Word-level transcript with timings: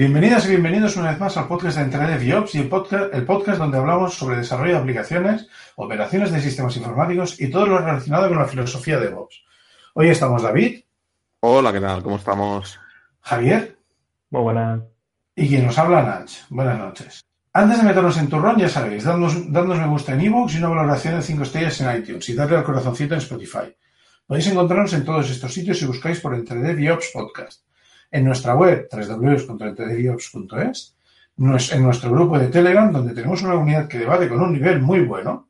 Bienvenidas 0.00 0.46
y 0.46 0.48
bienvenidos 0.48 0.96
una 0.96 1.10
vez 1.10 1.20
más 1.20 1.36
al 1.36 1.46
podcast 1.46 1.76
de 1.76 1.82
Entre 1.82 2.00
DevOps 2.00 2.54
y 2.54 2.60
el 2.60 2.70
podcast, 2.70 3.12
el 3.12 3.26
podcast 3.26 3.58
donde 3.58 3.76
hablamos 3.76 4.14
sobre 4.14 4.38
desarrollo 4.38 4.72
de 4.72 4.78
aplicaciones, 4.78 5.46
operaciones 5.76 6.32
de 6.32 6.40
sistemas 6.40 6.74
informáticos 6.78 7.38
y 7.38 7.50
todo 7.50 7.66
lo 7.66 7.76
relacionado 7.76 8.28
con 8.28 8.38
la 8.38 8.46
filosofía 8.46 8.98
de 8.98 9.08
DevOps. 9.08 9.42
Hoy 9.92 10.08
estamos 10.08 10.40
David. 10.40 10.80
Hola, 11.40 11.70
¿qué 11.70 11.82
tal? 11.82 12.02
¿Cómo 12.02 12.16
estamos? 12.16 12.80
Javier. 13.20 13.76
Muy 14.30 14.40
buenas. 14.40 14.80
Y 15.36 15.46
quien 15.48 15.66
nos 15.66 15.76
habla, 15.76 16.02
Nach. 16.02 16.32
Buenas 16.48 16.78
noches. 16.78 17.22
Antes 17.52 17.76
de 17.76 17.84
meternos 17.84 18.16
en 18.16 18.30
turrón, 18.30 18.56
ya 18.56 18.70
sabéis, 18.70 19.04
dadnos, 19.04 19.36
me 19.50 19.86
gusta 19.86 20.14
en 20.14 20.22
iVoox 20.22 20.54
y 20.54 20.58
una 20.60 20.68
valoración 20.70 21.16
de 21.16 21.22
5 21.22 21.42
estrellas 21.42 21.78
en 21.82 21.98
iTunes 21.98 22.26
y 22.26 22.34
darle 22.34 22.56
al 22.56 22.64
corazoncito 22.64 23.12
en 23.12 23.20
Spotify. 23.20 23.76
Podéis 24.26 24.46
encontrarnos 24.46 24.94
en 24.94 25.04
todos 25.04 25.28
estos 25.28 25.52
sitios 25.52 25.78
si 25.78 25.84
buscáis 25.84 26.20
por 26.20 26.34
Entre 26.34 26.58
DevOps 26.58 27.10
Podcast 27.12 27.64
en 28.10 28.24
nuestra 28.24 28.54
web 28.54 28.88
www.entredeviops.es, 28.90 30.96
en 31.38 31.82
nuestro 31.82 32.10
grupo 32.10 32.38
de 32.38 32.48
Telegram, 32.48 32.92
donde 32.92 33.14
tenemos 33.14 33.42
una 33.42 33.54
unidad 33.54 33.88
que 33.88 33.98
debate 33.98 34.28
con 34.28 34.40
un 34.40 34.52
nivel 34.52 34.80
muy 34.80 35.00
bueno, 35.00 35.48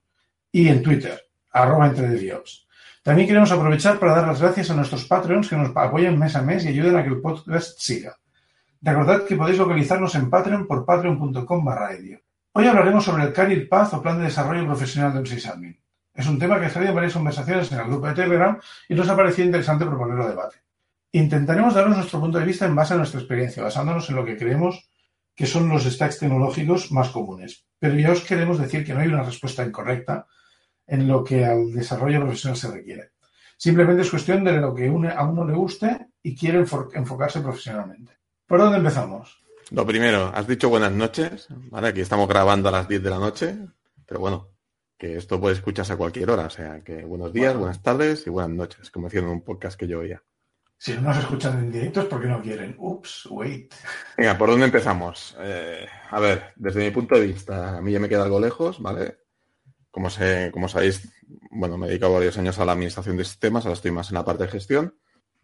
y 0.52 0.68
en 0.68 0.82
Twitter, 0.82 1.20
arroba 1.50 1.86
entredeviops. 1.86 2.66
También 3.02 3.26
queremos 3.26 3.50
aprovechar 3.50 3.98
para 3.98 4.14
dar 4.14 4.26
las 4.26 4.40
gracias 4.40 4.70
a 4.70 4.74
nuestros 4.74 5.06
Patreons 5.06 5.48
que 5.48 5.56
nos 5.56 5.74
apoyan 5.74 6.18
mes 6.18 6.36
a 6.36 6.42
mes 6.42 6.64
y 6.64 6.68
ayuden 6.68 6.96
a 6.96 7.02
que 7.02 7.08
el 7.08 7.20
podcast 7.20 7.78
siga. 7.78 8.16
Recordad 8.82 9.24
que 9.24 9.36
podéis 9.36 9.58
localizarnos 9.58 10.14
en 10.14 10.28
Patreon 10.28 10.66
por 10.66 10.84
patreon.com 10.84 11.64
barra 11.64 11.90
Hoy 12.52 12.66
hablaremos 12.66 13.04
sobre 13.04 13.24
el 13.24 13.32
Career 13.32 13.68
Path 13.68 13.94
o 13.94 14.02
Plan 14.02 14.18
de 14.18 14.24
Desarrollo 14.24 14.66
Profesional 14.66 15.12
de 15.12 15.18
un 15.20 15.26
sysadmin. 15.26 15.80
Es 16.14 16.26
un 16.26 16.38
tema 16.38 16.58
que 16.58 16.66
ha 16.66 16.70
salido 16.70 16.90
en 16.90 16.96
varias 16.96 17.14
conversaciones 17.14 17.70
en 17.72 17.78
el 17.78 17.86
grupo 17.86 18.08
de 18.08 18.14
Telegram 18.14 18.58
y 18.88 18.94
nos 18.94 19.08
ha 19.08 19.16
parecido 19.16 19.46
interesante 19.46 19.86
proponerlo 19.86 20.24
a 20.24 20.28
debate. 20.28 20.56
Intentaremos 21.12 21.74
daros 21.74 21.96
nuestro 21.96 22.20
punto 22.20 22.38
de 22.38 22.44
vista 22.44 22.66
en 22.66 22.74
base 22.74 22.94
a 22.94 22.96
nuestra 22.96 23.20
experiencia, 23.20 23.62
basándonos 23.62 24.08
en 24.08 24.16
lo 24.16 24.24
que 24.24 24.36
creemos 24.36 24.90
que 25.34 25.46
son 25.46 25.68
los 25.68 25.84
stacks 25.84 26.18
tecnológicos 26.18 26.92
más 26.92 27.08
comunes. 27.08 27.64
Pero 27.78 27.96
ya 27.96 28.12
os 28.12 28.20
queremos 28.20 28.58
decir 28.58 28.84
que 28.84 28.92
no 28.92 29.00
hay 29.00 29.08
una 29.08 29.22
respuesta 29.22 29.64
incorrecta 29.64 30.26
en 30.86 31.08
lo 31.08 31.24
que 31.24 31.44
al 31.44 31.72
desarrollo 31.72 32.20
profesional 32.20 32.56
se 32.56 32.70
requiere. 32.70 33.10
Simplemente 33.56 34.02
es 34.02 34.10
cuestión 34.10 34.44
de 34.44 34.52
lo 34.52 34.74
que 34.74 34.86
a 34.86 35.24
uno 35.24 35.44
le 35.44 35.54
guste 35.54 36.08
y 36.22 36.36
quiere 36.36 36.58
enfocarse 36.58 37.40
profesionalmente. 37.40 38.18
¿Por 38.46 38.58
dónde 38.58 38.78
empezamos? 38.78 39.38
Lo 39.70 39.86
primero, 39.86 40.30
has 40.34 40.46
dicho 40.46 40.68
buenas 40.68 40.92
noches, 40.92 41.46
¿vale? 41.70 41.88
Aquí 41.88 42.00
estamos 42.00 42.28
grabando 42.28 42.68
a 42.68 42.72
las 42.72 42.88
10 42.88 43.02
de 43.02 43.10
la 43.10 43.18
noche, 43.18 43.56
pero 44.04 44.20
bueno, 44.20 44.48
que 44.98 45.16
esto 45.16 45.40
puede 45.40 45.54
escucharse 45.54 45.92
a 45.92 45.96
cualquier 45.96 46.30
hora, 46.30 46.46
o 46.46 46.50
sea 46.50 46.82
que 46.82 47.04
buenos 47.04 47.32
días, 47.32 47.56
buenas 47.56 47.82
tardes 47.82 48.26
y 48.26 48.30
buenas 48.30 48.50
noches, 48.50 48.90
como 48.90 49.06
decía 49.06 49.20
en 49.20 49.28
un 49.28 49.42
podcast 49.42 49.78
que 49.78 49.86
yo 49.86 50.00
oía. 50.00 50.22
Si 50.82 50.94
no 50.94 51.02
nos 51.02 51.18
escuchan 51.18 51.58
en 51.58 51.70
directo 51.70 52.00
es 52.00 52.06
porque 52.06 52.26
no 52.26 52.40
quieren. 52.40 52.74
Ups, 52.78 53.26
wait. 53.26 53.74
Venga, 54.16 54.38
¿por 54.38 54.48
dónde 54.48 54.64
empezamos? 54.64 55.36
Eh, 55.38 55.86
a 56.10 56.18
ver, 56.18 56.54
desde 56.56 56.82
mi 56.82 56.90
punto 56.90 57.16
de 57.16 57.26
vista, 57.26 57.76
a 57.76 57.82
mí 57.82 57.92
ya 57.92 58.00
me 58.00 58.08
queda 58.08 58.22
algo 58.22 58.40
lejos, 58.40 58.80
¿vale? 58.80 59.18
Como, 59.90 60.08
sé, 60.08 60.48
como 60.50 60.68
sabéis, 60.68 61.06
bueno, 61.50 61.76
me 61.76 61.84
he 61.84 61.90
dedicado 61.90 62.14
varios 62.14 62.38
años 62.38 62.58
a 62.58 62.64
la 62.64 62.72
administración 62.72 63.18
de 63.18 63.26
sistemas, 63.26 63.66
ahora 63.66 63.74
estoy 63.74 63.90
más 63.90 64.08
en 64.08 64.14
la 64.14 64.24
parte 64.24 64.44
de 64.44 64.52
gestión. 64.52 64.96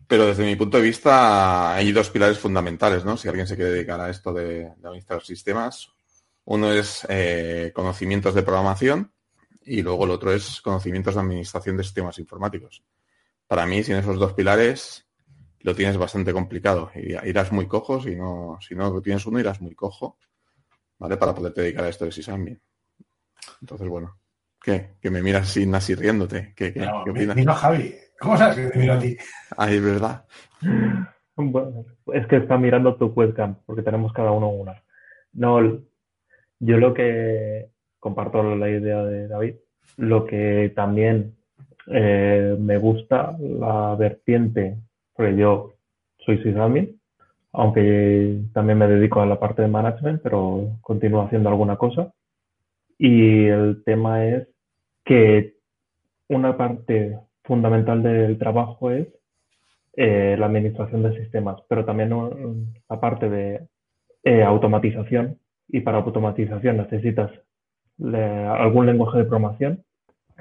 Pero 0.09 0.25
desde 0.25 0.47
mi 0.47 0.57
punto 0.57 0.79
de 0.79 0.85
vista 0.85 1.75
hay 1.75 1.93
dos 1.93 2.09
pilares 2.09 2.39
fundamentales, 2.39 3.05
¿no? 3.05 3.19
Si 3.19 3.29
alguien 3.29 3.47
se 3.47 3.57
quiere 3.57 3.73
dedicar 3.73 4.01
a 4.01 4.09
esto 4.09 4.33
de, 4.33 4.73
administrar 4.83 5.23
sistemas. 5.23 5.93
Uno 6.47 6.73
es 6.73 7.07
eh, 7.11 7.73
conocimientos 7.75 8.35
de 8.35 8.43
programación 8.43 9.13
y 9.61 9.83
luego 9.83 10.07
el 10.07 10.13
otro 10.13 10.33
es 10.33 10.63
conocimientos 10.63 11.13
de 11.15 11.21
administración 11.21 11.77
de 11.77 11.85
sistemas 11.85 12.19
informáticos. 12.19 12.83
Para 13.47 13.67
mí, 13.67 13.85
sin 13.85 13.97
esos 13.97 14.19
dos 14.19 14.33
pilares, 14.33 15.06
lo 15.67 15.75
tienes 15.75 15.97
bastante 15.97 16.33
complicado. 16.33 16.93
Irás 16.95 17.51
muy 17.51 17.67
cojo, 17.67 18.01
si 18.01 18.15
no, 18.15 18.57
si 18.61 18.77
no 18.77 19.03
tienes 19.03 19.27
uno, 19.27 19.41
irás 19.41 19.61
muy 19.61 19.75
cojo, 19.75 20.17
¿vale? 20.97 21.17
Para 21.17 21.35
poderte 21.35 21.61
dedicar 21.61 21.85
a 21.85 21.89
esto 21.89 22.05
de 22.05 22.13
Sisami. 22.13 22.57
Entonces, 23.61 23.89
bueno, 23.89 24.17
¿qué? 24.63 24.95
Que 25.01 25.11
me 25.11 25.25
miras 25.25 25.49
sin 25.49 25.75
así 25.75 25.97
riéndote. 25.97 26.55
¿Qué, 26.55 26.73
qué, 26.73 26.89
Mira 27.13 27.55
Javi. 27.55 27.93
¿Cómo 28.21 28.37
sabes 28.37 28.55
que 28.55 28.67
te 28.69 28.79
miro 28.79 28.93
a 28.93 28.99
ti? 29.01 29.17
Ay, 29.57 29.81
verdad. 29.81 30.25
Bueno, 31.35 31.85
es 32.15 32.27
que 32.29 32.37
está 32.37 32.57
mirando 32.57 32.95
tu 32.95 33.07
webcam, 33.07 33.57
porque 33.67 33.83
tenemos 33.83 34.13
cada 34.13 34.31
uno 34.31 34.49
una. 34.49 34.81
No, 35.33 35.61
yo 36.61 36.77
lo 36.79 36.95
que 36.95 37.71
comparto 37.99 38.55
la 38.55 38.71
idea 38.71 39.03
de 39.03 39.27
David, 39.27 39.57
lo 39.97 40.25
que 40.25 40.73
también 40.77 41.37
eh, 41.89 42.57
me 42.57 42.79
gusta, 42.79 43.37
la 43.41 43.97
vertiente 43.97 44.79
porque 45.17 45.37
yo 45.37 45.75
soy 46.19 46.43
sysadmin, 46.43 47.01
aunque 47.53 48.43
también 48.53 48.79
me 48.79 48.89
dedico 48.89 49.21
a 49.21 49.27
la 49.27 49.41
parte 49.41 49.63
de 49.63 49.69
management, 49.69 50.21
pero 50.23 50.79
continúo 50.83 51.23
haciendo 51.23 51.49
alguna 51.49 51.77
cosa. 51.77 52.13
Y 52.99 53.47
el 53.47 53.83
tema 53.85 54.27
es 54.27 54.49
que 55.05 55.55
una 56.29 56.57
parte 56.57 57.19
fundamental 57.45 58.03
del 58.03 58.39
trabajo 58.39 58.91
es 58.91 59.09
eh, 59.95 60.37
la 60.39 60.47
administración 60.47 61.03
de 61.03 61.17
sistemas, 61.17 61.57
pero 61.69 61.85
también 61.85 62.11
la 62.89 63.01
parte 63.01 63.31
de 63.31 63.67
eh, 64.25 64.43
automatización. 64.43 65.39
Y 65.69 65.81
para 65.81 65.99
automatización 65.99 66.77
necesitas 66.77 67.31
algún 67.99 68.87
lenguaje 68.87 69.19
de 69.19 69.25
programación 69.25 69.83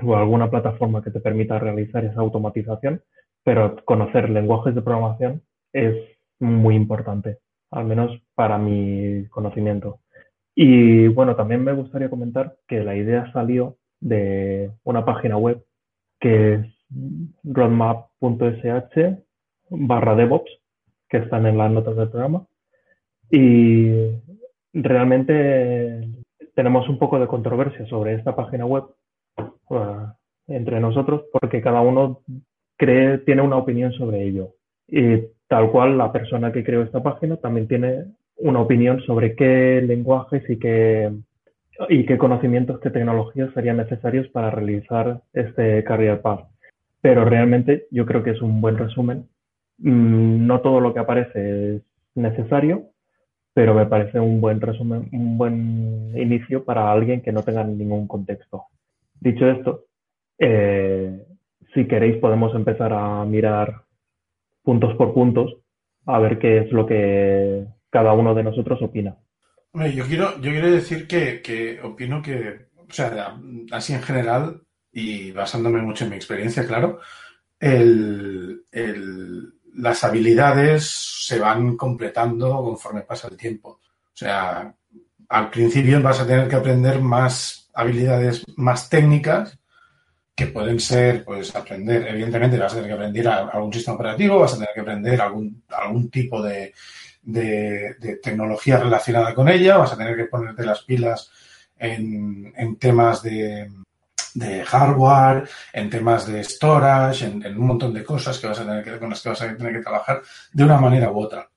o 0.03 0.15
alguna 0.15 0.49
plataforma 0.49 1.01
que 1.01 1.11
te 1.11 1.21
permita 1.21 1.57
realizar 1.57 2.03
esa 2.03 2.19
automatización 2.19 3.01
pero 3.45 3.75
conocer 3.85 4.29
lenguajes 4.29 4.73
de 4.73 4.81
programación 4.81 5.43
es 5.71 5.95
muy 6.39 6.75
importante, 6.75 7.37
al 7.69 7.85
menos 7.85 8.11
para 8.33 8.57
mi 8.57 9.27
conocimiento. 9.29 9.99
Y 10.55 11.07
bueno, 11.09 11.35
también 11.35 11.63
me 11.63 11.73
gustaría 11.73 12.09
comentar 12.09 12.55
que 12.67 12.83
la 12.83 12.95
idea 12.95 13.31
salió 13.31 13.77
de 14.01 14.71
una 14.83 15.05
página 15.05 15.37
web 15.37 15.63
que 16.19 16.55
es 16.55 16.65
roadmap.sh 17.43 19.15
barra 19.69 20.15
DevOps, 20.15 20.51
que 21.07 21.17
están 21.17 21.45
en 21.45 21.59
las 21.59 21.71
notas 21.71 21.95
del 21.97 22.09
programa. 22.09 22.47
Y 23.29 23.91
realmente 24.73 26.09
tenemos 26.55 26.89
un 26.89 26.97
poco 26.97 27.19
de 27.19 27.27
controversia 27.27 27.85
sobre 27.85 28.15
esta 28.15 28.35
página 28.35 28.65
web 28.65 28.85
uh, 29.69 30.07
entre 30.47 30.79
nosotros 30.79 31.25
porque 31.31 31.61
cada 31.61 31.81
uno 31.81 32.21
cree, 32.77 33.19
tiene 33.19 33.41
una 33.41 33.57
opinión 33.57 33.91
sobre 33.93 34.23
ello. 34.23 34.55
Y 34.87 35.23
tal 35.47 35.71
cual 35.71 35.97
la 35.97 36.11
persona 36.11 36.51
que 36.51 36.63
creó 36.63 36.81
esta 36.81 37.01
página 37.01 37.37
también 37.37 37.67
tiene 37.67 38.05
una 38.37 38.61
opinión 38.61 39.01
sobre 39.01 39.35
qué 39.35 39.81
lenguajes 39.85 40.43
y 40.49 40.57
qué, 40.57 41.11
y 41.89 42.05
qué 42.05 42.17
conocimientos, 42.17 42.79
qué 42.79 42.89
tecnologías 42.89 43.53
serían 43.53 43.77
necesarios 43.77 44.27
para 44.29 44.51
realizar 44.51 45.21
este 45.33 45.83
Career 45.83 46.21
Path. 46.21 46.47
Pero 47.01 47.25
realmente 47.25 47.85
yo 47.91 48.05
creo 48.05 48.23
que 48.23 48.31
es 48.31 48.41
un 48.41 48.61
buen 48.61 48.77
resumen. 48.77 49.27
Mm, 49.77 50.45
no 50.47 50.61
todo 50.61 50.79
lo 50.79 50.93
que 50.93 50.99
aparece 50.99 51.75
es 51.75 51.81
necesario, 52.15 52.89
pero 53.53 53.73
me 53.73 53.85
parece 53.85 54.19
un 54.19 54.41
buen 54.41 54.59
resumen, 54.59 55.09
un 55.13 55.37
buen 55.37 56.11
inicio 56.17 56.63
para 56.65 56.91
alguien 56.91 57.21
que 57.21 57.31
no 57.31 57.43
tenga 57.43 57.63
ningún 57.63 58.07
contexto. 58.07 58.65
Dicho 59.19 59.47
esto, 59.47 59.85
eh, 60.39 61.25
si 61.75 61.87
queréis 61.87 62.17
podemos 62.17 62.55
empezar 62.55 62.93
a 62.93 63.25
mirar 63.25 63.83
puntos 64.63 64.95
por 64.95 65.13
puntos 65.13 65.57
a 66.07 66.19
ver 66.19 66.39
qué 66.39 66.59
es 66.59 66.71
lo 66.71 66.85
que 66.85 67.65
cada 67.89 68.13
uno 68.13 68.33
de 68.33 68.43
nosotros 68.43 68.81
opina. 68.81 69.17
yo 69.73 70.05
quiero, 70.05 70.39
yo 70.39 70.51
quiero 70.51 70.71
decir 70.71 71.07
que, 71.07 71.79
opino 71.83 72.21
que, 72.21 72.67
o 72.77 72.91
sea, 72.93 73.37
así 73.71 73.93
en 73.93 74.01
general, 74.01 74.61
y 74.91 75.31
basándome 75.31 75.81
mucho 75.81 76.05
en 76.05 76.11
mi 76.11 76.15
experiencia, 76.15 76.65
claro, 76.65 76.99
las 79.73 80.03
habilidades 80.03 80.85
se 81.25 81.39
van 81.39 81.75
completando 81.75 82.63
conforme 82.63 83.01
pasa 83.01 83.27
el 83.27 83.35
tiempo. 83.35 83.81
O 83.91 84.17
sea, 84.17 84.73
al 85.27 85.49
principio 85.49 86.01
vas 86.01 86.21
a 86.21 86.27
tener 86.27 86.47
que 86.47 86.55
aprender 86.55 87.01
más 87.01 87.69
habilidades 87.73 88.45
más 88.55 88.87
técnicas 88.87 89.59
que 90.35 90.47
pueden 90.47 90.79
ser, 90.79 91.23
pues, 91.23 91.55
aprender, 91.55 92.07
evidentemente 92.07 92.57
vas 92.57 92.73
a 92.73 92.75
tener 92.75 92.89
que 92.89 92.95
aprender 92.95 93.27
algún 93.27 93.71
sistema 93.71 93.95
operativo, 93.95 94.39
vas 94.39 94.53
a 94.53 94.57
tener 94.57 94.69
que 94.73 94.81
aprender 94.81 95.21
algún, 95.21 95.63
algún 95.69 96.09
tipo 96.09 96.41
de, 96.41 96.73
de, 97.23 98.19
tecnología 98.21 98.77
relacionada 98.77 99.33
con 99.33 99.47
ella, 99.47 99.77
vas 99.77 99.93
a 99.93 99.97
tener 99.97 100.15
que 100.17 100.25
ponerte 100.25 100.65
las 100.65 100.81
pilas 100.81 101.31
en, 101.77 102.53
en 102.57 102.75
temas 102.75 103.23
de, 103.23 103.71
de 104.33 104.65
hardware, 104.65 105.47
en 105.71 105.89
temas 105.89 106.27
de 106.27 106.43
storage, 106.43 107.25
en, 107.25 107.45
en, 107.45 107.57
un 107.57 107.67
montón 107.67 107.93
de 107.93 108.03
cosas 108.03 108.37
que 108.37 108.47
vas 108.47 108.59
a 108.59 108.65
tener 108.65 108.83
que, 108.83 108.99
con 108.99 109.09
las 109.09 109.21
que 109.21 109.29
vas 109.29 109.41
a 109.41 109.55
tener 109.55 109.73
que 109.73 109.83
trabajar 109.83 110.21
de 110.51 110.63
una 110.65 110.77
manera 110.77 111.11
u 111.11 111.19
otra. 111.19 111.49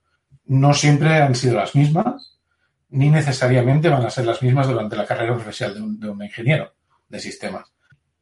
No 0.45 0.73
siempre 0.73 1.21
han 1.21 1.35
sido 1.35 1.55
las 1.55 1.75
mismas, 1.75 2.39
ni 2.91 3.09
necesariamente 3.09 3.89
van 3.89 4.05
a 4.05 4.09
ser 4.09 4.25
las 4.25 4.41
mismas 4.41 4.67
durante 4.67 4.95
la 4.95 5.05
carrera 5.05 5.35
profesional 5.35 5.75
de 5.75 5.81
un, 5.81 5.99
de 5.99 6.09
un 6.09 6.23
ingeniero 6.23 6.73
de 7.09 7.19
sistemas. 7.19 7.65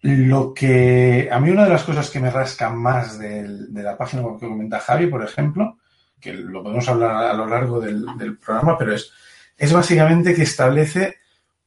Lo 0.10 0.54
que 0.54 1.28
a 1.30 1.38
mí 1.38 1.50
una 1.50 1.66
de 1.66 1.70
las 1.70 1.84
cosas 1.84 2.10
que 2.10 2.22
me 2.22 2.32
rasca 2.32 2.70
más 2.70 3.20
de, 3.20 3.46
la 3.74 3.98
página 3.98 4.24
que 4.40 4.48
comenta 4.48 4.80
Javi, 4.80 5.08
por 5.08 5.22
ejemplo, 5.22 5.80
que 6.18 6.32
lo 6.32 6.64
podemos 6.64 6.88
hablar 6.88 7.26
a 7.26 7.34
lo 7.34 7.46
largo 7.46 7.82
del, 7.82 8.38
programa, 8.38 8.78
pero 8.78 8.96
es, 8.96 9.12
es 9.58 9.74
básicamente 9.74 10.34
que 10.34 10.44
establece 10.44 11.18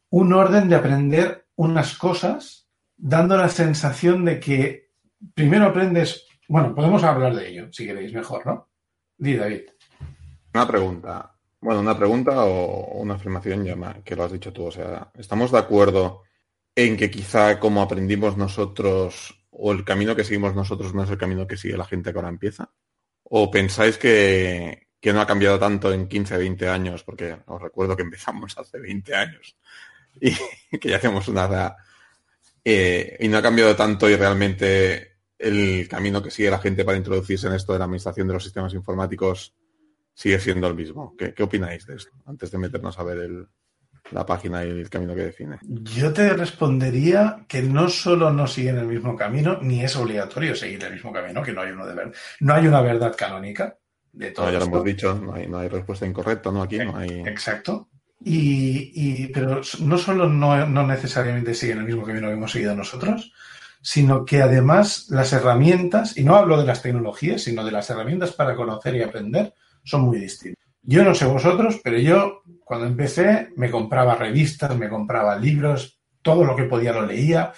un 0.09 0.33
orden 0.33 0.71
de 0.71 0.77
aprender 0.77 1.49
unas 1.57 1.99
cosas, 1.99 2.67
dando 2.97 3.37
la 3.37 3.51
sensación 3.51 4.25
de 4.25 4.41
que 4.41 4.89
primero 5.35 5.67
aprendes, 5.67 6.25
bueno, 6.49 6.75
podemos 6.75 7.05
hablar 7.05 7.35
de 7.35 7.47
ello, 7.47 7.69
si 7.71 7.85
queréis, 7.85 8.15
mejor, 8.15 8.47
¿no? 8.47 8.71
Di, 9.19 9.37
David. 9.37 9.65
Una 10.55 10.67
pregunta. 10.67 11.35
Bueno, 11.61 11.81
una 11.81 11.95
pregunta 11.95 12.43
o 12.47 13.01
una 13.03 13.17
afirmación 13.17 13.67
ya 13.67 13.77
que 14.03 14.17
lo 14.17 14.25
has 14.25 14.33
dicho 14.33 14.51
tú. 14.51 14.65
O 14.65 14.71
sea, 14.71 15.11
¿estamos 15.19 15.53
de 15.53 15.59
acuerdo 15.59 16.23
en 16.75 16.97
que 16.97 17.11
quizá 17.11 17.59
como 17.59 17.83
aprendimos 17.83 18.37
nosotros 18.37 19.37
o 19.51 19.73
el 19.73 19.85
camino 19.85 20.17
que 20.17 20.25
seguimos 20.25 20.55
nosotros 20.55 20.95
no 20.95 21.05
es 21.05 21.11
el 21.11 21.19
camino 21.19 21.47
que 21.47 21.57
sigue 21.57 21.77
la 21.77 21.85
gente 21.85 22.13
que 22.13 22.19
ahora 22.19 22.29
empieza? 22.29 22.71
¿O 23.25 23.51
pensáis 23.51 23.99
que, 23.99 24.89
que 25.01 25.13
no 25.13 25.21
ha 25.21 25.27
cambiado 25.27 25.59
tanto 25.59 25.93
en 25.93 26.09
15, 26.09 26.37
20 26.37 26.69
años? 26.69 27.05
Porque 27.05 27.37
os 27.47 27.61
recuerdo 27.61 27.97
que 27.97 28.03
empezamos 28.03 28.57
hace 28.59 28.79
20 28.79 29.15
años 29.15 29.57
y 30.21 30.33
que 30.79 30.89
ya 30.89 30.97
hacemos 30.97 31.29
una 31.29 31.45
edad 31.47 31.77
eh, 32.65 33.17
y 33.21 33.29
no 33.29 33.39
ha 33.39 33.43
cambiado 33.43 33.75
tanto 33.77 34.09
y 34.09 34.17
realmente 34.17 35.19
el 35.39 35.89
camino 35.89 36.23
que 36.23 36.31
sigue 36.31 36.51
la 36.51 36.59
gente 36.59 36.85
para 36.85 36.99
introducirse 36.99 37.47
en 37.47 37.55
esto 37.55 37.73
de 37.73 37.79
la 37.79 37.87
administración 37.87 38.29
de 38.29 38.35
los 38.35 38.45
sistemas 38.45 38.75
informáticos 38.75 39.55
sigue 40.13 40.39
siendo 40.39 40.67
el 40.67 40.75
mismo. 40.75 41.17
¿Qué, 41.17 41.33
qué 41.33 41.43
opináis 41.43 41.87
de 41.87 41.97
esto? 41.97 42.13
Antes 42.27 42.51
de 42.51 42.59
meternos 42.59 42.99
a 42.99 43.03
ver 43.05 43.19
el, 43.19 43.49
la 44.13 44.27
página 44.27 44.65
y 44.65 44.69
el 44.71 44.91
camino 44.91 45.15
que 45.15 45.25
define. 45.25 45.59
Yo 45.63 46.13
te 46.13 46.31
respondería 46.35 47.45
que 47.47 47.63
no 47.63 47.89
solo 47.89 48.31
no 48.33 48.47
siguen 48.47 48.79
el 48.79 48.87
mismo 48.87 49.17
camino, 49.17 49.59
ni 49.63 49.83
es 49.83 49.95
obligatorio 49.97 50.55
seguir 50.57 50.83
el 50.85 50.95
mismo 50.95 51.13
camino, 51.13 51.43
que 51.43 51.53
no 51.53 51.63
hay 51.63 51.71
uno 51.73 51.87
de 51.87 51.95
verdad. 51.95 52.15
No 52.41 52.55
hay 52.55 52.67
una 52.67 52.81
verdad 52.81 53.15
canónica 53.17 53.77
de 54.13 54.31
todo. 54.33 54.47
No, 54.47 54.53
ya 54.53 54.59
lo 54.59 54.65
esto. 54.65 54.75
hemos 54.77 54.85
dicho, 54.85 55.15
no 55.15 55.35
hay, 55.35 55.47
no 55.47 55.59
hay 55.59 55.69
respuesta 55.69 56.07
incorrecta, 56.07 56.51
¿no? 56.51 56.63
Aquí 56.63 56.79
no 56.79 56.97
hay. 56.97 57.21
Exacto. 57.21 57.89
Y, 58.23 58.93
y- 58.95 59.29
pero 59.29 59.61
no 59.81 59.97
solo 59.99 60.29
no, 60.29 60.67
no 60.67 60.87
necesariamente 60.87 61.55
siguen 61.55 61.79
el 61.79 61.85
mismo 61.85 62.05
camino 62.05 62.29
que 62.29 62.35
hemos 62.35 62.53
seguido 62.53 62.75
nosotros, 62.75 63.33
sino 63.83 64.25
que 64.27 64.43
además 64.43 65.07
las 65.09 65.33
herramientas, 65.33 66.19
y 66.19 66.25
no 66.25 66.37
hablo 66.37 66.59
de 66.61 66.67
las 66.67 66.83
tecnologías, 66.83 67.43
sino 67.43 67.65
de 67.65 67.71
las 67.73 67.89
herramientas 67.89 68.33
para 68.33 68.55
conocer 68.57 68.95
y 68.97 69.03
aprender, 69.03 69.55
son 69.85 70.03
muy 70.03 70.19
distintas. 70.19 70.61
Yo 70.83 71.05
no 71.05 71.15
sé 71.15 71.27
vosotros, 71.27 71.81
pero 71.83 71.99
yo 71.99 72.43
cuando 72.65 72.87
empecé 72.87 73.49
me 73.57 73.71
compraba 73.71 74.15
revistas, 74.15 74.77
me 74.77 74.89
compraba 74.89 75.37
libros, 75.37 75.99
todo 76.23 76.45
lo 76.45 76.57
que 76.57 76.65
podía 76.65 76.93
lo 76.93 77.05
leía. 77.07 77.53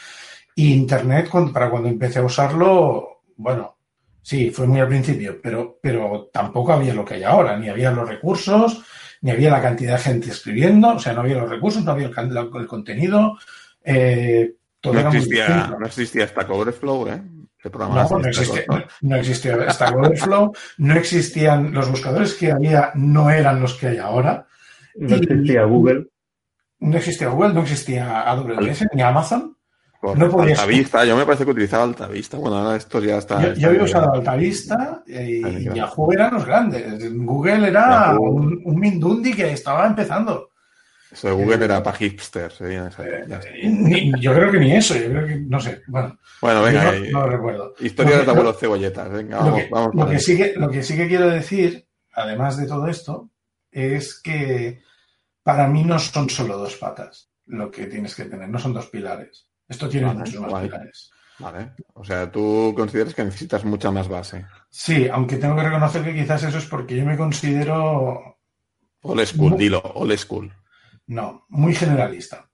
Y 0.55 0.73
Internet, 0.75 1.29
cuando- 1.31 1.53
para 1.53 1.71
cuando 1.71 1.89
empecé 1.89 2.19
a 2.19 2.25
usarlo, 2.25 3.23
bueno, 3.37 3.77
sí, 4.21 4.51
fue 4.51 4.67
muy 4.67 4.81
al 4.81 4.89
principio, 4.89 5.39
pero, 5.43 5.79
pero 5.81 6.29
tampoco 6.33 6.73
había 6.73 6.95
lo 6.95 7.05
que 7.05 7.15
hay 7.15 7.23
ahora, 7.25 7.57
ni 7.57 7.69
había 7.69 7.91
los 7.91 8.09
recursos, 8.09 8.85
ni 9.23 9.31
había 9.31 9.51
la 9.51 9.63
cantidad 9.63 9.97
de 9.97 10.03
gente 10.03 10.31
escribiendo, 10.31 10.95
o 10.95 10.99
sea, 10.99 11.13
no 11.13 11.21
había 11.21 11.39
los 11.39 11.49
recursos, 11.51 11.85
no 11.85 11.93
había 11.93 12.09
el, 12.09 12.37
el 12.37 12.67
contenido, 12.67 13.39
eh, 13.85 14.55
todo 14.81 14.95
No 14.95 15.01
existía, 15.11 15.47
no 15.79 15.87
existía 15.87 16.27
Stack 16.27 16.51
Overflow, 16.51 17.09
¿eh? 17.09 17.23
El 17.65 17.71
programa 17.71 17.95
No, 17.97 18.03
este, 18.03 18.15
no 18.17 18.29
existía, 18.29 18.65
Overflow. 18.69 18.89
no 19.03 19.17
existía 19.17 19.71
Stack 19.71 19.97
Overflow, 19.97 20.53
no 20.79 20.95
existían 20.95 21.73
los 21.73 21.91
buscadores 21.91 22.35
que 22.35 22.51
había, 22.53 22.91
no 22.95 23.31
eran 23.31 23.61
los 23.61 23.75
que 23.75 23.89
hay 23.89 23.99
ahora, 23.99 24.47
No 24.97 25.17
Y- 25.17 25.21
existía 25.21 25.65
Google. 25.65 26.09
no 26.81 26.97
existía 26.97 27.29
Google, 27.29 27.55
no 27.55 27.61
existía 27.63 28.23
AWS 28.31 28.87
ni 28.95 29.03
Amazon. 29.03 29.57
Por 30.01 30.19
no 30.19 30.29
podías- 30.29 30.59
Altavista, 30.59 31.05
yo 31.05 31.17
me 31.17 31.25
parece 31.25 31.45
que 31.45 31.53
utilizaba 31.53 31.85
Altavista. 31.85 32.37
Bueno, 32.37 32.57
ahora 32.59 32.77
esto 32.77 32.99
ya 33.01 33.19
está. 33.19 33.41
Yo, 33.41 33.49
está 33.49 33.61
yo 33.61 33.69
había 33.69 33.83
usado 33.85 34.13
Altavista 34.13 35.03
y 35.07 35.41
claro. 35.43 35.75
Yahoo 35.77 36.13
eran 36.13 36.35
los 36.35 36.45
grandes. 36.45 37.15
Google 37.25 37.69
era 37.69 38.11
Yahoo. 38.11 38.33
un, 38.33 38.63
un 38.65 38.81
Mindundi 38.81 39.33
que 39.33 39.53
estaba 39.53 39.87
empezando. 39.87 40.49
Eso 41.13 41.29
de 41.29 41.35
Google 41.35 41.65
era 41.67 41.83
para 41.83 41.97
hipsters. 41.99 42.61
¿eh? 42.63 42.89
Eh, 42.99 43.69
ni- 43.69 44.13
yo 44.21 44.33
creo 44.35 44.51
que 44.51 44.59
ni 44.59 44.73
eso, 44.73 44.95
yo 44.97 45.11
creo 45.11 45.27
que, 45.27 45.37
no 45.37 45.61
sé, 45.61 45.83
bueno, 45.87 46.19
Bueno, 46.41 46.63
venga, 46.63 46.93
no, 46.93 46.99
no 47.11 47.21
lo 47.21 47.27
recuerdo. 47.29 47.75
historia 47.81 48.19
de 48.23 48.31
abuelos 48.31 48.59
cebolletas. 48.59 49.11
Venga, 49.11 49.37
Lo 49.39 49.45
vamos, 49.45 49.61
que, 49.63 49.69
vamos. 49.71 49.95
lo 49.95 50.07
que 50.09 50.19
sí 50.19 50.37
que, 50.39 50.55
lo 50.57 50.71
que 50.71 50.83
sí 50.83 50.97
que 50.97 51.09
quiero 51.09 51.29
decir, 51.29 51.87
además 52.15 52.57
de 52.57 52.67
todo 52.67 52.87
esto, 52.89 53.31
es 53.71 54.21
que 54.23 54.83
para 55.43 55.69
mí 55.69 55.85
no 55.85 55.99
son 55.99 56.31
solo 56.31 56.57
dos 56.57 56.77
patas 56.77 57.29
lo 57.47 57.71
que 57.71 57.87
tienes 57.87 58.15
que 58.15 58.25
tener, 58.25 58.49
no 58.49 58.59
son 58.59 58.73
dos 58.73 58.87
pilares. 58.87 59.47
Esto 59.69 59.89
tiene 59.89 60.07
Vale, 60.07 60.19
muchos 60.21 60.41
más 60.41 60.51
guay. 60.51 60.67
pilares. 60.67 61.11
Vale. 61.39 61.73
O 61.95 62.05
sea, 62.05 62.31
tú 62.31 62.73
consideras 62.77 63.15
que 63.15 63.25
necesitas 63.25 63.65
mucha 63.65 63.91
más 63.91 64.09
base. 64.09 64.47
Sí, 64.71 65.09
aunque 65.13 65.37
tengo 65.37 65.57
que 65.57 65.63
reconocer 65.65 66.03
que 66.05 66.15
quizás 66.15 66.43
eso 66.45 66.59
es 66.59 66.67
porque 66.67 66.97
yo 66.97 67.05
me 67.05 67.17
considero, 67.17 68.39
Old 69.03 69.27
school, 69.27 69.57
dilo, 69.59 69.83
old 69.95 70.17
school. 70.17 70.53
No, 71.07 71.47
muy 71.49 71.75
generalista. 71.75 72.49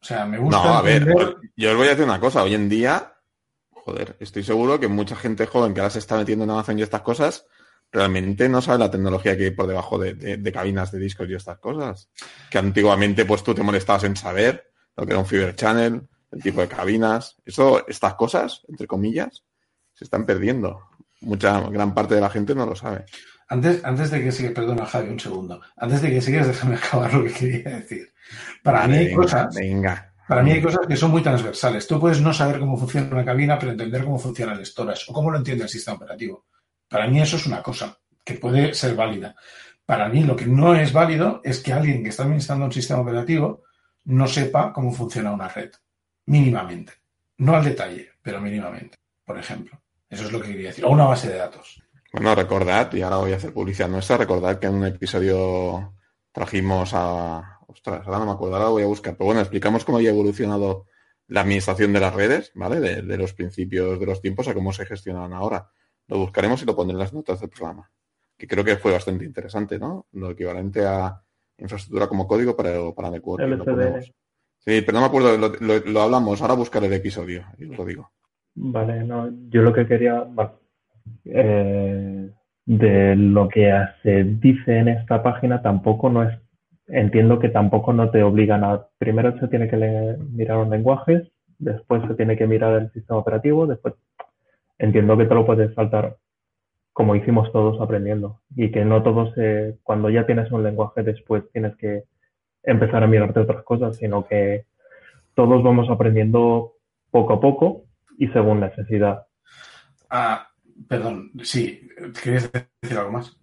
O 0.00 0.04
sea, 0.04 0.24
me 0.26 0.38
gusta 0.38 0.62
No, 0.62 0.74
a 0.74 0.82
ver, 0.82 1.06
yo 1.56 1.70
os 1.72 1.76
voy 1.76 1.86
a 1.86 1.90
decir 1.90 2.04
una 2.04 2.20
cosa. 2.20 2.42
Hoy 2.42 2.54
en 2.54 2.68
día, 2.68 3.14
joder, 3.70 4.16
estoy 4.20 4.44
seguro 4.44 4.78
que 4.78 4.88
mucha 4.88 5.16
gente 5.16 5.46
joven 5.46 5.74
que 5.74 5.80
ahora 5.80 5.90
se 5.90 5.98
está 5.98 6.16
metiendo 6.16 6.44
en 6.44 6.50
Amazon 6.50 6.78
y 6.78 6.82
estas 6.82 7.02
cosas, 7.02 7.46
realmente 7.90 8.48
no 8.48 8.60
sabe 8.62 8.78
la 8.78 8.90
tecnología 8.90 9.36
que 9.36 9.44
hay 9.46 9.50
por 9.50 9.66
debajo 9.66 9.98
de, 9.98 10.14
de- 10.14 10.36
de 10.36 10.52
cabinas 10.52 10.92
de 10.92 10.98
discos 11.00 11.28
y 11.28 11.34
estas 11.34 11.58
cosas. 11.58 12.08
Que 12.50 12.58
antiguamente, 12.58 13.24
pues 13.24 13.42
tú 13.42 13.54
te 13.54 13.62
molestabas 13.62 14.04
en 14.04 14.14
saber 14.16 14.70
lo 14.96 15.04
que 15.04 15.12
era 15.12 15.20
un 15.20 15.26
Fiber 15.26 15.54
Channel, 15.56 16.06
el 16.30 16.42
tipo 16.42 16.60
de 16.60 16.68
cabinas. 16.68 17.36
Eso, 17.44 17.86
estas 17.88 18.14
cosas, 18.14 18.62
entre 18.68 18.86
comillas, 18.86 19.44
se 19.94 20.04
están 20.04 20.24
perdiendo. 20.26 20.88
Mucha, 21.22 21.60
gran 21.70 21.92
parte 21.94 22.14
de 22.14 22.20
la 22.20 22.30
gente 22.30 22.54
no 22.54 22.66
lo 22.66 22.76
sabe. 22.76 23.04
Antes, 23.48 23.82
antes 23.84 24.10
de 24.10 24.22
que 24.22 24.30
sigas, 24.32 24.52
perdona 24.52 24.84
Javi, 24.84 25.08
un 25.08 25.20
segundo. 25.20 25.60
Antes 25.76 26.02
de 26.02 26.10
que 26.10 26.20
sigas, 26.20 26.46
déjame 26.46 26.76
acabar 26.76 27.12
lo 27.14 27.24
que 27.24 27.32
quería 27.32 27.70
decir. 27.78 28.12
Para 28.62 28.86
mí 28.86 28.96
hay 28.96 29.14
cosas, 29.14 29.54
Venga. 29.54 30.12
para 30.26 30.42
mí 30.42 30.52
hay 30.52 30.62
cosas 30.62 30.86
que 30.86 30.96
son 30.96 31.10
muy 31.10 31.22
transversales. 31.22 31.86
Tú 31.86 31.98
puedes 31.98 32.20
no 32.20 32.32
saber 32.32 32.58
cómo 32.58 32.76
funciona 32.76 33.08
una 33.10 33.24
cabina, 33.24 33.58
pero 33.58 33.72
entender 33.72 34.04
cómo 34.04 34.18
funciona 34.18 34.52
el 34.52 34.66
storage 34.66 35.04
o 35.08 35.14
cómo 35.14 35.30
lo 35.30 35.38
entiende 35.38 35.64
el 35.64 35.70
sistema 35.70 35.96
operativo. 35.96 36.44
Para 36.88 37.06
mí 37.06 37.20
eso 37.20 37.36
es 37.36 37.46
una 37.46 37.62
cosa 37.62 37.98
que 38.22 38.34
puede 38.34 38.74
ser 38.74 38.94
válida. 38.94 39.34
Para 39.86 40.08
mí 40.10 40.22
lo 40.22 40.36
que 40.36 40.44
no 40.46 40.74
es 40.74 40.92
válido 40.92 41.40
es 41.42 41.60
que 41.60 41.72
alguien 41.72 42.02
que 42.02 42.10
está 42.10 42.24
administrando 42.24 42.66
un 42.66 42.72
sistema 42.72 43.00
operativo 43.00 43.62
no 44.04 44.26
sepa 44.26 44.72
cómo 44.72 44.92
funciona 44.92 45.32
una 45.32 45.48
red. 45.48 45.70
Mínimamente. 46.26 46.92
No 47.38 47.56
al 47.56 47.64
detalle, 47.64 48.10
pero 48.20 48.40
mínimamente. 48.40 48.98
Por 49.24 49.38
ejemplo. 49.38 49.80
Eso 50.10 50.24
es 50.24 50.32
lo 50.32 50.40
que 50.40 50.48
quería 50.48 50.68
decir. 50.68 50.84
O 50.84 50.90
una 50.90 51.04
base 51.04 51.28
de 51.28 51.38
datos. 51.38 51.82
Bueno, 52.20 52.34
recordad, 52.34 52.92
y 52.94 53.02
ahora 53.02 53.18
voy 53.18 53.32
a 53.32 53.36
hacer 53.36 53.52
publicidad 53.52 53.88
nuestra, 53.88 54.16
recordad 54.16 54.58
que 54.58 54.66
en 54.66 54.74
un 54.74 54.86
episodio 54.86 55.94
trajimos 56.32 56.90
a... 56.92 57.60
Ostras, 57.68 58.04
ahora 58.06 58.18
no 58.18 58.26
me 58.26 58.32
acuerdo, 58.32 58.56
ahora 58.56 58.70
voy 58.70 58.82
a 58.82 58.86
buscar. 58.86 59.14
Pero 59.16 59.26
bueno, 59.26 59.40
explicamos 59.40 59.84
cómo 59.84 59.98
había 59.98 60.10
evolucionado 60.10 60.86
la 61.28 61.42
administración 61.42 61.92
de 61.92 62.00
las 62.00 62.14
redes, 62.14 62.50
¿vale? 62.54 62.80
De, 62.80 63.02
de 63.02 63.16
los 63.18 63.34
principios 63.34 64.00
de 64.00 64.06
los 64.06 64.20
tiempos 64.20 64.48
a 64.48 64.54
cómo 64.54 64.72
se 64.72 64.84
gestionan 64.86 65.32
ahora. 65.32 65.70
Lo 66.08 66.18
buscaremos 66.18 66.60
y 66.62 66.66
lo 66.66 66.74
pondré 66.74 66.94
en 66.94 66.98
las 67.00 67.12
notas 67.12 67.40
del 67.40 67.50
programa. 67.50 67.88
Que 68.36 68.48
creo 68.48 68.64
que 68.64 68.76
fue 68.78 68.90
bastante 68.92 69.24
interesante, 69.24 69.78
¿no? 69.78 70.06
Lo 70.12 70.30
equivalente 70.30 70.84
a 70.86 71.22
infraestructura 71.58 72.08
como 72.08 72.26
código 72.26 72.56
para, 72.56 72.70
para 72.94 73.10
lo 73.56 73.64
ponemos. 73.64 74.12
Sí, 74.58 74.80
pero 74.82 74.94
no 74.94 75.00
me 75.02 75.06
acuerdo, 75.06 75.36
lo, 75.38 75.48
lo- 75.60 75.78
lo 75.86 76.00
hablamos, 76.02 76.40
ahora 76.42 76.54
buscaré 76.54 76.86
el 76.86 76.94
episodio 76.94 77.44
y 77.58 77.66
os 77.70 77.76
lo 77.78 77.84
digo. 77.84 78.10
Vale, 78.54 79.04
no, 79.04 79.30
yo 79.50 79.62
lo 79.62 79.72
que 79.72 79.86
quería, 79.86 80.24
eh, 81.24 82.30
de 82.66 83.16
lo 83.16 83.48
que 83.48 83.72
se 84.02 84.24
dice 84.24 84.78
en 84.78 84.88
esta 84.88 85.22
página 85.22 85.62
tampoco 85.62 86.10
no 86.10 86.22
es, 86.22 86.38
entiendo 86.86 87.38
que 87.38 87.48
tampoco 87.48 87.92
no 87.92 88.10
te 88.10 88.22
obligan 88.22 88.64
a, 88.64 88.86
primero 88.98 89.38
se 89.38 89.48
tiene 89.48 89.68
que 89.68 89.76
le- 89.76 90.16
mirar 90.18 90.58
los 90.58 90.68
lenguajes, 90.68 91.28
después 91.58 92.02
se 92.06 92.14
tiene 92.14 92.36
que 92.36 92.46
mirar 92.46 92.74
el 92.74 92.92
sistema 92.92 93.18
operativo, 93.20 93.66
después 93.66 93.94
entiendo 94.78 95.16
que 95.16 95.26
te 95.26 95.34
lo 95.34 95.46
puedes 95.46 95.74
saltar 95.74 96.16
como 96.92 97.14
hicimos 97.14 97.52
todos 97.52 97.80
aprendiendo 97.80 98.40
y 98.56 98.70
que 98.72 98.84
no 98.84 99.02
todos, 99.02 99.32
eh, 99.36 99.76
cuando 99.84 100.10
ya 100.10 100.26
tienes 100.26 100.50
un 100.50 100.62
lenguaje 100.64 101.02
después 101.02 101.44
tienes 101.52 101.76
que 101.76 102.04
empezar 102.64 103.02
a 103.02 103.06
mirarte 103.06 103.40
otras 103.40 103.62
cosas, 103.62 103.96
sino 103.96 104.26
que 104.26 104.64
todos 105.34 105.62
vamos 105.62 105.88
aprendiendo 105.90 106.72
poco 107.10 107.34
a 107.34 107.40
poco 107.40 107.84
y 108.18 108.26
según 108.28 108.60
necesidad. 108.60 109.26
Ah, 110.10 110.48
perdón, 110.86 111.32
sí. 111.42 111.88
¿Querías 112.22 112.50
decir 112.52 112.98
algo 112.98 113.12
más? 113.12 113.36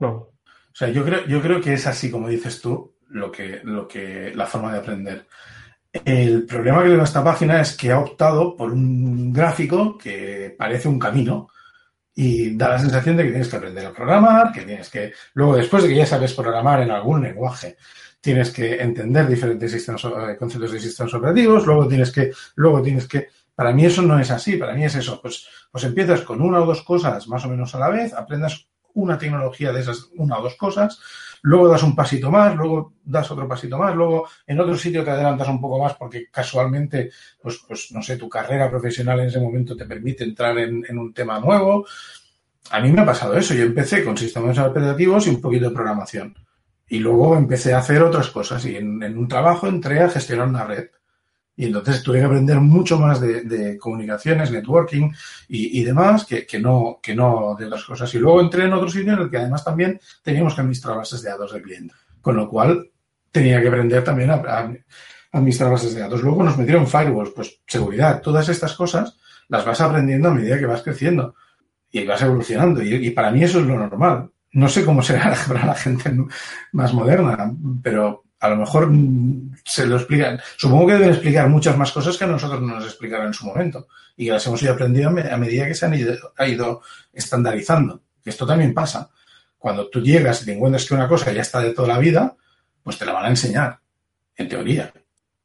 No, 0.00 0.08
O 0.08 0.32
sea, 0.72 0.88
yo 0.88 1.04
creo, 1.04 1.26
yo 1.26 1.40
creo 1.40 1.60
que 1.60 1.74
es 1.74 1.86
así 1.86 2.10
como 2.10 2.28
dices 2.28 2.60
tú, 2.60 2.96
lo 3.10 3.30
que, 3.30 3.60
lo 3.64 3.86
que, 3.86 4.32
la 4.34 4.46
forma 4.46 4.72
de 4.72 4.78
aprender. 4.78 5.26
El 5.92 6.44
problema 6.44 6.82
que 6.82 6.92
en 6.92 7.00
esta 7.00 7.22
página 7.22 7.60
es 7.60 7.76
que 7.76 7.92
ha 7.92 8.00
optado 8.00 8.56
por 8.56 8.72
un 8.72 9.32
gráfico 9.32 9.96
que 9.96 10.54
parece 10.58 10.88
un 10.88 10.98
camino 10.98 11.48
y 12.14 12.56
da 12.56 12.70
la 12.70 12.78
sensación 12.78 13.16
de 13.16 13.24
que 13.24 13.30
tienes 13.30 13.48
que 13.48 13.56
aprender 13.56 13.86
a 13.86 13.92
programar, 13.92 14.52
que 14.52 14.62
tienes 14.62 14.90
que, 14.90 15.12
luego 15.34 15.56
después 15.56 15.82
de 15.82 15.88
que 15.88 15.96
ya 15.96 16.06
sabes 16.06 16.34
programar 16.34 16.82
en 16.82 16.90
algún 16.90 17.22
lenguaje, 17.22 17.76
tienes 18.20 18.50
que 18.50 18.76
entender 18.76 19.26
diferentes 19.26 19.70
sistemas, 19.70 20.04
eh, 20.04 20.36
conceptos 20.38 20.72
de 20.72 20.80
sistemas 20.80 21.14
operativos, 21.14 21.66
luego 21.66 21.86
tienes 21.86 22.10
que, 22.10 22.32
luego 22.56 22.82
tienes 22.82 23.06
que, 23.06 23.28
para 23.54 23.72
mí 23.72 23.84
eso 23.84 24.02
no 24.02 24.18
es 24.18 24.30
así, 24.30 24.56
para 24.56 24.74
mí 24.74 24.84
es 24.84 24.94
eso, 24.94 25.20
pues, 25.20 25.46
pues 25.70 25.84
empiezas 25.84 26.22
con 26.22 26.40
una 26.40 26.60
o 26.60 26.66
dos 26.66 26.82
cosas 26.82 27.28
más 27.28 27.44
o 27.44 27.48
menos 27.48 27.74
a 27.74 27.78
la 27.78 27.88
vez, 27.88 28.12
aprendas 28.12 28.68
una 28.94 29.18
tecnología 29.18 29.72
de 29.72 29.80
esas, 29.80 30.08
una 30.16 30.38
o 30.38 30.42
dos 30.42 30.54
cosas, 30.56 31.00
luego 31.42 31.68
das 31.68 31.82
un 31.82 31.94
pasito 31.94 32.30
más, 32.30 32.54
luego 32.56 32.94
das 33.04 33.30
otro 33.30 33.46
pasito 33.46 33.76
más, 33.76 33.94
luego 33.94 34.28
en 34.46 34.60
otro 34.60 34.76
sitio 34.76 35.04
te 35.04 35.10
adelantas 35.10 35.48
un 35.48 35.60
poco 35.60 35.78
más 35.82 35.94
porque 35.94 36.28
casualmente, 36.30 37.10
pues, 37.42 37.60
pues 37.66 37.92
no 37.92 38.02
sé, 38.02 38.16
tu 38.16 38.28
carrera 38.28 38.70
profesional 38.70 39.20
en 39.20 39.26
ese 39.26 39.40
momento 39.40 39.76
te 39.76 39.84
permite 39.84 40.24
entrar 40.24 40.56
en, 40.58 40.98
un 40.98 41.12
tema 41.12 41.38
nuevo. 41.40 41.86
A 42.70 42.80
mí 42.80 42.90
me 42.90 43.02
ha 43.02 43.06
pasado 43.06 43.36
eso. 43.36 43.52
Yo 43.52 43.64
empecé 43.64 44.02
con 44.04 44.16
sistemas 44.16 44.58
operativos 44.58 45.26
y 45.26 45.30
un 45.30 45.40
poquito 45.40 45.68
de 45.68 45.74
programación. 45.74 46.34
Y 46.88 46.98
luego 46.98 47.36
empecé 47.36 47.74
a 47.74 47.78
hacer 47.78 48.02
otras 48.02 48.30
cosas 48.30 48.64
y 48.64 48.76
en 48.76 49.18
un 49.18 49.28
trabajo 49.28 49.66
entré 49.66 50.00
a 50.00 50.08
gestionar 50.08 50.48
una 50.48 50.64
red. 50.64 50.88
Y 51.56 51.66
entonces 51.66 52.02
tuve 52.02 52.18
que 52.18 52.24
aprender 52.24 52.58
mucho 52.58 52.98
más 52.98 53.20
de, 53.20 53.42
de 53.42 53.78
comunicaciones, 53.78 54.50
networking 54.50 55.10
y, 55.48 55.84
demás 55.84 56.26
que, 56.26 56.46
no, 56.58 56.98
que 57.00 57.14
no 57.14 57.54
de 57.56 57.66
otras 57.66 57.84
cosas. 57.84 58.12
Y 58.14 58.18
luego 58.18 58.40
entré 58.40 58.64
en 58.64 58.72
otro 58.72 58.88
sitio 58.88 59.12
en 59.12 59.20
el 59.20 59.30
que 59.30 59.38
además 59.38 59.64
también 59.64 60.00
teníamos 60.22 60.54
que 60.54 60.62
administrar 60.62 60.96
bases 60.96 61.22
de 61.22 61.30
datos 61.30 61.52
del 61.52 61.62
cliente. 61.62 61.94
Con 62.20 62.36
lo 62.36 62.48
cual 62.48 62.90
tenía 63.30 63.60
que 63.60 63.68
aprender 63.68 64.02
también 64.02 64.30
a, 64.30 64.34
a 64.34 64.72
administrar 65.32 65.70
bases 65.70 65.94
de 65.94 66.00
datos. 66.00 66.22
Luego 66.22 66.42
nos 66.42 66.58
metieron 66.58 66.88
firewalls, 66.88 67.30
pues 67.30 67.60
seguridad, 67.66 68.20
todas 68.20 68.48
estas 68.48 68.74
cosas 68.74 69.16
las 69.48 69.64
vas 69.64 69.80
aprendiendo 69.80 70.28
a 70.28 70.34
medida 70.34 70.58
que 70.58 70.66
vas 70.66 70.82
creciendo 70.82 71.36
y 71.90 72.04
vas 72.04 72.22
evolucionando. 72.22 72.82
Y, 72.82 72.94
y 72.94 73.10
para 73.10 73.30
mí 73.30 73.44
eso 73.44 73.60
es 73.60 73.66
lo 73.66 73.78
normal. 73.78 74.30
No 74.52 74.68
sé 74.68 74.84
cómo 74.84 75.02
será 75.02 75.36
para 75.48 75.66
la 75.66 75.74
gente 75.74 76.12
más 76.72 76.92
moderna, 76.92 77.52
pero 77.82 78.23
a 78.44 78.50
lo 78.50 78.56
mejor 78.56 78.90
se 79.64 79.86
lo 79.86 79.96
explican. 79.96 80.38
Supongo 80.58 80.88
que 80.88 80.92
deben 80.92 81.08
explicar 81.08 81.48
muchas 81.48 81.78
más 81.78 81.90
cosas 81.90 82.18
que 82.18 82.26
nosotros 82.26 82.60
no 82.60 82.74
nos 82.74 82.84
explicaron 82.84 83.28
en 83.28 83.32
su 83.32 83.46
momento 83.46 83.88
y 84.18 84.26
que 84.26 84.32
las 84.32 84.46
hemos 84.46 84.62
ido 84.62 84.74
aprendiendo 84.74 85.18
a 85.32 85.36
medida 85.38 85.66
que 85.66 85.74
se 85.74 85.86
han 85.86 85.94
ido, 85.94 86.14
ha 86.36 86.46
ido 86.46 86.82
estandarizando. 87.10 88.02
Esto 88.22 88.46
también 88.46 88.74
pasa. 88.74 89.08
Cuando 89.56 89.88
tú 89.88 90.02
llegas 90.02 90.42
y 90.42 90.44
te 90.44 90.52
encuentras 90.52 90.84
que 90.86 90.92
una 90.92 91.08
cosa 91.08 91.32
ya 91.32 91.40
está 91.40 91.60
de 91.60 91.72
toda 91.72 91.88
la 91.88 91.98
vida, 91.98 92.36
pues 92.82 92.98
te 92.98 93.06
la 93.06 93.14
van 93.14 93.24
a 93.24 93.28
enseñar, 93.30 93.78
en 94.36 94.46
teoría. 94.46 94.92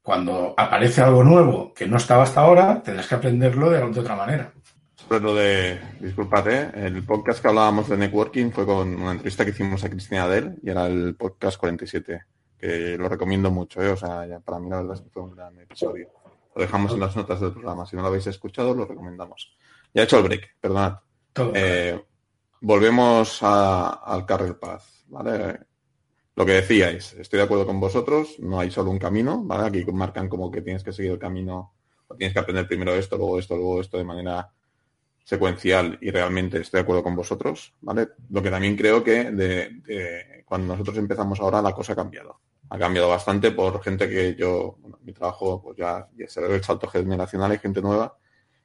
Cuando 0.02 0.54
aparece 0.58 1.02
algo 1.02 1.24
nuevo 1.24 1.74
que 1.74 1.88
no 1.88 1.96
estaba 1.96 2.24
hasta 2.24 2.42
ahora, 2.42 2.84
tendrás 2.84 3.08
que 3.08 3.16
aprenderlo 3.16 3.70
de, 3.70 3.80
de 3.80 4.00
otra 4.00 4.18
manera. 4.18 4.52
Sobre 4.94 5.22
lo 5.22 5.36
de, 5.36 5.80
el 6.02 7.04
podcast 7.06 7.42
que 7.42 7.48
hablábamos 7.48 7.88
de 7.88 7.96
networking 7.96 8.52
fue 8.52 8.66
con 8.66 8.94
una 8.94 9.12
entrevista 9.12 9.46
que 9.46 9.52
hicimos 9.52 9.86
a 9.86 9.90
Cristina 9.90 10.24
Adel 10.24 10.60
y 10.62 10.70
era 10.70 10.88
el 10.88 11.16
podcast 11.16 11.58
47 11.58 12.26
que 12.60 12.98
lo 12.98 13.08
recomiendo 13.08 13.50
mucho, 13.50 13.82
¿eh? 13.82 13.90
o 13.90 13.98
sea, 13.98 14.28
ya 14.28 14.40
para 14.40 14.60
mí 14.60 14.70
la 14.70 14.78
verdad 14.78 14.96
es 14.96 15.02
que 15.02 15.10
fue 15.10 15.24
un 15.24 15.32
gran 15.32 15.58
episodio. 15.60 16.10
Lo 16.54 16.62
dejamos 16.62 16.92
en 16.92 17.00
las 17.00 17.16
notas 17.16 17.40
del 17.40 17.54
programa, 17.54 17.86
si 17.86 17.96
no 17.96 18.02
lo 18.02 18.10
habéis 18.10 18.28
escuchado, 18.28 18.74
lo 18.74 18.86
recomendamos. 18.86 19.56
Ya 19.94 20.02
he 20.02 20.06
hecho 20.06 20.18
el 20.18 20.24
break, 20.24 20.58
perdonad. 20.60 20.98
Eh, 21.54 22.04
volvemos 22.60 23.42
a, 23.44 23.92
al 24.04 24.26
Carrel 24.26 24.58
Path, 24.58 24.84
¿vale? 25.08 25.60
Lo 26.36 26.46
que 26.46 26.54
decíais, 26.54 27.14
estoy 27.14 27.38
de 27.38 27.44
acuerdo 27.44 27.66
con 27.66 27.80
vosotros, 27.80 28.36
no 28.40 28.60
hay 28.60 28.72
solo 28.72 28.92
un 28.92 29.00
camino, 29.00 29.42
¿vale? 29.44 29.68
Aquí 29.68 29.92
marcan 29.92 30.28
como 30.28 30.52
que 30.52 30.62
tienes 30.62 30.84
que 30.84 30.92
seguir 30.92 31.12
el 31.12 31.20
camino, 31.20 31.76
o 32.08 32.16
tienes 32.16 32.34
que 32.34 32.40
aprender 32.40 32.68
primero 32.68 32.94
esto, 32.94 33.18
luego 33.18 33.40
esto, 33.40 33.56
luego 33.56 33.80
esto 33.80 33.98
de 33.98 34.04
manera 34.04 34.52
secuencial 35.24 35.98
y 36.02 36.12
realmente 36.12 36.60
estoy 36.60 36.80
de 36.80 36.84
acuerdo 36.84 37.04
con 37.04 37.16
vosotros, 37.16 37.74
¿vale? 37.82 38.10
Lo 38.30 38.42
que 38.42 38.50
también 38.50 38.76
creo 38.76 39.04
que 39.04 39.32
de, 39.32 39.70
de, 39.86 40.44
cuando 40.46 40.74
nosotros 40.74 40.98
empezamos 40.98 41.40
ahora 41.40 41.62
la 41.62 41.74
cosa 41.74 41.94
ha 41.94 41.96
cambiado 41.96 42.40
ha 42.70 42.78
cambiado 42.78 43.10
bastante 43.10 43.52
por 43.52 43.82
gente 43.82 44.08
que 44.08 44.36
yo, 44.36 44.78
bueno, 44.80 45.00
mi 45.02 45.12
trabajo, 45.12 45.62
pues 45.62 45.78
ya, 45.78 46.08
ya 46.16 46.28
se 46.28 46.40
ve 46.40 46.56
el 46.56 46.64
salto 46.64 46.88
generacional, 46.88 47.52
hay 47.52 47.58
gente 47.58 47.82
nueva. 47.82 48.16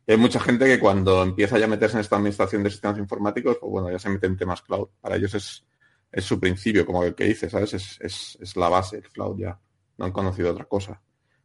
Y 0.06 0.12
hay 0.12 0.18
mucha 0.18 0.38
gente 0.40 0.66
que 0.66 0.78
cuando 0.78 1.22
empieza 1.22 1.58
ya 1.58 1.64
a 1.64 1.68
meterse 1.68 1.96
en 1.96 2.02
esta 2.02 2.16
administración 2.16 2.62
de 2.62 2.70
sistemas 2.70 2.98
informáticos, 2.98 3.56
pues 3.58 3.70
bueno, 3.70 3.90
ya 3.90 3.98
se 3.98 4.10
mete 4.10 4.26
en 4.26 4.36
temas 4.36 4.60
cloud. 4.60 4.88
Para 5.00 5.16
ellos 5.16 5.34
es, 5.34 5.64
es 6.12 6.24
su 6.24 6.38
principio, 6.38 6.84
como 6.84 7.02
el 7.02 7.14
que 7.14 7.24
dice, 7.24 7.48
¿sabes? 7.48 7.72
Es, 7.72 8.36
es, 8.38 8.56
la 8.56 8.68
base, 8.68 8.98
el 8.98 9.08
cloud 9.08 9.38
ya. 9.38 9.58
No 9.96 10.04
han 10.04 10.12
conocido 10.12 10.52
otra 10.52 10.66
cosa. 10.66 11.00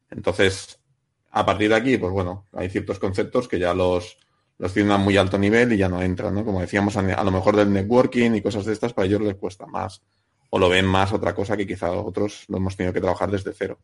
Entonces, 0.10 0.82
a 1.32 1.46
partir 1.46 1.70
de 1.70 1.76
aquí, 1.76 1.98
pues 1.98 2.12
bueno, 2.12 2.48
hay 2.52 2.70
ciertos 2.70 3.00
conceptos 3.00 3.48
que 3.48 3.58
ya 3.58 3.74
los, 3.74 4.18
los 4.58 4.74
tienen 4.74 4.92
a 4.92 4.98
muy 4.98 5.16
alto 5.16 5.38
nivel 5.38 5.72
y 5.72 5.78
ya 5.78 5.88
no 5.88 6.02
entran, 6.02 6.34
¿no? 6.34 6.44
Como 6.44 6.60
decíamos, 6.60 6.98
a 6.98 7.24
lo 7.24 7.32
mejor 7.32 7.56
del 7.56 7.72
networking 7.72 8.32
y 8.32 8.42
cosas 8.42 8.66
de 8.66 8.74
estas, 8.74 8.92
para 8.92 9.06
ellos 9.06 9.22
les 9.22 9.36
cuesta 9.36 9.66
más 9.66 10.04
o 10.50 10.60
lo 10.60 10.70
ven 10.70 10.86
más 10.86 11.12
otra 11.14 11.34
cosa 11.34 11.56
que 11.56 11.68
quizá 11.68 11.92
otros 11.92 12.46
lo 12.48 12.58
hemos 12.58 12.76
tenido 12.76 12.94
que 12.94 13.02
trabajar 13.02 13.30
desde 13.30 13.54
cero. 13.54 13.80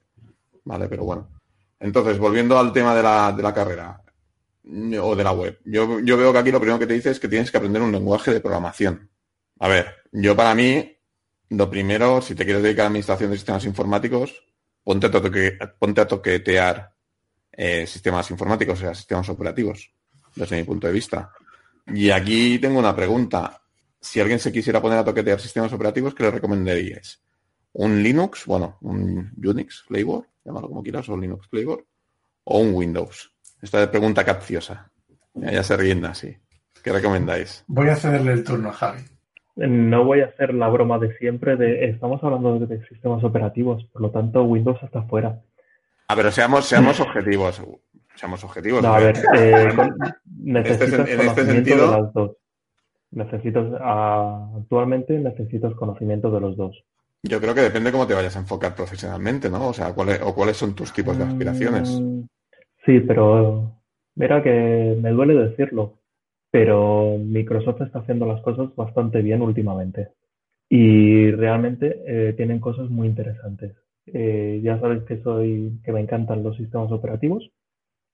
¿Vale? 0.63 0.87
Pero 0.87 1.03
bueno. 1.03 1.29
Entonces, 1.79 2.17
volviendo 2.17 2.57
al 2.57 2.73
tema 2.73 2.95
de 2.95 3.03
la, 3.03 3.31
de 3.31 3.43
la 3.43 3.53
carrera 3.53 4.01
o 5.01 5.15
de 5.15 5.23
la 5.23 5.31
web. 5.31 5.59
Yo, 5.65 5.99
yo 5.99 6.17
veo 6.17 6.33
que 6.33 6.39
aquí 6.39 6.51
lo 6.51 6.59
primero 6.59 6.79
que 6.79 6.87
te 6.87 6.93
dice 6.93 7.11
es 7.11 7.19
que 7.19 7.27
tienes 7.27 7.51
que 7.51 7.57
aprender 7.57 7.81
un 7.81 7.91
lenguaje 7.91 8.33
de 8.33 8.39
programación. 8.39 9.09
A 9.59 9.67
ver, 9.67 9.93
yo 10.11 10.35
para 10.35 10.55
mí, 10.55 10.97
lo 11.49 11.69
primero, 11.69 12.21
si 12.21 12.33
te 12.33 12.45
quieres 12.45 12.63
dedicar 12.63 12.85
a 12.85 12.87
administración 12.87 13.29
de 13.29 13.37
sistemas 13.37 13.65
informáticos, 13.65 14.43
ponte 14.83 15.07
a, 15.07 15.11
toque, 15.11 15.57
ponte 15.77 16.01
a 16.01 16.07
toquetear 16.07 16.91
eh, 17.51 17.85
sistemas 17.85 18.29
informáticos, 18.31 18.79
o 18.79 18.81
sea, 18.81 18.95
sistemas 18.95 19.29
operativos, 19.29 19.91
desde 20.35 20.57
mi 20.57 20.63
punto 20.63 20.87
de 20.87 20.93
vista. 20.93 21.31
Y 21.87 22.09
aquí 22.09 22.57
tengo 22.59 22.79
una 22.79 22.95
pregunta 22.95 23.61
si 24.05 24.19
alguien 24.19 24.39
se 24.39 24.51
quisiera 24.51 24.81
poner 24.81 24.99
a 24.99 25.03
toquetear 25.03 25.39
sistemas 25.39 25.73
operativos, 25.73 26.13
¿qué 26.13 26.23
le 26.23 26.31
recomendaríais? 26.31 27.23
¿Un 27.73 28.03
Linux? 28.03 28.45
Bueno, 28.45 28.77
un 28.81 29.33
Unix 29.43 29.81
Flavor, 29.81 30.27
llámalo 30.45 30.67
como 30.67 30.83
quieras, 30.83 31.09
o 31.09 31.17
Linux 31.17 31.47
Flavor, 31.47 31.83
o 32.43 32.59
un 32.59 32.75
Windows. 32.75 33.33
Esta 33.61 33.81
es 33.81 33.89
pregunta 33.89 34.23
capciosa. 34.23 34.91
Ya, 35.33 35.51
ya 35.51 35.63
se 35.63 35.75
ríen 35.75 36.05
así. 36.05 36.37
¿Qué 36.83 36.91
recomendáis? 36.91 37.63
Voy 37.65 37.89
a 37.89 37.95
cederle 37.95 38.33
el 38.33 38.43
turno 38.43 38.69
a 38.69 38.73
Javi. 38.73 39.01
No 39.55 40.05
voy 40.05 40.21
a 40.21 40.25
hacer 40.25 40.53
la 40.53 40.67
broma 40.67 40.99
de 40.99 41.17
siempre 41.17 41.55
de 41.55 41.89
estamos 41.89 42.23
hablando 42.23 42.59
de 42.59 42.85
sistemas 42.87 43.23
operativos, 43.23 43.85
por 43.85 44.03
lo 44.03 44.11
tanto 44.11 44.43
Windows 44.43 44.81
está 44.83 45.01
fuera. 45.01 45.41
Ah, 46.07 46.15
pero 46.15 46.31
seamos, 46.31 46.67
seamos 46.67 46.99
objetivos. 46.99 47.59
Seamos 48.13 48.43
objetivos. 48.43 48.83
No, 48.83 48.93
a 48.93 48.99
ver, 48.99 49.17
eh, 49.35 49.73
con, 49.75 49.97
necesitas 50.43 50.93
en 50.93 50.99
este, 50.99 51.13
en 51.13 51.21
este 51.21 51.45
sentido, 51.45 51.91
de 51.91 52.01
las 52.01 52.13
dos 52.13 52.37
necesitas 53.15 53.65
uh, 53.65 54.57
actualmente 54.57 55.17
necesitas 55.17 55.73
conocimiento 55.73 56.29
de 56.29 56.41
los 56.41 56.55
dos. 56.55 56.83
Yo 57.23 57.41
creo 57.41 57.55
que 57.55 57.61
depende 57.61 57.91
cómo 57.91 58.05
te 58.05 58.13
vayas 58.13 58.35
a 58.35 58.39
enfocar 58.39 58.75
profesionalmente, 58.75 59.49
¿no? 59.49 59.69
O 59.69 59.73
sea, 59.73 59.93
¿cuáles, 59.93 60.21
o 60.21 60.35
cuáles 60.35 60.57
son 60.57 60.75
tus 60.75 60.93
tipos 60.93 61.17
de 61.17 61.23
aspiraciones. 61.23 61.89
Sí, 62.85 62.99
pero 62.99 63.71
mira 64.15 64.43
que 64.43 64.95
me 65.01 65.09
duele 65.09 65.33
decirlo, 65.33 65.97
pero 66.51 67.17
Microsoft 67.17 67.81
está 67.81 67.99
haciendo 67.99 68.27
las 68.27 68.41
cosas 68.41 68.75
bastante 68.75 69.21
bien 69.21 69.41
últimamente 69.41 70.09
y 70.69 71.31
realmente 71.31 72.01
eh, 72.05 72.33
tienen 72.33 72.59
cosas 72.59 72.89
muy 72.89 73.07
interesantes. 73.07 73.75
Eh, 74.05 74.61
ya 74.63 74.79
sabes 74.79 75.03
que 75.03 75.21
soy 75.23 75.79
que 75.83 75.91
me 75.91 76.01
encantan 76.01 76.43
los 76.43 76.55
sistemas 76.57 76.91
operativos, 76.91 77.49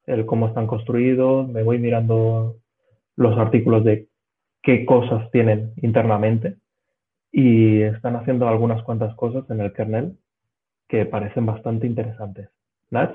el 0.05 0.25
cómo 0.25 0.47
están 0.47 0.67
construidos, 0.67 1.49
me 1.49 1.63
voy 1.63 1.79
mirando 1.79 2.55
los 3.17 3.37
artículos 3.37 3.83
de 3.83 4.07
qué 4.61 4.85
cosas 4.85 5.29
tienen 5.31 5.73
internamente 5.77 6.57
y 7.31 7.81
están 7.81 8.15
haciendo 8.15 8.47
algunas 8.47 8.83
cuantas 8.83 9.15
cosas 9.15 9.49
en 9.49 9.61
el 9.61 9.73
kernel 9.73 10.17
que 10.87 11.05
parecen 11.05 11.45
bastante 11.45 11.87
interesantes. 11.87 12.49
¿Nach? 12.89 13.11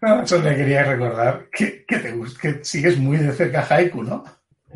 No, 0.00 0.24
solo 0.26 0.48
le 0.48 0.56
quería 0.56 0.84
recordar 0.84 1.46
que, 1.52 1.84
que, 1.84 1.98
te, 1.98 2.14
que 2.40 2.64
sigues 2.64 2.98
muy 2.98 3.16
de 3.16 3.32
cerca 3.32 3.66
Haiku, 3.68 4.04
¿no? 4.04 4.22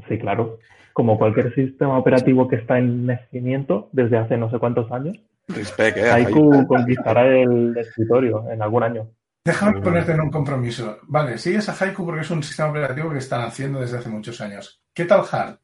Sí, 0.08 0.18
claro. 0.18 0.58
Como 0.92 1.16
cualquier 1.16 1.54
sistema 1.54 1.96
operativo 1.96 2.48
que 2.48 2.56
está 2.56 2.78
en 2.78 3.06
nacimiento 3.06 3.88
desde 3.92 4.18
hace 4.18 4.36
no 4.36 4.50
sé 4.50 4.58
cuántos 4.58 4.90
años, 4.90 5.16
Respect, 5.48 5.96
eh, 5.96 6.10
Haiku, 6.10 6.66
conquistará 6.66 7.26
el 7.26 7.76
escritorio 7.76 8.50
en 8.50 8.62
algún 8.62 8.82
año. 8.82 9.10
Déjame 9.44 9.80
ponerte 9.80 10.12
en 10.12 10.20
un 10.20 10.30
compromiso. 10.30 10.98
Vale, 11.04 11.36
sigues 11.38 11.68
a 11.68 11.72
Haiku 11.72 12.04
porque 12.04 12.20
es 12.20 12.30
un 12.30 12.42
sistema 12.42 12.70
operativo 12.70 13.10
que 13.10 13.18
están 13.18 13.42
haciendo 13.42 13.80
desde 13.80 13.98
hace 13.98 14.08
muchos 14.08 14.40
años. 14.40 14.82
¿Qué 14.94 15.04
tal 15.04 15.22
Hard? 15.30 15.58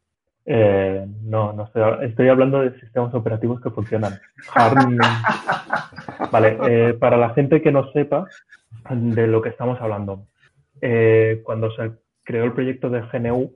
Eh, 0.50 1.07
no, 1.25 1.52
no 1.52 1.64
estoy, 1.64 2.07
estoy, 2.07 2.28
hablando 2.28 2.62
de 2.62 2.81
sistemas 2.81 3.12
operativos 3.12 3.61
que 3.61 3.69
funcionan. 3.69 4.14
vale, 6.33 6.57
eh, 6.67 6.95
para 6.95 7.19
la 7.19 7.35
gente 7.35 7.61
que 7.61 7.71
no 7.71 7.93
sepa 7.93 8.26
de 8.88 9.26
lo 9.26 9.43
que 9.43 9.50
estamos 9.50 9.78
hablando, 9.78 10.26
eh, 10.81 11.43
cuando 11.45 11.71
se 11.73 11.93
creó 12.25 12.45
el 12.45 12.55
proyecto 12.55 12.88
de 12.88 13.02
GNU, 13.02 13.52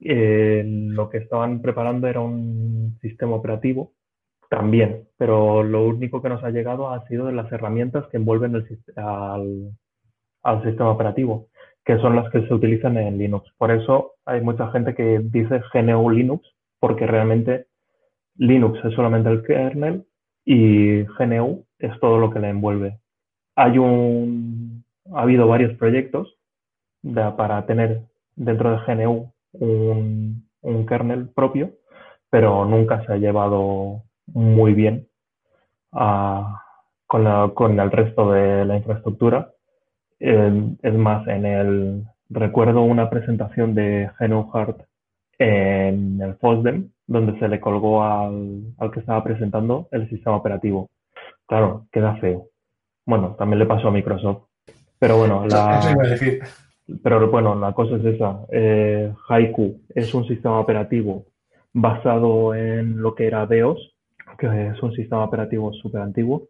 eh, 0.00 0.64
lo 0.64 1.10
que 1.10 1.18
estaban 1.18 1.60
preparando 1.60 2.06
era 2.06 2.20
un 2.20 2.98
sistema 3.02 3.36
operativo 3.36 3.92
también, 4.48 5.08
pero 5.18 5.62
lo 5.62 5.84
único 5.84 6.22
que 6.22 6.30
nos 6.30 6.42
ha 6.42 6.48
llegado 6.48 6.88
ha 6.88 7.06
sido 7.06 7.26
de 7.26 7.34
las 7.34 7.52
herramientas 7.52 8.06
que 8.06 8.16
envuelven 8.16 8.54
el, 8.54 8.66
al, 8.96 9.72
al 10.42 10.64
sistema 10.64 10.90
operativo 10.90 11.50
que 11.84 11.98
son 11.98 12.16
las 12.16 12.30
que 12.30 12.46
se 12.46 12.54
utilizan 12.54 12.96
en 12.98 13.18
Linux. 13.18 13.50
Por 13.56 13.70
eso 13.70 14.14
hay 14.30 14.40
mucha 14.40 14.70
gente 14.70 14.94
que 14.94 15.20
dice 15.24 15.60
GNU 15.72 16.08
Linux, 16.08 16.48
porque 16.78 17.06
realmente 17.06 17.66
Linux 18.36 18.78
es 18.84 18.94
solamente 18.94 19.28
el 19.28 19.42
kernel 19.42 20.06
y 20.44 21.02
GNU 21.02 21.66
es 21.78 21.98
todo 22.00 22.18
lo 22.18 22.30
que 22.30 22.38
le 22.38 22.48
envuelve. 22.48 23.00
Hay 23.56 23.78
un, 23.78 24.84
ha 25.12 25.22
habido 25.22 25.48
varios 25.48 25.76
proyectos 25.76 26.38
para 27.36 27.66
tener 27.66 28.02
dentro 28.36 28.70
de 28.70 28.78
GNU 28.86 29.32
un, 29.52 30.48
un, 30.62 30.86
kernel 30.86 31.28
propio, 31.30 31.72
pero 32.30 32.64
nunca 32.64 33.04
se 33.04 33.12
ha 33.12 33.16
llevado 33.16 34.04
muy 34.26 34.74
bien 34.74 35.08
a, 35.92 36.62
con, 37.06 37.50
con, 37.50 37.80
el 37.80 37.90
resto 37.90 38.30
de 38.30 38.64
la 38.64 38.76
infraestructura. 38.76 39.50
Eh, 40.20 40.76
es 40.82 40.94
más, 40.94 41.26
en 41.26 41.46
el 41.46 42.04
recuerdo 42.30 42.82
una 42.82 43.10
presentación 43.10 43.74
de 43.74 44.08
Hart 44.18 44.82
en 45.38 46.20
el 46.20 46.34
FOSDEM, 46.36 46.90
donde 47.06 47.38
se 47.38 47.48
le 47.48 47.60
colgó 47.60 48.02
al, 48.04 48.62
al 48.78 48.90
que 48.90 49.00
estaba 49.00 49.22
presentando 49.24 49.88
el 49.90 50.08
sistema 50.08 50.36
operativo. 50.36 50.90
Claro, 51.46 51.86
queda 51.90 52.16
feo. 52.16 52.46
Bueno, 53.04 53.34
también 53.36 53.58
le 53.58 53.66
pasó 53.66 53.88
a 53.88 53.90
Microsoft. 53.90 54.44
Pero 54.98 55.18
bueno, 55.18 55.46
la, 55.50 55.80
pero 57.02 57.30
bueno, 57.30 57.54
la 57.54 57.72
cosa 57.72 57.96
es 57.96 58.04
esa. 58.04 58.40
Eh, 58.52 59.12
Haiku 59.28 59.80
es 59.94 60.14
un 60.14 60.26
sistema 60.26 60.60
operativo 60.60 61.24
basado 61.72 62.54
en 62.54 63.00
lo 63.00 63.14
que 63.14 63.26
era 63.26 63.46
BEOS, 63.46 63.94
que 64.38 64.68
es 64.68 64.82
un 64.82 64.92
sistema 64.92 65.24
operativo 65.24 65.72
súper 65.72 66.02
antiguo, 66.02 66.48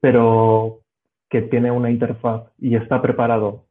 pero 0.00 0.80
que 1.28 1.42
tiene 1.42 1.70
una 1.70 1.90
interfaz 1.90 2.44
y 2.58 2.76
está 2.76 3.02
preparado 3.02 3.65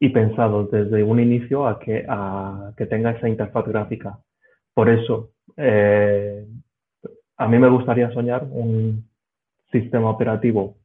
y 0.00 0.10
pensado 0.10 0.64
desde 0.64 1.02
un 1.02 1.20
inicio 1.20 1.66
a 1.66 1.78
que, 1.78 2.04
a 2.08 2.72
que 2.76 2.86
tenga 2.86 3.10
esa 3.10 3.28
interfaz 3.28 3.66
gráfica. 3.66 4.18
Por 4.74 4.88
eso, 4.88 5.30
eh, 5.56 6.46
a 7.36 7.48
mí 7.48 7.58
me 7.58 7.68
gustaría 7.68 8.10
soñar 8.12 8.46
un 8.50 9.08
sistema 9.72 10.10
operativo 10.10 10.76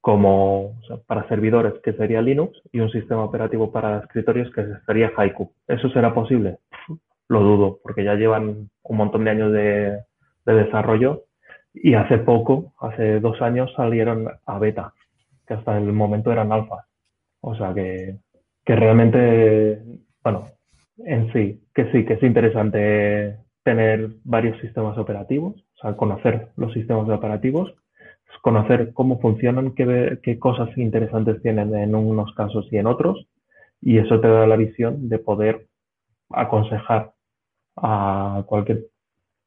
como 0.00 0.80
para 1.06 1.28
servidores, 1.28 1.74
que 1.82 1.92
sería 1.94 2.22
Linux, 2.22 2.60
y 2.72 2.80
un 2.80 2.90
sistema 2.90 3.24
operativo 3.24 3.72
para 3.72 3.98
escritorios, 3.98 4.50
que 4.54 4.64
sería 4.86 5.12
Haiku. 5.16 5.52
¿Eso 5.66 5.90
será 5.90 6.14
posible? 6.14 6.58
Lo 7.28 7.40
dudo, 7.40 7.80
porque 7.82 8.04
ya 8.04 8.14
llevan 8.14 8.70
un 8.82 8.96
montón 8.96 9.24
de 9.24 9.30
años 9.30 9.52
de, 9.52 9.98
de 10.46 10.54
desarrollo 10.54 11.24
y 11.74 11.94
hace 11.94 12.18
poco, 12.18 12.72
hace 12.80 13.20
dos 13.20 13.40
años, 13.42 13.72
salieron 13.76 14.28
a 14.46 14.58
beta, 14.58 14.94
que 15.46 15.54
hasta 15.54 15.76
el 15.76 15.92
momento 15.92 16.32
eran 16.32 16.52
alfa. 16.52 16.86
O 17.40 17.54
sea 17.54 17.74
que, 17.74 18.16
que 18.68 18.76
realmente, 18.76 19.82
bueno, 20.22 20.50
en 20.98 21.32
sí, 21.32 21.64
que 21.74 21.90
sí, 21.90 22.04
que 22.04 22.12
es 22.12 22.22
interesante 22.22 23.38
tener 23.64 24.10
varios 24.24 24.60
sistemas 24.60 24.98
operativos, 24.98 25.56
o 25.56 25.80
sea, 25.80 25.96
conocer 25.96 26.48
los 26.56 26.72
sistemas 26.74 27.08
operativos 27.08 27.74
conocer 28.42 28.92
cómo 28.92 29.20
funcionan, 29.20 29.74
qué, 29.74 30.18
qué 30.22 30.38
cosas 30.38 30.68
interesantes 30.76 31.40
tienen 31.42 31.74
en 31.74 31.94
unos 31.94 32.32
casos 32.34 32.68
y 32.70 32.76
en 32.76 32.86
otros, 32.86 33.26
y 33.80 33.98
eso 33.98 34.20
te 34.20 34.28
da 34.28 34.46
la 34.46 34.56
visión 34.56 35.08
de 35.08 35.18
poder 35.18 35.66
aconsejar 36.30 37.12
a 37.76 38.44
cualquier 38.46 38.86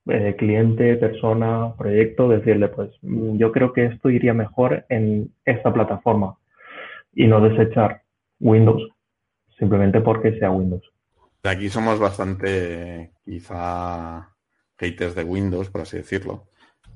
eh, 0.08 0.36
cliente, 0.38 0.96
persona, 0.96 1.74
proyecto, 1.78 2.28
decirle, 2.28 2.70
pues 2.70 2.90
mm, 3.02 3.38
yo 3.38 3.52
creo 3.52 3.72
que 3.74 3.86
esto 3.86 4.10
iría 4.10 4.34
mejor 4.34 4.86
en 4.90 5.32
esta 5.46 5.72
plataforma 5.72 6.38
y 7.14 7.28
no 7.28 7.42
desechar 7.42 8.02
Windows 8.40 8.90
simplemente 9.62 10.02
porque 10.02 10.40
sea 10.40 10.50
Windows. 10.50 10.92
Aquí 11.44 11.70
somos 11.70 12.00
bastante 12.00 13.14
quizá 13.24 14.36
haters 14.76 15.14
de 15.14 15.24
Windows, 15.24 15.70
por 15.70 15.82
así 15.82 15.98
decirlo. 15.98 16.48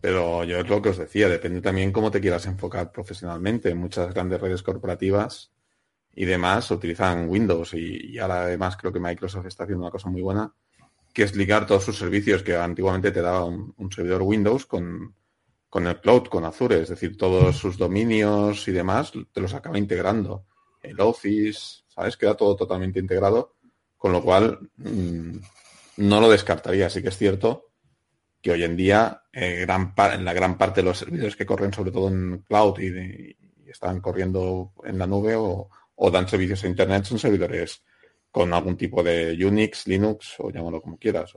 Pero 0.01 0.43
yo 0.43 0.57
es 0.57 0.67
lo 0.67 0.81
que 0.81 0.89
os 0.89 0.98
decía, 0.98 1.29
depende 1.29 1.61
también 1.61 1.92
cómo 1.92 2.09
te 2.09 2.20
quieras 2.20 2.48
enfocar 2.48 2.92
profesionalmente. 2.92 3.75
Muchas 3.75 4.11
grandes 4.11 4.42
redes 4.42 4.63
corporativas 4.63 5.51
y 6.16 6.25
demás 6.25 6.72
utilizan 6.72 7.29
Windows 7.29 7.75
y, 7.75 8.18
ahora 8.18 8.46
además 8.46 8.77
creo 8.77 8.92
que 8.92 9.00
Microsoft 9.00 9.46
está 9.46 9.66
haciendo 9.66 9.83
una 9.83 9.92
cosa 9.92 10.09
muy 10.09 10.24
buena, 10.24 10.51
que 11.13 11.22
es 11.22 11.35
ligar 11.35 11.68
todos 11.68 11.83
sus 11.83 12.00
servicios 12.00 12.42
que 12.42 12.55
antiguamente 12.55 13.11
te 13.11 13.22
daba 13.22 13.46
un, 13.46 13.92
servidor 13.92 14.24
Windows 14.24 14.66
con, 14.66 15.13
con, 15.70 15.85
el 15.85 16.01
cloud, 16.01 16.29
con 16.29 16.46
Azure, 16.46 16.81
es 16.81 16.89
decir, 16.89 17.16
todos 17.16 17.57
sus 17.57 17.77
dominios 17.77 18.68
y 18.68 18.72
demás 18.72 19.13
te 19.31 19.39
los 19.39 19.53
acaba 19.53 19.77
integrando. 19.77 20.46
El 20.81 21.00
Office, 21.00 21.84
¿sabes? 21.96 22.18
Queda 22.18 22.36
todo 22.36 22.55
totalmente 22.55 23.00
integrado, 23.00 23.55
con 23.98 24.12
lo 24.12 24.22
cual 24.22 24.60
mm, 24.77 25.38
no 25.98 26.22
lo 26.22 26.29
descartaría, 26.29 26.90
sí 26.90 27.01
que 27.01 27.10
es 27.10 27.18
cierto 27.18 27.72
que 28.42 28.51
hoy 28.51 28.64
en 28.64 28.75
día 28.75 29.24
eh, 29.34 29.66
en 29.68 30.25
la 30.25 30.34
gran 30.34 30.58
parte 30.58 30.81
de 30.81 30.86
los 30.86 31.00
servidores 31.00 31.36
que 31.36 31.48
corren 31.48 31.74
sobre 31.74 31.92
todo 31.92 32.10
en 32.10 32.44
cloud 32.48 32.79
y, 32.79 33.36
están 33.66 34.00
corriendo 34.00 34.72
en 34.86 34.98
la 34.98 35.08
nube 35.08 35.36
o, 35.36 35.70
dan 36.12 36.29
servicios 36.29 36.64
a 36.64 36.68
internet 36.68 37.03
son 37.03 37.20
servidores 37.20 37.84
con 38.31 38.53
algún 38.53 38.77
tipo 38.77 39.03
de 39.03 39.34
Unix, 39.46 39.88
Linux 39.88 40.36
o 40.38 40.50
llámalo 40.50 40.81
como 40.81 40.98
quieras. 40.98 41.34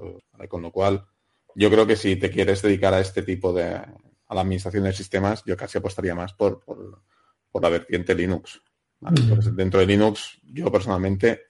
con 0.49 0.62
lo 0.62 0.71
cual, 0.71 1.05
yo 1.55 1.71
creo 1.71 1.87
que 1.87 1.97
si 1.97 2.14
te 2.16 2.31
quieres 2.31 2.62
dedicar 2.62 2.94
a 2.94 3.01
este 3.01 3.23
tipo 3.23 3.53
de 3.53 3.81
a 4.29 4.35
la 4.35 4.42
administración 4.42 4.85
de 4.85 4.92
sistemas, 4.92 5.42
yo 5.47 5.57
casi 5.57 5.79
apostaría 5.79 6.14
más 6.14 6.35
por, 6.35 6.61
por, 6.61 7.62
la 7.62 7.68
vertiente 7.71 8.14
Linux. 8.14 8.61
Dentro 9.00 9.80
de 9.80 9.87
Linux, 9.87 10.40
yo 10.44 10.70
personalmente, 10.70 11.42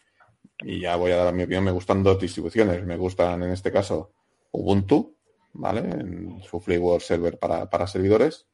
y 0.61 0.81
ya 0.81 0.97
voy 0.97 1.13
a 1.13 1.17
dar 1.17 1.35
mi 1.35 1.45
opinión, 1.45 1.65
me 1.65 1.71
gustan 1.71 2.03
dos 2.03 2.19
distribuciones. 2.21 2.85
Me 2.85 2.97
gustan 2.97 3.43
en 3.43 3.51
este 3.51 3.71
caso 3.73 4.13
Ubuntu, 4.51 5.17
¿vale? 5.53 5.81
En 5.81 6.43
su 6.43 6.61
Flavor 6.61 7.01
Server 7.01 7.39
para, 7.39 7.87
servidores. 7.87 8.47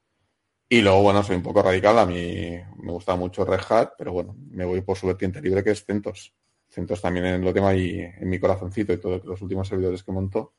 Y 0.68 0.80
luego, 0.80 1.02
bueno, 1.02 1.22
soy 1.22 1.36
un 1.36 1.42
poco 1.42 1.62
radical. 1.62 1.98
A 1.98 2.06
mí 2.06 2.56
me 2.78 2.92
gusta 2.92 3.16
mucho 3.16 3.44
Red 3.44 3.60
Hat, 3.68 3.92
pero 3.96 4.12
bueno, 4.12 4.36
me 4.50 4.64
voy 4.64 4.80
por 4.82 4.96
su 4.96 5.06
vertiente 5.06 5.40
libre 5.40 5.62
que 5.62 5.70
es 5.70 5.84
CentOS. 5.84 6.34
CentOS 6.68 7.00
también 7.00 7.42
lo 7.42 7.52
tengo 7.52 7.68
ahí 7.68 8.00
en 8.00 8.28
mi 8.28 8.38
corazoncito 8.38 8.92
y 8.92 8.98
todos 8.98 9.24
los 9.24 9.40
últimos 9.40 9.68
servidores 9.68 10.02
que 10.02 10.12
monto 10.12 10.54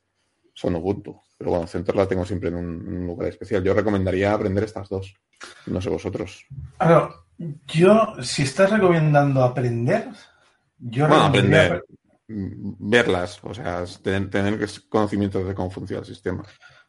son 0.56 0.74
Ubuntu. 0.74 1.20
Pero 1.36 1.50
bueno, 1.50 1.66
CentOS 1.66 1.94
la 1.94 2.08
tengo 2.08 2.24
siempre 2.24 2.48
en 2.48 2.56
un, 2.56 3.06
lugar 3.06 3.28
especial. 3.28 3.62
Yo 3.62 3.74
recomendaría 3.74 4.32
aprender 4.32 4.64
estas 4.64 4.88
dos. 4.88 5.14
No 5.66 5.80
sé 5.82 5.90
vosotros. 5.90 6.46
Ahora, 6.78 7.10
yo, 7.66 8.14
si 8.22 8.42
estás 8.42 8.70
recomendando 8.70 9.44
aprender, 9.44 10.08
yo 10.78 11.06
bueno, 11.06 11.24
aprender 11.24 11.84
verlas, 12.28 13.38
o 13.42 13.54
sea, 13.54 13.84
tener, 14.02 14.30
tener 14.30 14.68
conocimientos 14.88 15.46
de 15.46 15.54
cómo 15.54 15.70
funciona 15.70 16.00
el 16.00 16.06
sistema. 16.06 16.42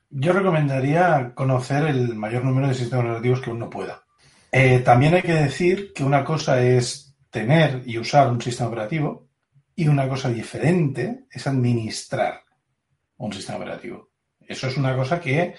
Yo 0.09 0.31
recomendaría 0.31 1.33
conocer 1.35 1.83
el 1.87 2.15
mayor 2.15 2.45
número 2.45 2.69
de 2.69 2.73
sistemas 2.73 3.05
operativos 3.05 3.41
que 3.41 3.51
uno 3.51 3.69
pueda. 3.69 4.03
Eh, 4.49 4.79
también 4.79 5.13
hay 5.13 5.21
que 5.21 5.33
decir 5.33 5.91
que 5.93 6.05
una 6.05 6.23
cosa 6.23 6.61
es 6.61 7.17
tener 7.29 7.83
y 7.85 7.97
usar 7.97 8.31
un 8.31 8.41
sistema 8.41 8.69
operativo 8.69 9.27
y 9.75 9.89
una 9.89 10.07
cosa 10.07 10.29
diferente 10.29 11.25
es 11.29 11.45
administrar 11.45 12.46
un 13.17 13.33
sistema 13.33 13.57
operativo. 13.57 14.09
Eso 14.47 14.67
es 14.67 14.77
una 14.77 14.95
cosa 14.95 15.19
que 15.19 15.55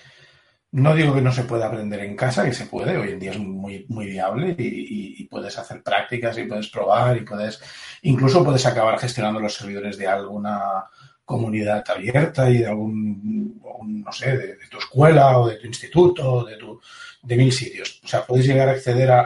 no 0.71 0.95
digo 0.95 1.15
que 1.15 1.23
no 1.23 1.33
se 1.33 1.45
pueda 1.45 1.67
aprender 1.67 2.01
en 2.01 2.17
casa, 2.17 2.45
que 2.45 2.53
se 2.53 2.67
puede, 2.67 2.97
hoy 2.97 3.11
en 3.11 3.19
día 3.19 3.31
es 3.31 3.39
muy, 3.39 3.87
muy 3.89 4.07
viable 4.07 4.55
y, 4.59 5.25
puedes 5.31 5.59
hacer 5.59 5.83
prácticas 5.83 6.39
y 6.39 6.45
puedes 6.45 6.69
probar 6.69 7.19
y 7.19 7.21
puedes, 7.21 7.61
incluso 8.01 8.43
puedes 8.43 8.65
acabar 8.65 8.99
gestionando 8.99 9.41
los 9.41 9.55
servidores 9.55 9.99
de 9.99 10.07
alguna 10.07 10.87
comunidad 11.23 11.85
abierta 11.91 12.49
y 12.49 12.59
de 12.59 12.67
algún, 12.67 13.61
no 13.63 14.11
sé, 14.11 14.39
de, 14.39 14.57
tu 14.71 14.79
escuela 14.79 15.39
o 15.39 15.49
de 15.49 15.57
tu 15.57 15.67
instituto, 15.67 16.45
de, 16.45 16.57
tu, 16.57 16.81
de 17.23 17.37
mil 17.37 17.53
sitios. 17.53 18.01
O 18.03 18.09
sea, 18.09 18.25
puedes 18.25 18.47
llegar 18.47 18.71
a 18.71 18.73
acceder 18.73 19.11
a, 19.11 19.23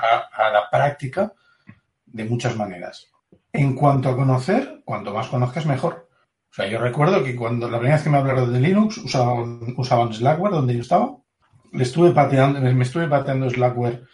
la 0.53 0.69
práctica 0.71 1.33
de 2.07 2.25
muchas 2.25 2.57
maneras. 2.57 3.09
En 3.53 3.77
cuanto 3.77 4.09
a 4.09 4.17
conocer, 4.17 4.83
cuanto 4.85 5.15
más 5.15 5.29
conozcas, 5.29 5.67
mejor. 5.67 6.09
O 6.53 6.55
sea, 6.55 6.69
yo 6.69 6.79
recuerdo 6.79 7.25
que 7.25 7.35
cuando 7.35 7.69
la 7.69 7.79
primera 7.79 7.97
vez 7.97 8.05
que 8.05 8.11
me 8.11 8.19
hablaron 8.19 8.53
de 8.53 8.61
Linux 8.61 8.99
usaban, 8.99 9.75
usaban 9.77 10.13
Slackware 10.13 10.53
donde 10.53 10.75
yo 10.75 10.83
estaba 10.83 11.17
le 11.73 11.83
estuve 11.83 12.13
pateando, 12.13 12.61
me 12.61 12.83
estuve 12.83 13.09
pateando 13.09 13.49
Slackware 13.49 14.05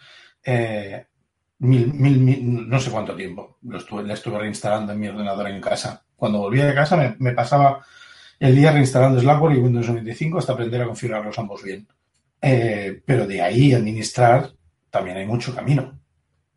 eh, 0.43 1.05
mil, 1.59 1.93
mil, 1.93 2.69
no 2.69 2.79
sé 2.79 2.89
cuánto 2.89 3.15
tiempo. 3.15 3.57
Lo 3.63 3.77
estuve, 3.77 4.03
le 4.03 4.13
estuve 4.13 4.39
reinstalando 4.39 4.93
en 4.93 4.99
mi 4.99 5.07
ordenador 5.07 5.49
en 5.49 5.61
casa. 5.61 6.03
Cuando 6.15 6.39
volvía 6.39 6.65
de 6.65 6.73
casa 6.73 7.15
me, 7.19 7.33
pasaba 7.33 7.85
el 8.39 8.55
día 8.55 8.71
reinstalando 8.71 9.19
Slackware 9.19 9.57
y 9.57 9.59
Windows 9.59 9.89
95 9.89 10.39
hasta 10.39 10.53
aprender 10.53 10.81
a 10.81 10.85
configurarlos 10.85 11.37
ambos 11.37 11.63
bien. 11.63 11.87
Eh, 12.41 13.01
pero 13.05 13.27
de 13.27 13.41
ahí 13.41 13.73
administrar 13.73 14.51
también 14.89 15.17
hay 15.17 15.25
mucho 15.25 15.53
camino. 15.53 15.99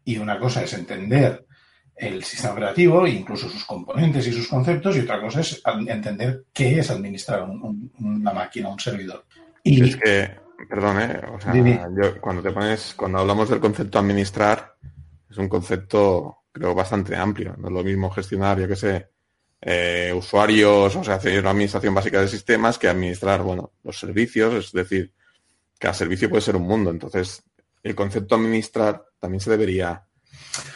Y 0.05 0.19
una 0.19 0.39
cosa 0.39 0.63
es 0.63 0.73
entender 0.73 1.47
el 1.97 2.25
sistema 2.25 2.55
operativo, 2.55 3.07
incluso 3.07 3.49
sus 3.49 3.65
componentes 3.65 4.27
y 4.27 4.33
sus 4.33 4.49
conceptos, 4.49 4.97
y 4.97 5.01
otra 5.01 5.21
cosa 5.21 5.41
es 5.41 5.61
entender 5.65 6.45
qué 6.53 6.79
es 6.79 6.91
administrar 6.91 7.49
una 7.99 8.33
máquina, 8.33 8.69
un 8.69 8.81
servidor. 8.81 9.25
Y 9.63 9.83
es 9.89 9.97
que 9.97 10.43
Perdón, 10.69 11.01
¿eh? 11.01 11.21
O 11.33 11.41
sea, 11.41 11.55
yo, 11.55 12.21
cuando 12.21 12.43
te 12.43 12.51
pones, 12.51 12.95
cuando 12.95 13.19
hablamos 13.19 13.49
del 13.49 13.61
concepto 13.61 13.99
administrar, 13.99 14.77
es 15.29 15.37
un 15.37 15.49
concepto, 15.49 16.45
creo, 16.53 16.75
bastante 16.75 17.17
amplio. 17.17 17.55
No 17.59 17.69
es 17.69 17.75
lo 17.75 17.83
mismo 17.83 18.11
gestionar, 18.11 18.61
yo 18.61 18.69
qué 18.69 18.77
sé, 18.77 19.09
eh, 19.61 20.13
usuarios, 20.15 20.95
o 20.95 21.05
sea, 21.05 21.15
hacer 21.15 21.41
una 21.41 21.51
administración 21.51 21.95
básica 21.95 22.21
de 22.21 22.29
sistemas 22.29 22.79
que 22.79 22.89
administrar, 22.89 23.43
bueno, 23.43 23.73
los 23.83 23.99
servicios, 23.99 24.67
es 24.67 24.73
decir, 24.73 25.13
cada 25.79 25.95
servicio 25.95 26.31
puede 26.31 26.43
ser 26.43 26.57
un 26.57 26.67
mundo. 26.67 26.91
Entonces, 26.91 27.43
el 27.83 27.95
concepto 27.95 28.37
administrar 28.37 29.05
también 29.19 29.41
se 29.41 29.51
debería 29.51 30.07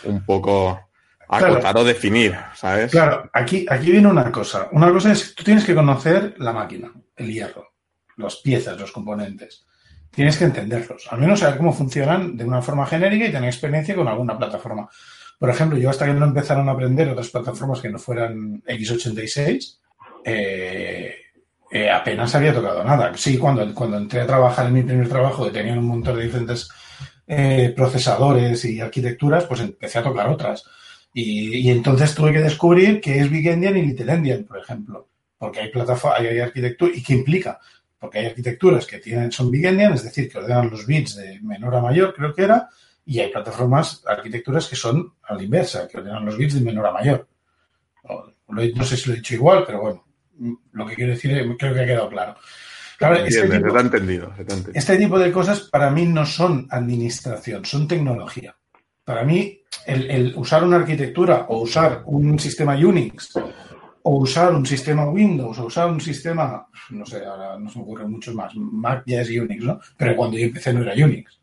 un 0.04 0.24
poco 0.24 0.85
acotar 1.28 1.76
o 1.76 1.84
definir, 1.84 2.36
¿sabes? 2.54 2.90
Claro, 2.90 3.30
aquí, 3.32 3.66
aquí 3.68 3.90
viene 3.90 4.08
una 4.08 4.30
cosa. 4.30 4.68
Una 4.72 4.90
cosa 4.92 5.12
es, 5.12 5.34
tú 5.34 5.44
tienes 5.44 5.64
que 5.64 5.74
conocer 5.74 6.34
la 6.38 6.52
máquina, 6.52 6.92
el 7.16 7.32
hierro 7.32 7.76
las 8.16 8.36
piezas, 8.36 8.78
los 8.78 8.92
componentes. 8.92 9.66
Tienes 10.10 10.38
que 10.38 10.44
entenderlos, 10.44 11.08
al 11.10 11.20
menos 11.20 11.40
saber 11.40 11.58
cómo 11.58 11.72
funcionan 11.72 12.36
de 12.36 12.44
una 12.44 12.62
forma 12.62 12.86
genérica 12.86 13.26
y 13.26 13.32
tener 13.32 13.48
experiencia 13.48 13.94
con 13.94 14.08
alguna 14.08 14.38
plataforma. 14.38 14.88
Por 15.38 15.50
ejemplo, 15.50 15.78
yo 15.78 15.90
hasta 15.90 16.06
que 16.06 16.14
no 16.14 16.24
empezaron 16.24 16.68
a 16.68 16.72
aprender 16.72 17.08
otras 17.10 17.28
plataformas 17.28 17.80
que 17.80 17.90
no 17.90 17.98
fueran 17.98 18.62
x86, 18.62 19.78
eh, 20.24 21.14
eh, 21.70 21.90
apenas 21.90 22.34
había 22.34 22.54
tocado 22.54 22.82
nada. 22.82 23.12
Sí, 23.16 23.36
cuando, 23.36 23.74
cuando 23.74 23.98
entré 23.98 24.22
a 24.22 24.26
trabajar 24.26 24.66
en 24.66 24.72
mi 24.72 24.82
primer 24.82 25.08
trabajo, 25.08 25.44
que 25.44 25.50
tenían 25.50 25.78
un 25.78 25.86
montón 25.86 26.16
de 26.16 26.24
diferentes 26.24 26.70
eh, 27.26 27.74
procesadores 27.76 28.64
y 28.64 28.80
arquitecturas, 28.80 29.44
pues 29.44 29.60
empecé 29.60 29.98
a 29.98 30.02
tocar 30.02 30.30
otras. 30.30 30.64
Y, 31.18 31.56
y, 31.66 31.70
entonces 31.70 32.14
tuve 32.14 32.30
que 32.30 32.40
descubrir 32.40 33.00
qué 33.00 33.20
es 33.20 33.30
Big 33.30 33.48
Endian 33.48 33.74
y 33.78 33.82
Little 33.86 34.12
Endian, 34.12 34.44
por 34.44 34.58
ejemplo. 34.58 35.08
Porque 35.38 35.60
hay 35.60 35.70
plataformas, 35.70 36.20
hay, 36.20 36.26
hay 36.26 36.40
arquitectura, 36.40 36.92
y 36.94 37.02
qué 37.02 37.14
implica. 37.14 37.58
Porque 37.98 38.18
hay 38.18 38.26
arquitecturas 38.26 38.86
que 38.86 38.98
tienen, 38.98 39.32
son 39.32 39.50
Big 39.50 39.64
Endian, 39.64 39.94
es 39.94 40.02
decir, 40.02 40.28
que 40.30 40.36
ordenan 40.36 40.68
los 40.68 40.86
bits 40.86 41.16
de 41.16 41.40
menor 41.40 41.74
a 41.74 41.80
mayor, 41.80 42.14
creo 42.14 42.34
que 42.34 42.42
era, 42.42 42.68
y 43.06 43.18
hay 43.18 43.30
plataformas, 43.30 44.02
arquitecturas 44.06 44.68
que 44.68 44.76
son 44.76 45.14
a 45.22 45.34
la 45.34 45.42
inversa, 45.42 45.88
que 45.88 45.96
ordenan 45.96 46.26
los 46.26 46.36
bits 46.36 46.52
de 46.52 46.60
menor 46.60 46.86
a 46.86 46.92
mayor. 46.92 47.26
No 48.48 48.84
sé 48.84 48.98
si 48.98 49.08
lo 49.08 49.14
he 49.14 49.16
dicho 49.16 49.36
igual, 49.36 49.64
pero 49.66 49.80
bueno, 49.80 50.04
lo 50.72 50.86
que 50.86 50.96
quiero 50.96 51.12
decir 51.12 51.30
creo 51.58 51.72
que 51.72 51.80
ha 51.80 51.86
quedado 51.86 52.10
claro. 52.10 52.36
Claro, 52.98 53.16
este, 53.16 53.48
tipo, 53.48 53.70
se 53.72 53.80
entendido, 53.80 54.34
se 54.36 54.42
entendido. 54.42 54.72
este 54.74 54.98
tipo 54.98 55.18
de 55.18 55.32
cosas 55.32 55.60
para 55.62 55.90
mí 55.90 56.04
no 56.04 56.26
son 56.26 56.66
administración, 56.70 57.64
son 57.64 57.88
tecnología. 57.88 58.54
Para 59.02 59.22
mí, 59.22 59.62
el, 59.86 60.10
el, 60.10 60.34
usar 60.36 60.64
una 60.64 60.76
arquitectura 60.76 61.46
o 61.48 61.60
usar 61.60 62.02
un 62.06 62.38
sistema 62.38 62.74
Unix 62.74 63.34
o 64.02 64.16
usar 64.16 64.54
un 64.54 64.64
sistema 64.64 65.08
Windows 65.08 65.58
o 65.58 65.66
usar 65.66 65.90
un 65.90 66.00
sistema, 66.00 66.66
no 66.90 67.04
sé, 67.04 67.24
ahora 67.24 67.58
no 67.58 67.68
se 67.68 67.78
me 67.78 67.84
ocurren 67.84 68.10
muchos 68.10 68.34
más, 68.34 68.54
Mac 68.54 69.02
ya 69.06 69.20
es 69.20 69.30
Unix, 69.30 69.64
¿no? 69.64 69.80
Pero 69.96 70.14
cuando 70.16 70.38
yo 70.38 70.46
empecé 70.46 70.72
no 70.72 70.82
era 70.82 70.94
Unix. 70.94 71.40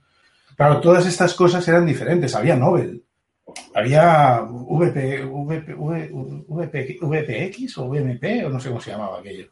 Claro, 0.56 0.80
todas 0.80 1.06
estas 1.06 1.34
cosas 1.34 1.68
eran 1.68 1.86
diferentes. 1.86 2.36
Había 2.36 2.56
Nobel, 2.56 3.04
había 3.74 4.42
VP, 4.42 5.26
VP, 5.26 5.74
VP, 6.48 7.00
VPX 7.02 7.78
o 7.80 7.88
VMP 7.90 8.46
o 8.46 8.50
no 8.50 8.60
sé 8.60 8.70
cómo 8.70 8.82
se 8.82 8.92
llamaba 8.92 9.20
aquello. 9.20 9.48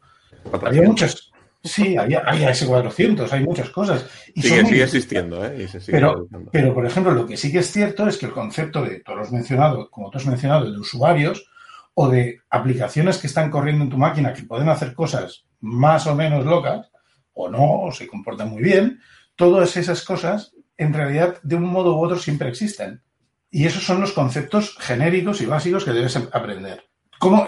Había 0.64 0.82
muchas, 0.82 1.31
Sí, 1.64 1.96
había, 1.96 2.20
había 2.20 2.50
S400, 2.50 3.30
hay 3.30 3.44
muchas 3.44 3.70
cosas. 3.70 4.06
Y 4.34 4.42
sigue, 4.42 4.66
sigue 4.66 4.82
existiendo, 4.82 5.44
¿eh? 5.44 5.68
Sigue 5.68 5.92
pero, 5.92 6.26
pero, 6.50 6.74
por 6.74 6.84
ejemplo, 6.84 7.12
lo 7.12 7.24
que 7.24 7.36
sí 7.36 7.52
que 7.52 7.60
es 7.60 7.70
cierto 7.70 8.08
es 8.08 8.18
que 8.18 8.26
el 8.26 8.32
concepto 8.32 8.82
de, 8.82 9.00
todos 9.00 9.18
los 9.18 9.32
mencionados, 9.32 9.88
como 9.90 10.10
tú 10.10 10.18
has 10.18 10.26
mencionado, 10.26 10.70
de 10.70 10.78
usuarios 10.78 11.46
o 11.94 12.08
de 12.08 12.40
aplicaciones 12.50 13.18
que 13.18 13.28
están 13.28 13.50
corriendo 13.50 13.84
en 13.84 13.90
tu 13.90 13.98
máquina 13.98 14.32
que 14.32 14.42
pueden 14.42 14.68
hacer 14.68 14.94
cosas 14.94 15.44
más 15.60 16.06
o 16.08 16.16
menos 16.16 16.44
locas, 16.44 16.90
o 17.32 17.48
no, 17.48 17.82
o 17.82 17.92
se 17.92 18.08
comportan 18.08 18.50
muy 18.50 18.62
bien, 18.62 19.00
todas 19.36 19.76
esas 19.76 20.04
cosas, 20.04 20.54
en 20.76 20.92
realidad, 20.92 21.38
de 21.42 21.56
un 21.56 21.64
modo 21.64 21.96
u 21.96 22.04
otro, 22.04 22.18
siempre 22.18 22.48
existen. 22.48 23.02
Y 23.50 23.66
esos 23.66 23.84
son 23.84 24.00
los 24.00 24.12
conceptos 24.12 24.76
genéricos 24.80 25.40
y 25.40 25.46
básicos 25.46 25.84
que 25.84 25.92
debes 25.92 26.16
aprender. 26.16 26.84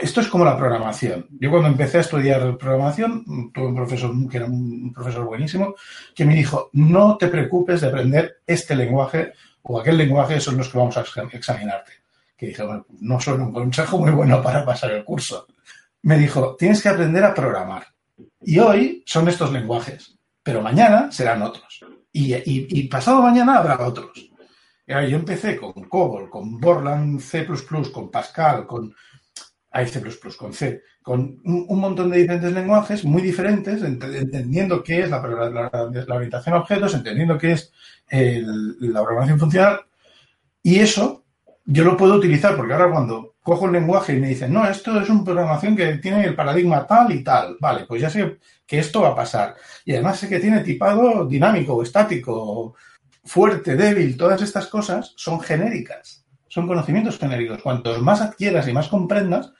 Esto 0.01 0.21
es 0.21 0.29
como 0.29 0.45
la 0.45 0.57
programación. 0.57 1.27
Yo 1.41 1.51
cuando 1.51 1.69
empecé 1.69 1.99
a 1.99 2.03
estudiar 2.03 2.57
programación, 2.57 3.51
tuve 3.53 3.67
un 3.67 3.75
profesor 3.75 4.13
que 4.31 4.37
era 4.37 4.47
un 4.47 4.93
profesor 4.93 5.25
buenísimo, 5.25 5.75
que 6.15 6.25
me 6.25 6.37
dijo, 6.37 6.71
no 6.75 7.17
te 7.17 7.27
preocupes 7.27 7.81
de 7.81 7.89
aprender 7.89 8.43
este 8.47 8.77
lenguaje 8.77 9.33
o 9.63 9.81
aquel 9.81 9.97
lenguaje, 9.97 10.39
son 10.39 10.59
los 10.59 10.69
que 10.69 10.79
vamos 10.79 10.97
a 10.97 11.05
examinarte. 11.33 11.93
Que 12.37 12.47
dije, 12.47 12.63
no 13.01 13.21
son 13.21 13.41
un 13.41 13.53
consejo 13.53 13.99
muy 13.99 14.13
bueno 14.13 14.41
para 14.41 14.65
pasar 14.65 14.93
el 14.93 15.05
curso. 15.05 15.49
Me 16.03 16.19
dijo, 16.19 16.55
tienes 16.57 16.81
que 16.81 16.91
aprender 16.91 17.25
a 17.25 17.35
programar. 17.35 17.85
Y 18.43 18.61
hoy 18.61 19.03
son 19.07 19.27
estos 19.27 19.51
lenguajes, 19.51 20.17
pero 20.43 20.63
mañana 20.63 21.11
serán 21.11 21.43
otros. 21.43 21.81
Y, 22.13 22.33
y, 22.33 22.67
y 22.69 22.89
pasado 22.89 23.23
mañana 23.23 23.59
habrá 23.59 23.85
otros. 23.85 24.31
Yo 24.87 25.17
empecé 25.17 25.57
con 25.57 25.73
COBOL, 25.73 26.29
con 26.29 26.61
Borland 26.61 27.19
C++, 27.19 27.47
con 27.91 28.11
Pascal, 28.11 28.67
con 28.67 28.95
hay 29.75 29.89
C++ 29.89 30.01
con 30.39 30.55
C, 30.55 30.83
con 31.03 31.41
un, 31.45 31.67
un, 31.69 31.81
montón 31.81 32.09
de 32.09 32.19
diferentes 32.19 32.53
lenguajes 32.53 33.05
muy 33.05 33.21
diferentes, 33.21 33.83
ent 33.83 34.05
entendiendo 34.05 34.85
qué 34.85 35.01
es 35.01 35.11
la, 35.11 35.21
la, 35.21 35.51
la, 36.07 36.15
orientación 36.15 36.55
a 36.55 36.59
objetos, 36.59 36.95
entendiendo 36.95 37.37
qué 37.37 37.53
es 37.53 37.73
la 38.09 39.03
programación 39.03 39.41
funcional. 39.41 39.81
Y 40.63 40.79
eso 40.79 41.25
yo 41.65 41.83
lo 41.83 41.97
puedo 41.97 42.15
utilizar, 42.15 42.57
porque 42.57 42.73
ahora 42.73 42.93
cuando 42.93 43.35
cojo 43.43 43.67
el 43.67 43.73
lenguaje 43.73 44.15
y 44.15 44.21
me 44.21 44.29
dicen, 44.29 44.53
no, 44.53 44.65
esto 44.65 45.01
es 45.01 45.11
una 45.11 45.25
programación 45.25 45.75
que 45.75 45.97
tiene 45.97 46.25
el 46.25 46.37
paradigma 46.37 46.87
tal 46.87 47.11
y 47.11 47.25
tal, 47.25 47.57
vale, 47.61 47.85
pues 47.85 48.01
ya 48.01 48.09
sé 48.09 48.39
que 48.65 48.79
esto 48.79 49.03
va 49.03 49.09
a 49.09 49.17
pasar. 49.17 49.57
Y 49.85 49.93
además 49.93 50.21
sé 50.21 50.29
que 50.29 50.39
tiene 50.39 50.61
tipado 50.61 51.27
dinámico, 51.27 51.83
estático, 51.83 52.77
fuerte, 53.25 53.75
débil, 53.75 54.17
todas 54.17 54.41
estas 54.41 54.69
cosas 54.69 55.15
son 55.17 55.41
genéricas, 55.41 56.25
son 56.47 56.69
conocimientos 56.69 57.19
genéricos. 57.19 57.61
Cuantos 57.61 58.01
más 58.01 58.21
adquieras 58.21 58.69
y 58.69 58.73
más 58.73 58.87
comprendas, 58.87 59.53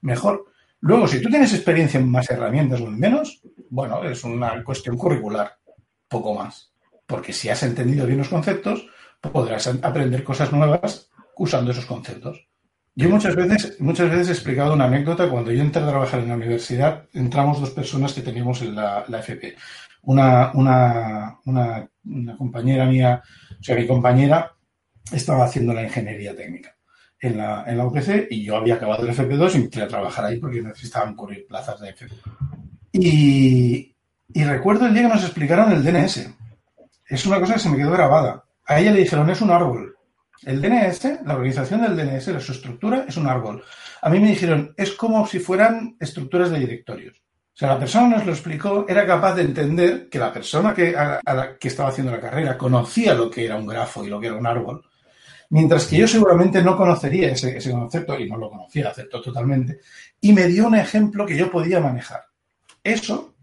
mejor. 0.00 0.46
Luego, 0.80 1.06
si 1.06 1.20
tú 1.20 1.28
tienes 1.28 1.52
experiencia 1.52 2.00
en 2.00 2.10
más 2.10 2.30
herramientas 2.30 2.80
o 2.80 2.86
en 2.86 2.98
menos, 2.98 3.42
bueno, 3.68 4.02
es 4.04 4.24
una 4.24 4.62
cuestión 4.64 4.96
curricular, 4.96 5.58
poco 6.08 6.34
más. 6.34 6.72
Porque 7.06 7.32
si 7.32 7.48
has 7.48 7.62
entendido 7.62 8.06
bien 8.06 8.18
los 8.18 8.28
conceptos, 8.28 8.86
podrás 9.20 9.66
aprender 9.66 10.24
cosas 10.24 10.52
nuevas 10.52 11.10
usando 11.36 11.70
esos 11.72 11.84
conceptos. 11.84 12.48
Yo 12.94 13.08
muchas 13.08 13.36
veces, 13.36 13.80
muchas 13.80 14.10
veces 14.10 14.28
he 14.28 14.32
explicado 14.32 14.74
una 14.74 14.86
anécdota. 14.86 15.28
Cuando 15.28 15.52
yo 15.52 15.62
entré 15.62 15.82
a 15.82 15.88
trabajar 15.88 16.20
en 16.20 16.28
la 16.28 16.36
universidad, 16.36 17.04
entramos 17.12 17.60
dos 17.60 17.70
personas 17.70 18.12
que 18.12 18.22
teníamos 18.22 18.62
en 18.62 18.74
la, 18.74 19.04
FP. 19.08 19.56
Una, 20.02 20.50
una, 20.54 21.38
una, 21.44 21.88
una 22.04 22.36
compañera 22.36 22.86
mía, 22.86 23.22
o 23.58 23.62
sea, 23.62 23.76
mi 23.76 23.86
compañera 23.86 24.54
estaba 25.12 25.44
haciendo 25.44 25.74
la 25.74 25.82
ingeniería 25.82 26.34
técnica 26.34 26.74
en 27.20 27.36
la, 27.36 27.64
en 27.66 27.76
la 27.76 27.84
UPC 27.84 28.28
y 28.30 28.44
yo 28.44 28.56
había 28.56 28.76
acabado 28.76 29.06
el 29.06 29.14
FP2 29.14 29.54
y 29.54 29.56
entré 29.58 29.82
a 29.82 29.88
trabajar 29.88 30.24
ahí 30.24 30.38
porque 30.38 30.62
necesitaban 30.62 31.14
cubrir 31.14 31.46
plazas 31.46 31.80
de 31.80 31.90
FP. 31.90 32.14
Y, 32.92 33.94
y 34.32 34.44
recuerdo 34.44 34.86
el 34.86 34.94
día 34.94 35.02
que 35.02 35.14
nos 35.14 35.24
explicaron 35.24 35.72
el 35.72 35.84
DNS. 35.84 36.30
Es 37.06 37.26
una 37.26 37.40
cosa 37.40 37.54
que 37.54 37.60
se 37.60 37.68
me 37.68 37.76
quedó 37.76 37.90
grabada. 37.90 38.44
A 38.66 38.80
ella 38.80 38.92
le 38.92 39.00
dijeron, 39.00 39.28
es 39.28 39.40
un 39.40 39.50
árbol. 39.50 39.96
El 40.44 40.62
DNS, 40.62 41.26
la 41.26 41.34
organización 41.34 41.82
del 41.82 41.96
DNS, 41.96 42.42
su 42.42 42.52
estructura, 42.52 43.04
es 43.06 43.16
un 43.16 43.26
árbol. 43.26 43.62
A 44.00 44.08
mí 44.08 44.18
me 44.20 44.28
dijeron, 44.28 44.72
es 44.76 44.92
como 44.92 45.26
si 45.26 45.38
fueran 45.38 45.96
estructuras 46.00 46.50
de 46.50 46.60
directorios. 46.60 47.18
O 47.18 47.58
sea, 47.60 47.68
la 47.68 47.78
persona 47.78 48.16
nos 48.16 48.24
lo 48.24 48.32
explicó, 48.32 48.86
era 48.88 49.06
capaz 49.06 49.34
de 49.34 49.42
entender 49.42 50.08
que 50.08 50.18
la 50.18 50.32
persona 50.32 50.72
que, 50.72 50.96
a, 50.96 51.20
a 51.22 51.34
la 51.34 51.58
que 51.58 51.68
estaba 51.68 51.90
haciendo 51.90 52.12
la 52.12 52.20
carrera 52.20 52.56
conocía 52.56 53.12
lo 53.12 53.30
que 53.30 53.44
era 53.44 53.56
un 53.56 53.66
grafo 53.66 54.02
y 54.02 54.08
lo 54.08 54.18
que 54.18 54.28
era 54.28 54.36
un 54.36 54.46
árbol, 54.46 54.82
Mientras 55.50 55.86
que 55.86 55.96
yo 55.96 56.06
seguramente 56.06 56.62
no 56.62 56.76
conocería 56.76 57.32
ese, 57.32 57.72
concepto, 57.72 58.18
y 58.18 58.28
no 58.28 58.36
lo 58.36 58.50
conocía, 58.50 58.88
acepto 58.88 59.20
totalmente, 59.20 59.80
y 60.20 60.32
me 60.32 60.46
dio 60.46 60.68
un 60.68 60.76
ejemplo 60.76 61.26
que 61.26 61.36
yo 61.36 61.50
podía 61.50 61.80
manejar. 61.80 62.22
Eso, 62.84 63.34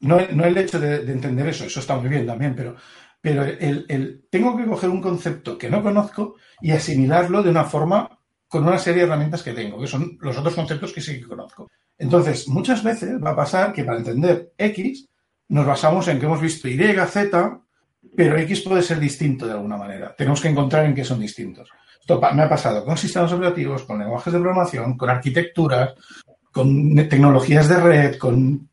no, 0.00 0.18
el 0.18 0.58
hecho 0.58 0.78
de, 0.78 1.00
de, 1.00 1.12
entender 1.12 1.48
eso, 1.48 1.64
eso 1.64 1.80
está 1.80 1.96
muy 1.96 2.10
bien 2.10 2.26
también, 2.26 2.54
pero, 2.54 2.76
tengo 4.30 4.56
que 4.56 4.66
coger 4.66 4.90
un 4.90 5.00
concepto 5.00 5.58
que 5.58 5.70
no 5.70 5.82
conozco 5.82 6.36
y 6.60 6.70
asimilarlo 6.70 7.42
de 7.42 7.50
una 7.50 7.64
forma 7.64 8.20
con 8.46 8.62
una 8.62 8.78
serie 8.78 9.00
de 9.00 9.08
herramientas 9.08 9.42
que 9.42 9.52
tengo, 9.52 9.80
que 9.80 9.88
son 9.88 10.16
los 10.20 10.36
otros 10.36 10.54
conceptos 10.54 10.92
que 10.92 11.00
sí 11.00 11.18
que 11.18 11.26
conozco. 11.26 11.68
Entonces, 11.98 12.46
muchas 12.48 12.84
veces 12.84 13.20
va 13.24 13.30
a 13.30 13.36
pasar 13.36 13.72
que 13.72 13.82
para 13.82 13.98
entender 13.98 14.52
X 14.56 15.08
nos 15.48 15.66
basamos 15.66 16.06
en 16.08 16.20
que 16.20 16.26
hemos 16.26 16.40
visto 16.40 16.68
Y, 16.68 16.76
Z, 16.76 17.60
pero 18.16 18.38
X 18.38 18.62
puede 18.62 18.82
ser 18.82 18.98
distinto 18.98 19.46
de 19.46 19.52
alguna 19.52 19.76
manera. 19.76 20.14
Tenemos 20.16 20.40
que 20.40 20.48
encontrar 20.48 20.86
en 20.86 20.94
qué 20.94 21.04
son 21.04 21.20
distintos. 21.20 21.68
Esto 22.00 22.20
me 22.32 22.42
ha 22.42 22.48
pasado 22.48 22.84
con 22.84 22.96
sistemas 22.96 23.32
operativos, 23.32 23.82
con 23.82 23.98
lenguajes 23.98 24.32
de 24.32 24.38
programación, 24.38 24.96
con 24.96 25.10
arquitecturas, 25.10 25.94
con 26.52 26.94
tecnologías 27.08 27.68
de 27.68 27.76
red, 27.76 28.16
con, 28.16 28.70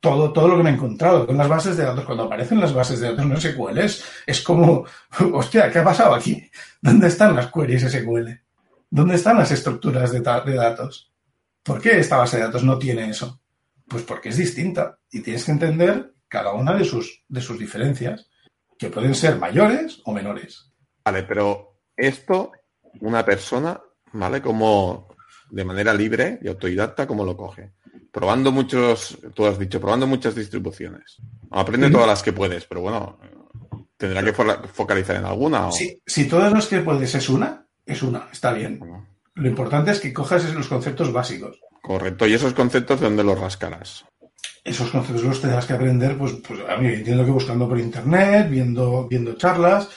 todo, 0.00 0.32
todo 0.32 0.48
lo 0.48 0.56
que 0.56 0.62
me 0.62 0.70
he 0.70 0.72
encontrado, 0.72 1.26
con 1.26 1.36
las 1.36 1.48
bases 1.48 1.76
de 1.76 1.84
datos. 1.84 2.04
Cuando 2.04 2.24
aparecen 2.24 2.58
las 2.58 2.72
bases 2.72 2.98
de 2.98 3.10
datos 3.10 3.26
no 3.26 3.38
SQL, 3.38 3.78
es, 3.78 4.02
es 4.26 4.40
como, 4.40 4.86
hostia, 5.34 5.70
¿qué 5.70 5.80
ha 5.80 5.84
pasado 5.84 6.14
aquí? 6.14 6.42
¿Dónde 6.80 7.08
están 7.08 7.36
las 7.36 7.52
queries 7.52 7.82
SQL? 7.82 8.30
¿Dónde 8.88 9.16
están 9.16 9.36
las 9.36 9.52
estructuras 9.52 10.10
de, 10.10 10.20
de 10.20 10.54
datos? 10.54 11.12
¿Por 11.62 11.80
qué 11.80 12.00
esta 12.00 12.16
base 12.16 12.38
de 12.38 12.44
datos 12.44 12.64
no 12.64 12.78
tiene 12.78 13.10
eso? 13.10 13.38
Pues 13.86 14.02
porque 14.02 14.30
es 14.30 14.38
distinta 14.38 14.98
y 15.10 15.20
tienes 15.20 15.44
que 15.44 15.52
entender 15.52 16.14
cada 16.26 16.54
una 16.54 16.72
de 16.72 16.86
sus, 16.86 17.22
de 17.28 17.42
sus 17.42 17.58
diferencias 17.58 18.29
que 18.80 18.88
pueden 18.88 19.14
ser 19.14 19.38
mayores 19.38 20.00
o 20.04 20.12
menores. 20.12 20.72
Vale, 21.04 21.22
pero 21.24 21.82
esto, 21.94 22.52
una 23.00 23.22
persona, 23.26 23.78
¿vale? 24.14 24.40
Como 24.40 25.14
de 25.50 25.64
manera 25.64 25.92
libre 25.92 26.38
y 26.42 26.48
autodidacta, 26.48 27.06
¿cómo 27.06 27.22
lo 27.22 27.36
coge? 27.36 27.72
Probando 28.10 28.50
muchos, 28.50 29.18
tú 29.34 29.44
has 29.44 29.58
dicho, 29.58 29.80
probando 29.80 30.06
muchas 30.06 30.34
distribuciones. 30.34 31.18
Aprende 31.50 31.88
¿Sí? 31.88 31.92
todas 31.92 32.08
las 32.08 32.22
que 32.22 32.32
puedes, 32.32 32.64
pero 32.64 32.80
bueno, 32.80 33.18
tendrá 33.98 34.24
que 34.24 34.32
focalizar 34.32 35.16
en 35.16 35.26
alguna. 35.26 35.68
O... 35.68 35.72
Si, 35.72 36.00
si 36.06 36.26
todas 36.26 36.50
las 36.50 36.66
que 36.66 36.80
puedes 36.80 37.14
es 37.14 37.28
una, 37.28 37.66
es 37.84 38.02
una, 38.02 38.28
está 38.32 38.54
bien. 38.54 38.78
Bueno. 38.78 39.06
Lo 39.34 39.48
importante 39.48 39.90
es 39.90 40.00
que 40.00 40.14
cojas 40.14 40.54
los 40.54 40.68
conceptos 40.68 41.12
básicos. 41.12 41.60
Correcto, 41.82 42.26
y 42.26 42.32
esos 42.32 42.54
conceptos, 42.54 42.98
¿de 43.00 43.06
dónde 43.06 43.24
los 43.24 43.38
rascarás? 43.38 44.06
Esos 44.64 44.90
conceptos 44.90 45.24
los 45.24 45.40
tendrás 45.40 45.66
que 45.66 45.72
aprender, 45.72 46.16
pues, 46.18 46.32
pues 46.46 46.60
a 46.68 46.76
mí 46.76 46.88
entiendo 46.88 47.24
que 47.24 47.30
buscando 47.30 47.68
por 47.68 47.78
internet, 47.78 48.48
viendo, 48.50 49.06
viendo 49.08 49.34
charlas, 49.34 49.88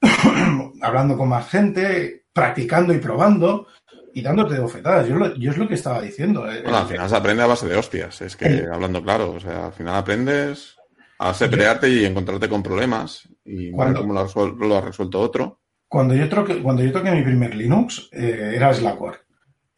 hablando 0.82 1.16
con 1.16 1.28
más 1.28 1.48
gente, 1.48 2.24
practicando 2.32 2.92
y 2.92 2.98
probando 2.98 3.66
y 4.14 4.22
dándote 4.22 4.58
bofetadas. 4.58 5.08
Yo, 5.08 5.16
lo- 5.16 5.34
yo 5.36 5.50
es 5.52 5.58
lo 5.58 5.68
que 5.68 5.74
estaba 5.74 6.00
diciendo. 6.00 6.50
eh. 6.50 6.62
Bueno, 6.62 6.78
al 6.78 6.86
final 6.86 7.08
se 7.08 7.16
aprende 7.16 7.42
a 7.42 7.46
base 7.46 7.68
de 7.68 7.76
hostias, 7.76 8.20
es 8.22 8.36
que 8.36 8.46
Eh. 8.46 8.66
hablando 8.72 9.02
claro, 9.02 9.32
o 9.32 9.40
sea, 9.40 9.66
al 9.66 9.72
final 9.72 9.94
aprendes 9.94 10.76
a 11.18 11.32
pelearte 11.34 11.88
y 11.88 12.04
encontrarte 12.04 12.48
con 12.48 12.62
problemas 12.62 13.28
y 13.44 13.70
Cuando- 13.70 14.00
cómo 14.00 14.14
lo 14.14 14.20
ha, 14.20 14.24
resuel- 14.26 14.56
lo 14.58 14.76
ha 14.76 14.80
resuelto 14.80 15.20
otro. 15.20 15.60
Cuando 15.86 16.14
yo, 16.14 16.28
troque- 16.28 16.62
cuando 16.62 16.82
yo 16.82 16.92
toqué 16.92 17.10
mi 17.10 17.22
primer 17.22 17.54
Linux, 17.54 18.08
eh, 18.12 18.52
era 18.54 18.72
Slackware. 18.72 19.18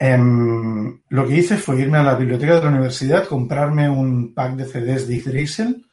Em, 0.04 1.00
lo 1.10 1.28
que 1.28 1.36
hice 1.36 1.56
fue 1.56 1.80
irme 1.80 1.98
a 1.98 2.02
la 2.02 2.16
biblioteca 2.16 2.56
de 2.56 2.62
la 2.62 2.70
universidad, 2.70 3.28
comprarme 3.28 3.88
un 3.88 4.34
pack 4.34 4.56
de 4.56 4.64
CDs 4.64 5.06
de 5.06 5.14
Yggdrasil 5.14 5.86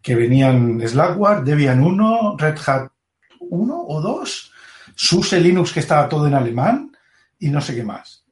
que 0.00 0.14
venían 0.14 0.80
Slackware, 0.86 1.42
Debian 1.42 1.82
1, 1.82 2.36
Red 2.38 2.58
Hat 2.64 2.92
1 3.40 3.84
o 3.88 4.00
2, 4.00 4.52
SUSE 4.94 5.40
Linux 5.40 5.72
que 5.72 5.80
estaba 5.80 6.08
todo 6.08 6.28
en 6.28 6.34
alemán 6.34 6.92
y 7.40 7.48
no 7.48 7.60
sé 7.60 7.74
qué 7.74 7.82
más. 7.82 8.24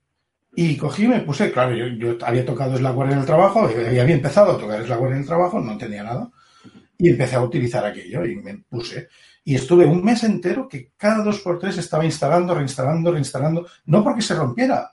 Y 0.54 0.76
cogí 0.76 1.08
me 1.08 1.18
puse, 1.22 1.50
claro, 1.50 1.74
yo, 1.74 1.88
yo 1.88 2.16
había 2.24 2.46
tocado 2.46 2.76
Slackware 2.76 3.10
en 3.10 3.18
el 3.18 3.26
trabajo, 3.26 3.62
había 3.62 4.02
había 4.02 4.14
empezado 4.14 4.52
a 4.52 4.58
tocar 4.58 4.84
Slackware 4.84 5.14
en 5.14 5.18
el 5.22 5.26
trabajo, 5.26 5.58
no 5.58 5.72
entendía 5.72 6.04
nada, 6.04 6.30
y 6.96 7.08
empecé 7.08 7.34
a 7.34 7.42
utilizar 7.42 7.84
aquello 7.84 8.24
y 8.24 8.36
me 8.36 8.58
puse. 8.68 9.08
Y 9.42 9.56
estuve 9.56 9.84
un 9.84 10.04
mes 10.04 10.22
entero 10.22 10.68
que 10.68 10.92
cada 10.96 11.24
dos 11.24 11.40
por 11.40 11.58
tres 11.58 11.76
estaba 11.76 12.04
instalando, 12.04 12.54
reinstalando, 12.54 13.10
reinstalando, 13.10 13.66
no 13.86 14.04
porque 14.04 14.22
se 14.22 14.36
rompiera, 14.36 14.92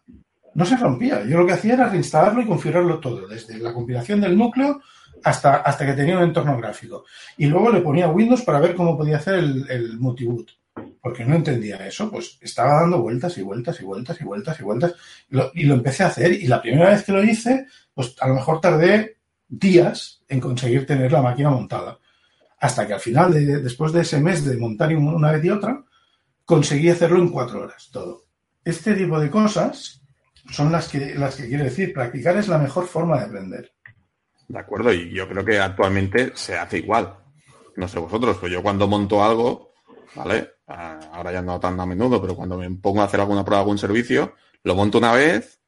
no 0.53 0.65
se 0.65 0.77
rompía. 0.77 1.23
Yo 1.23 1.37
lo 1.37 1.45
que 1.45 1.53
hacía 1.53 1.73
era 1.73 1.87
reinstalarlo 1.89 2.41
y 2.41 2.47
configurarlo 2.47 2.99
todo, 2.99 3.27
desde 3.27 3.57
la 3.57 3.73
compilación 3.73 4.21
del 4.21 4.37
núcleo 4.37 4.81
hasta, 5.23 5.57
hasta 5.57 5.85
que 5.85 5.93
tenía 5.93 6.17
un 6.17 6.23
entorno 6.23 6.57
gráfico. 6.57 7.05
Y 7.37 7.45
luego 7.45 7.71
le 7.71 7.81
ponía 7.81 8.09
Windows 8.09 8.41
para 8.41 8.59
ver 8.59 8.75
cómo 8.75 8.97
podía 8.97 9.17
hacer 9.17 9.35
el, 9.35 9.97
multiboot. 9.99 10.49
Porque 11.01 11.25
no 11.25 11.35
entendía 11.35 11.85
eso, 11.85 12.09
pues 12.09 12.37
estaba 12.41 12.81
dando 12.81 13.01
vueltas 13.01 13.37
y 13.37 13.41
vueltas 13.41 13.79
y 13.81 13.83
vueltas 13.83 14.19
y 14.21 14.23
vueltas 14.23 14.59
y 14.59 14.63
vueltas. 14.63 14.93
Y 15.29 15.35
lo, 15.35 15.51
y 15.53 15.63
lo 15.63 15.73
empecé 15.75 16.03
a 16.03 16.07
hacer. 16.07 16.31
Y 16.33 16.47
la 16.47 16.61
primera 16.61 16.89
vez 16.91 17.03
que 17.03 17.11
lo 17.11 17.23
hice, 17.23 17.67
pues 17.93 18.15
a 18.19 18.27
lo 18.27 18.35
mejor 18.35 18.61
tardé 18.61 19.17
días 19.47 20.21
en 20.27 20.39
conseguir 20.39 20.85
tener 20.85 21.11
la 21.11 21.21
máquina 21.21 21.49
montada. 21.49 21.99
Hasta 22.59 22.85
que 22.87 22.93
al 22.93 22.99
final, 22.99 23.33
de- 23.33 23.61
después 23.61 23.91
de 23.91 24.01
ese 24.01 24.19
mes 24.21 24.45
de 24.45 24.57
montar 24.57 24.95
una 24.95 25.31
vez 25.31 25.43
y 25.43 25.49
otra, 25.49 25.83
conseguí 26.45 26.89
hacerlo 26.89 27.19
en 27.19 27.29
cuatro 27.29 27.63
horas 27.63 27.89
todo. 27.91 28.25
Este 28.63 28.93
tipo 28.93 29.19
de 29.19 29.29
cosas 29.29 30.00
son 30.49 30.71
las 30.71 30.87
que, 30.87 31.15
las 31.15 31.35
que 31.35 31.47
quiero 31.47 31.63
decir. 31.63 31.93
Practicar 31.93 32.37
es 32.37 32.47
la 32.47 32.57
mejor 32.57 32.85
forma 32.87 33.19
de 33.19 33.25
aprender. 33.25 33.71
De 34.47 34.59
acuerdo, 34.59 34.91
y 34.93 35.13
yo 35.13 35.27
creo 35.29 35.45
que 35.45 35.59
actualmente 35.59 36.31
se 36.35 36.57
hace 36.57 36.79
igual. 36.79 37.15
No 37.77 37.87
sé 37.87 37.99
vosotros, 37.99 38.37
pues 38.39 38.51
yo 38.51 38.61
cuando 38.61 38.87
monto 38.87 39.23
algo, 39.23 39.71
¿vale? 40.15 40.49
Ah, 40.67 40.99
Ahora 41.13 41.31
ya 41.31 41.41
no 41.41 41.59
tan 41.59 41.79
a 41.79 41.85
menudo, 41.85 42.21
pero 42.21 42.35
cuando 42.35 42.57
me 42.57 42.69
pongo 42.71 43.01
a 43.01 43.05
hacer 43.05 43.19
alguna 43.19 43.45
prueba 43.45 43.59
de 43.59 43.63
algún 43.63 43.77
servicio, 43.77 44.33
lo 44.63 44.75
monto 44.75 44.97
una 44.97 45.13
vez, 45.13 45.61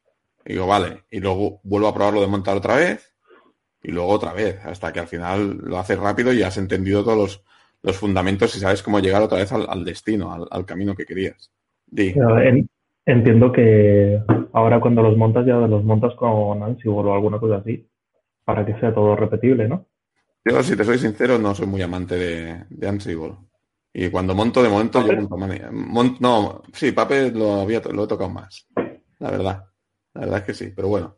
y 0.44 0.52
digo, 0.52 0.66
vale, 0.66 1.04
y 1.10 1.20
luego 1.20 1.60
vuelvo 1.62 1.88
a 1.88 1.94
probarlo 1.94 2.20
de 2.20 2.26
montar 2.26 2.56
otra 2.56 2.76
vez, 2.76 3.14
y 3.82 3.90
luego 3.90 4.10
otra 4.10 4.32
vez, 4.34 4.58
hasta 4.64 4.92
que 4.92 5.00
al 5.00 5.08
final 5.08 5.58
lo 5.62 5.78
haces 5.78 5.98
rápido 5.98 6.32
y 6.32 6.42
has 6.42 6.56
entendido 6.58 7.02
todos 7.04 7.16
los, 7.18 7.42
los 7.82 7.96
fundamentos 7.96 8.54
y 8.56 8.60
sabes 8.60 8.82
cómo 8.82 9.00
llegar 9.00 9.22
otra 9.22 9.38
vez 9.38 9.50
al, 9.52 9.66
al 9.68 9.84
destino, 9.84 10.32
al, 10.32 10.46
al 10.50 10.66
camino 10.66 10.94
que 10.94 11.06
querías. 11.06 11.50
Di. 11.86 12.12
Pero 12.12 12.38
en- 12.40 12.68
entiendo 13.06 13.52
que 13.52 14.20
ahora 14.52 14.80
cuando 14.80 15.02
los 15.02 15.16
montas 15.16 15.46
ya 15.46 15.54
los 15.56 15.84
montas 15.84 16.14
con 16.14 16.62
Ansible 16.62 17.08
o 17.10 17.14
alguna 17.14 17.38
cosa 17.38 17.56
así, 17.56 17.88
para 18.44 18.64
que 18.64 18.78
sea 18.80 18.94
todo 18.94 19.16
repetible, 19.16 19.68
¿no? 19.68 19.86
Yo, 20.44 20.62
si 20.62 20.76
te 20.76 20.84
soy 20.84 20.98
sincero, 20.98 21.38
no 21.38 21.54
soy 21.54 21.66
muy 21.66 21.80
amante 21.82 22.16
de, 22.16 22.64
de 22.68 22.88
Ansible. 22.88 23.34
Y 23.92 24.10
cuando 24.10 24.34
monto, 24.34 24.62
de 24.62 24.68
momento, 24.68 25.06
yo 25.06 25.14
monto 25.16 25.36
mani- 25.36 25.60
mon- 25.70 26.16
no, 26.20 26.62
sí, 26.72 26.92
Puppet 26.92 27.34
lo, 27.34 27.60
había, 27.60 27.80
lo 27.92 28.04
he 28.04 28.08
tocado 28.08 28.28
más. 28.30 28.66
La 29.20 29.30
verdad. 29.30 29.64
La 30.14 30.20
verdad 30.22 30.38
es 30.40 30.44
que 30.44 30.54
sí, 30.54 30.72
pero 30.74 30.88
bueno. 30.88 31.16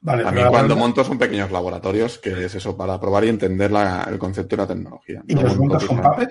Vale, 0.00 0.22
A 0.24 0.30
mí 0.30 0.40
cuando 0.48 0.76
monto 0.76 1.02
son 1.02 1.18
pequeños 1.18 1.50
laboratorios, 1.50 2.18
que 2.18 2.44
es 2.44 2.54
eso, 2.54 2.76
para 2.76 3.00
probar 3.00 3.24
y 3.24 3.28
entender 3.30 3.70
la- 3.72 4.06
el 4.08 4.18
concepto 4.18 4.54
de 4.56 4.62
la 4.62 4.68
tecnología. 4.68 5.22
¿Y 5.26 5.34
No 5.34 5.42
los 5.42 5.58
montas 5.58 5.84
con 5.84 6.00
Puppet? 6.00 6.30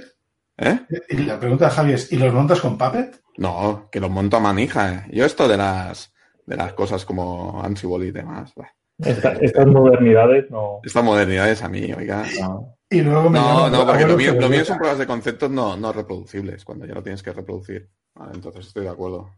¿Eh? 0.58 0.80
Y 1.10 1.18
la 1.18 1.40
pregunta 1.40 1.66
de 1.66 1.72
Javi 1.72 1.94
es, 1.94 2.12
¿y 2.14 2.18
los 2.18 2.34
montas 2.34 2.62
con 2.62 2.78
Puppet? 2.78 3.20
No, 3.38 3.88
que 3.92 4.00
los 4.00 4.10
monto 4.10 4.38
a 4.38 4.40
manija. 4.40 4.94
¿eh? 4.94 5.04
Yo 5.12 5.26
esto 5.26 5.48
de 5.48 5.58
las 5.58 6.14
de 6.46 6.56
las 6.56 6.74
cosas 6.74 7.04
como 7.06 7.62
Ansible 7.64 8.08
y 8.08 8.12
demás. 8.12 8.54
Esta- 9.00 9.34
estas 9.34 9.68
modernidades 9.68 10.50
no. 10.50 10.80
Esta 10.84 11.02
modernidad 11.02 11.50
es 11.50 11.62
a 11.62 11.70
mí, 11.70 11.92
oiga. 11.94 12.24
no. 12.42 12.74
Y 12.90 13.02
luego 13.02 13.30
me 13.30 13.38
No, 13.38 13.70
no, 13.70 13.86
porque 13.86 14.06
lo 14.08 14.16
mío, 14.18 14.34
lo 14.40 14.48
mío 14.50 14.64
son 14.64 14.78
pruebas 14.78 14.98
de 14.98 15.06
conceptos 15.06 15.52
no, 15.52 15.76
no 15.76 15.92
reproducibles, 15.92 16.64
cuando 16.64 16.86
ya 16.86 16.94
lo 16.94 17.04
tienes 17.04 17.22
que 17.22 17.34
reproducir. 17.34 17.90
Vale, 18.16 18.32
entonces 18.36 18.66
estoy 18.68 18.84
de 18.86 18.90
acuerdo. 18.90 19.30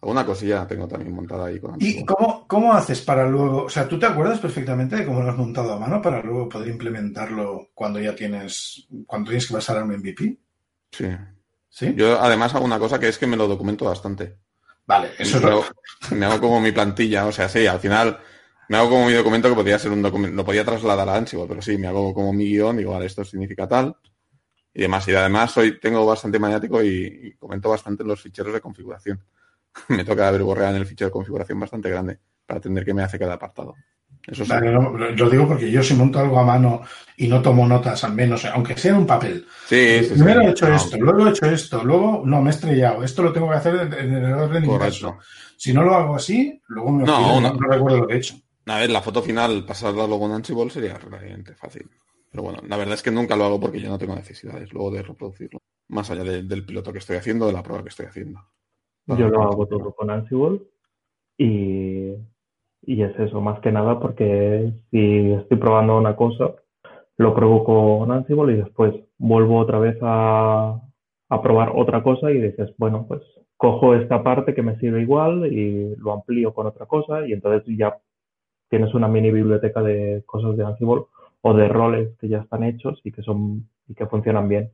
Alguna 0.00 0.24
cosilla 0.26 0.66
tengo 0.66 0.88
también 0.88 1.14
montada 1.14 1.46
ahí 1.46 1.60
con 1.60 1.72
¿Y 1.72 1.74
Ansible. 1.74 2.06
cómo, 2.06 2.46
cómo 2.48 2.72
haces 2.72 3.02
para 3.02 3.26
luego, 3.28 3.64
o 3.64 3.68
sea, 3.68 3.86
tú 3.86 3.98
te 3.98 4.06
acuerdas 4.06 4.38
perfectamente 4.40 4.96
de 4.96 5.04
cómo 5.06 5.22
lo 5.22 5.30
has 5.30 5.36
montado 5.36 5.74
a 5.74 5.78
mano 5.78 6.00
para 6.00 6.22
luego 6.22 6.48
poder 6.48 6.68
implementarlo 6.68 7.68
cuando 7.74 8.00
ya 8.00 8.14
tienes, 8.14 8.86
cuando 9.06 9.28
tienes 9.28 9.46
que 9.48 9.54
pasar 9.54 9.76
a 9.78 9.84
un 9.84 9.92
MVP? 9.92 10.38
Sí. 10.90 11.06
¿Sí? 11.74 11.92
Yo 11.96 12.20
además 12.20 12.54
hago 12.54 12.64
una 12.64 12.78
cosa 12.78 13.00
que 13.00 13.08
es 13.08 13.18
que 13.18 13.26
me 13.26 13.36
lo 13.36 13.48
documento 13.48 13.84
bastante. 13.84 14.38
Vale, 14.86 15.10
eso 15.18 15.38
es 15.38 15.42
lo 15.42 15.48
hago, 15.48 15.64
me 16.12 16.24
hago 16.24 16.40
como 16.40 16.60
mi 16.60 16.70
plantilla, 16.70 17.26
o 17.26 17.32
sea, 17.32 17.48
sí, 17.48 17.66
al 17.66 17.80
final 17.80 18.16
me 18.68 18.76
hago 18.76 18.90
como 18.90 19.06
mi 19.06 19.12
documento 19.12 19.48
que 19.48 19.56
podría 19.56 19.76
ser 19.80 19.90
un 19.90 20.00
documento, 20.00 20.36
lo 20.36 20.44
podía 20.44 20.64
trasladar 20.64 21.08
a 21.08 21.16
Ansible, 21.16 21.46
pero 21.48 21.60
sí, 21.60 21.76
me 21.76 21.88
hago 21.88 22.14
como 22.14 22.32
mi 22.32 22.44
guion, 22.44 22.76
digo, 22.76 22.92
vale, 22.92 23.06
esto 23.06 23.24
significa 23.24 23.66
tal 23.66 23.96
y 24.72 24.82
demás. 24.82 25.08
Y 25.08 25.16
además 25.16 25.50
soy, 25.50 25.80
tengo 25.80 26.06
bastante 26.06 26.38
maniático 26.38 26.80
y, 26.80 27.20
y 27.24 27.32
comento 27.32 27.70
bastante 27.70 28.04
en 28.04 28.08
los 28.08 28.22
ficheros 28.22 28.52
de 28.52 28.60
configuración. 28.60 29.20
me 29.88 30.04
toca 30.04 30.30
ver 30.30 30.44
borrar 30.44 30.70
en 30.70 30.76
el 30.80 30.86
fichero 30.86 31.08
de 31.08 31.12
configuración 31.12 31.58
bastante 31.58 31.90
grande 31.90 32.20
para 32.46 32.58
entender 32.58 32.84
qué 32.84 32.94
me 32.94 33.02
hace 33.02 33.18
cada 33.18 33.34
apartado. 33.34 33.74
Eso 34.26 34.44
sí. 34.44 34.50
Vale, 34.50 34.72
no, 34.72 34.90
lo 34.96 35.30
digo 35.30 35.46
porque 35.46 35.70
yo 35.70 35.82
si 35.82 35.94
monto 35.94 36.18
algo 36.18 36.38
a 36.38 36.44
mano 36.44 36.80
y 37.16 37.28
no 37.28 37.42
tomo 37.42 37.66
notas, 37.68 38.02
al 38.04 38.14
menos, 38.14 38.44
aunque 38.46 38.76
sea 38.76 38.92
en 38.92 38.98
un 38.98 39.06
papel. 39.06 39.46
Sí, 39.66 39.98
sí, 39.98 40.04
sí. 40.04 40.10
Primero 40.14 40.40
he 40.42 40.50
hecho 40.50 40.68
No, 40.68 40.76
esto, 40.76 40.96
luego 40.98 41.26
he 41.26 41.30
hecho 41.30 41.46
esto, 41.46 41.84
luluego 41.84 42.22
no, 42.24 42.40
me 42.40 42.48
he 42.50 42.54
estrellado. 42.54 43.04
Esto 43.04 43.22
lo 43.22 43.32
tengo 43.32 43.50
que 43.50 43.56
hacer 43.56 43.74
en, 43.98 44.14
el 44.14 44.32
orden 44.32 44.64
inverso. 44.64 45.06
Correcto. 45.08 45.26
Si 45.56 45.72
no 45.74 45.82
lo 45.82 45.94
hago 45.94 46.14
así, 46.16 46.60
luego 46.68 46.90
me 46.90 47.04
No, 47.04 47.36
una- 47.36 47.52
recuerdo 47.52 47.98
lo 47.98 48.06
que 48.06 48.14
he 48.14 48.16
hecho. 48.18 48.34
A 48.66 48.78
ver, 48.78 48.90
la 48.90 49.02
foto 49.02 49.20
final, 49.22 49.64
pasarla 49.66 50.06
luego 50.06 50.24
en 50.26 50.32
Ansible 50.32 50.70
sería 50.70 50.96
relativamente 50.96 51.54
fácil. 51.54 51.88
Pero 52.30 52.42
bueno, 52.44 52.60
la 52.66 52.76
verdad 52.78 52.94
es 52.94 53.02
que 53.02 53.10
nunca 53.10 53.36
lo 53.36 53.44
hago 53.44 53.60
porque 53.60 53.78
yo 53.80 53.90
no 53.90 53.98
tengo 53.98 54.14
necesidades 54.16 54.72
luego 54.72 54.90
de 54.90 55.02
reproducirlo. 55.02 55.60
Más 55.88 56.10
allá 56.10 56.24
de- 56.24 56.42
del 56.44 56.64
piloto 56.64 56.92
que 56.92 56.98
estoy 56.98 57.16
haciendo, 57.18 57.46
de 57.46 57.52
la 57.52 57.62
prueba 57.62 57.82
que 57.82 57.90
estoy 57.90 58.06
haciendo. 58.06 58.40
Yo 59.06 59.28
lo 59.28 59.42
hago 59.42 59.66
todo 59.68 59.94
con 59.94 60.10
Ansible 60.10 60.62
y, 61.36 62.12
y 62.86 63.02
es 63.02 63.18
eso, 63.18 63.40
más 63.40 63.60
que 63.60 63.72
nada 63.72 63.98
porque 64.00 64.72
si 64.90 65.32
estoy 65.32 65.58
probando 65.58 65.98
una 65.98 66.16
cosa, 66.16 66.52
lo 67.16 67.34
pruebo 67.34 67.64
con 67.64 68.12
Ansible 68.12 68.54
y 68.54 68.56
después 68.56 68.94
vuelvo 69.18 69.58
otra 69.58 69.78
vez 69.78 69.96
a, 70.02 70.80
a 71.28 71.42
probar 71.42 71.72
otra 71.74 72.02
cosa 72.02 72.30
y 72.30 72.40
dices, 72.40 72.72
bueno, 72.78 73.06
pues 73.06 73.22
cojo 73.56 73.94
esta 73.94 74.22
parte 74.22 74.54
que 74.54 74.62
me 74.62 74.78
sirve 74.78 75.02
igual 75.02 75.46
y 75.52 75.94
lo 75.96 76.12
amplío 76.12 76.52
con 76.52 76.66
otra 76.66 76.86
cosa 76.86 77.26
y 77.26 77.32
entonces 77.32 77.62
ya 77.76 77.96
tienes 78.68 78.92
una 78.94 79.08
mini 79.08 79.30
biblioteca 79.30 79.82
de 79.82 80.22
cosas 80.26 80.56
de 80.56 80.64
Ansible 80.64 81.04
o 81.40 81.54
de 81.54 81.68
roles 81.68 82.16
que 82.18 82.28
ya 82.28 82.38
están 82.38 82.64
hechos 82.64 83.00
y 83.04 83.12
que 83.12 83.22
son 83.22 83.68
y 83.88 83.94
que 83.94 84.06
funcionan 84.06 84.48
bien. 84.48 84.70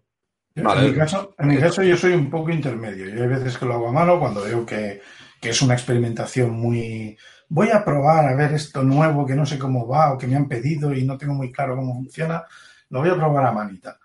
Vale. 0.57 0.87
En, 0.87 0.92
mi 0.92 0.99
caso, 0.99 1.35
en 1.38 1.49
mi 1.49 1.57
caso 1.59 1.83
yo 1.83 1.96
soy 1.96 2.12
un 2.12 2.31
poco 2.31 2.51
intermedio. 2.51 3.09
Yo 3.09 3.23
hay 3.23 3.29
veces 3.29 3.57
que 3.59 3.66
lo 3.66 3.75
hago 3.75 3.88
a 3.88 3.92
mano 3.92 4.18
cuando 4.18 4.42
veo 4.42 4.66
que, 4.66 5.01
que 5.40 5.51
es 5.51 5.62
una 5.62 5.75
experimentación 5.75 6.51
muy... 6.51 7.16
Voy 7.52 7.68
a 7.70 7.84
probar 7.84 8.26
a 8.26 8.36
ver 8.36 8.52
esto 8.52 8.82
nuevo 8.84 9.26
que 9.26 9.34
no 9.34 9.44
sé 9.44 9.58
cómo 9.58 9.86
va 9.86 10.12
o 10.12 10.18
que 10.18 10.28
me 10.28 10.36
han 10.36 10.46
pedido 10.46 10.94
y 10.94 11.04
no 11.04 11.18
tengo 11.18 11.34
muy 11.34 11.50
claro 11.50 11.74
cómo 11.74 11.94
funciona. 11.94 12.44
Lo 12.90 13.00
voy 13.00 13.10
a 13.10 13.16
probar 13.16 13.44
a 13.44 13.50
manita. 13.52 13.98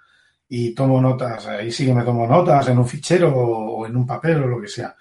Y 0.49 0.73
tomo 0.73 0.99
notas, 0.99 1.45
ahí 1.45 1.71
sí 1.71 1.85
que 1.85 1.93
me 1.93 2.03
tomo 2.03 2.25
notas 2.25 2.67
en 2.69 2.79
un 2.79 2.87
fichero 2.87 3.31
o 3.31 3.85
en 3.85 3.95
un 3.95 4.07
papel 4.07 4.43
o 4.43 4.47
lo 4.47 4.59
que 4.59 4.67
sea. 4.67 4.95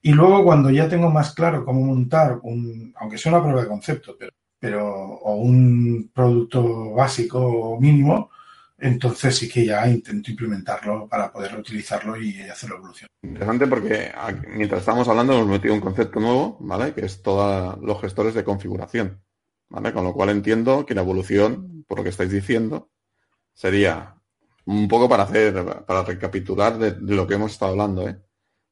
Y 0.00 0.12
luego 0.12 0.44
cuando 0.44 0.70
ya 0.70 0.88
tengo 0.88 1.10
más 1.10 1.34
claro 1.34 1.62
cómo 1.62 1.82
montar 1.82 2.38
un, 2.42 2.92
aunque 2.96 3.18
sea 3.18 3.32
una 3.32 3.42
prueba 3.42 3.62
de 3.62 3.68
concepto, 3.68 4.16
pero, 4.18 4.32
pero 4.58 4.86
o 4.86 5.34
un 5.36 6.10
producto 6.14 6.92
básico 6.92 7.78
mínimo, 7.78 8.30
entonces 8.78 9.36
sí 9.36 9.48
que 9.48 9.66
ya 9.66 9.88
intento 9.88 10.30
implementarlo 10.30 11.08
para 11.08 11.32
poder 11.32 11.52
reutilizarlo 11.52 12.20
y 12.20 12.40
hacerlo 12.42 12.76
evolucionar. 12.76 13.10
Interesante 13.22 13.66
porque 13.66 14.12
mientras 14.48 14.80
estamos 14.80 15.08
hablando 15.08 15.34
hemos 15.34 15.46
metido 15.46 15.74
un 15.74 15.80
concepto 15.80 16.20
nuevo, 16.20 16.58
¿vale? 16.60 16.92
Que 16.92 17.06
es 17.06 17.22
todos 17.22 17.78
los 17.80 18.00
gestores 18.00 18.34
de 18.34 18.44
configuración, 18.44 19.22
¿vale? 19.68 19.92
Con 19.92 20.04
lo 20.04 20.12
cual 20.12 20.30
entiendo 20.30 20.84
que 20.84 20.94
la 20.94 21.02
evolución, 21.02 21.84
por 21.86 21.98
lo 21.98 22.04
que 22.04 22.10
estáis 22.10 22.30
diciendo, 22.30 22.90
sería 23.52 24.16
un 24.66 24.88
poco 24.88 25.08
para 25.08 25.24
hacer, 25.24 25.84
para 25.86 26.04
recapitular 26.04 26.78
de, 26.78 26.92
de 26.92 27.14
lo 27.14 27.26
que 27.26 27.34
hemos 27.34 27.52
estado 27.52 27.72
hablando, 27.72 28.08
¿eh? 28.08 28.18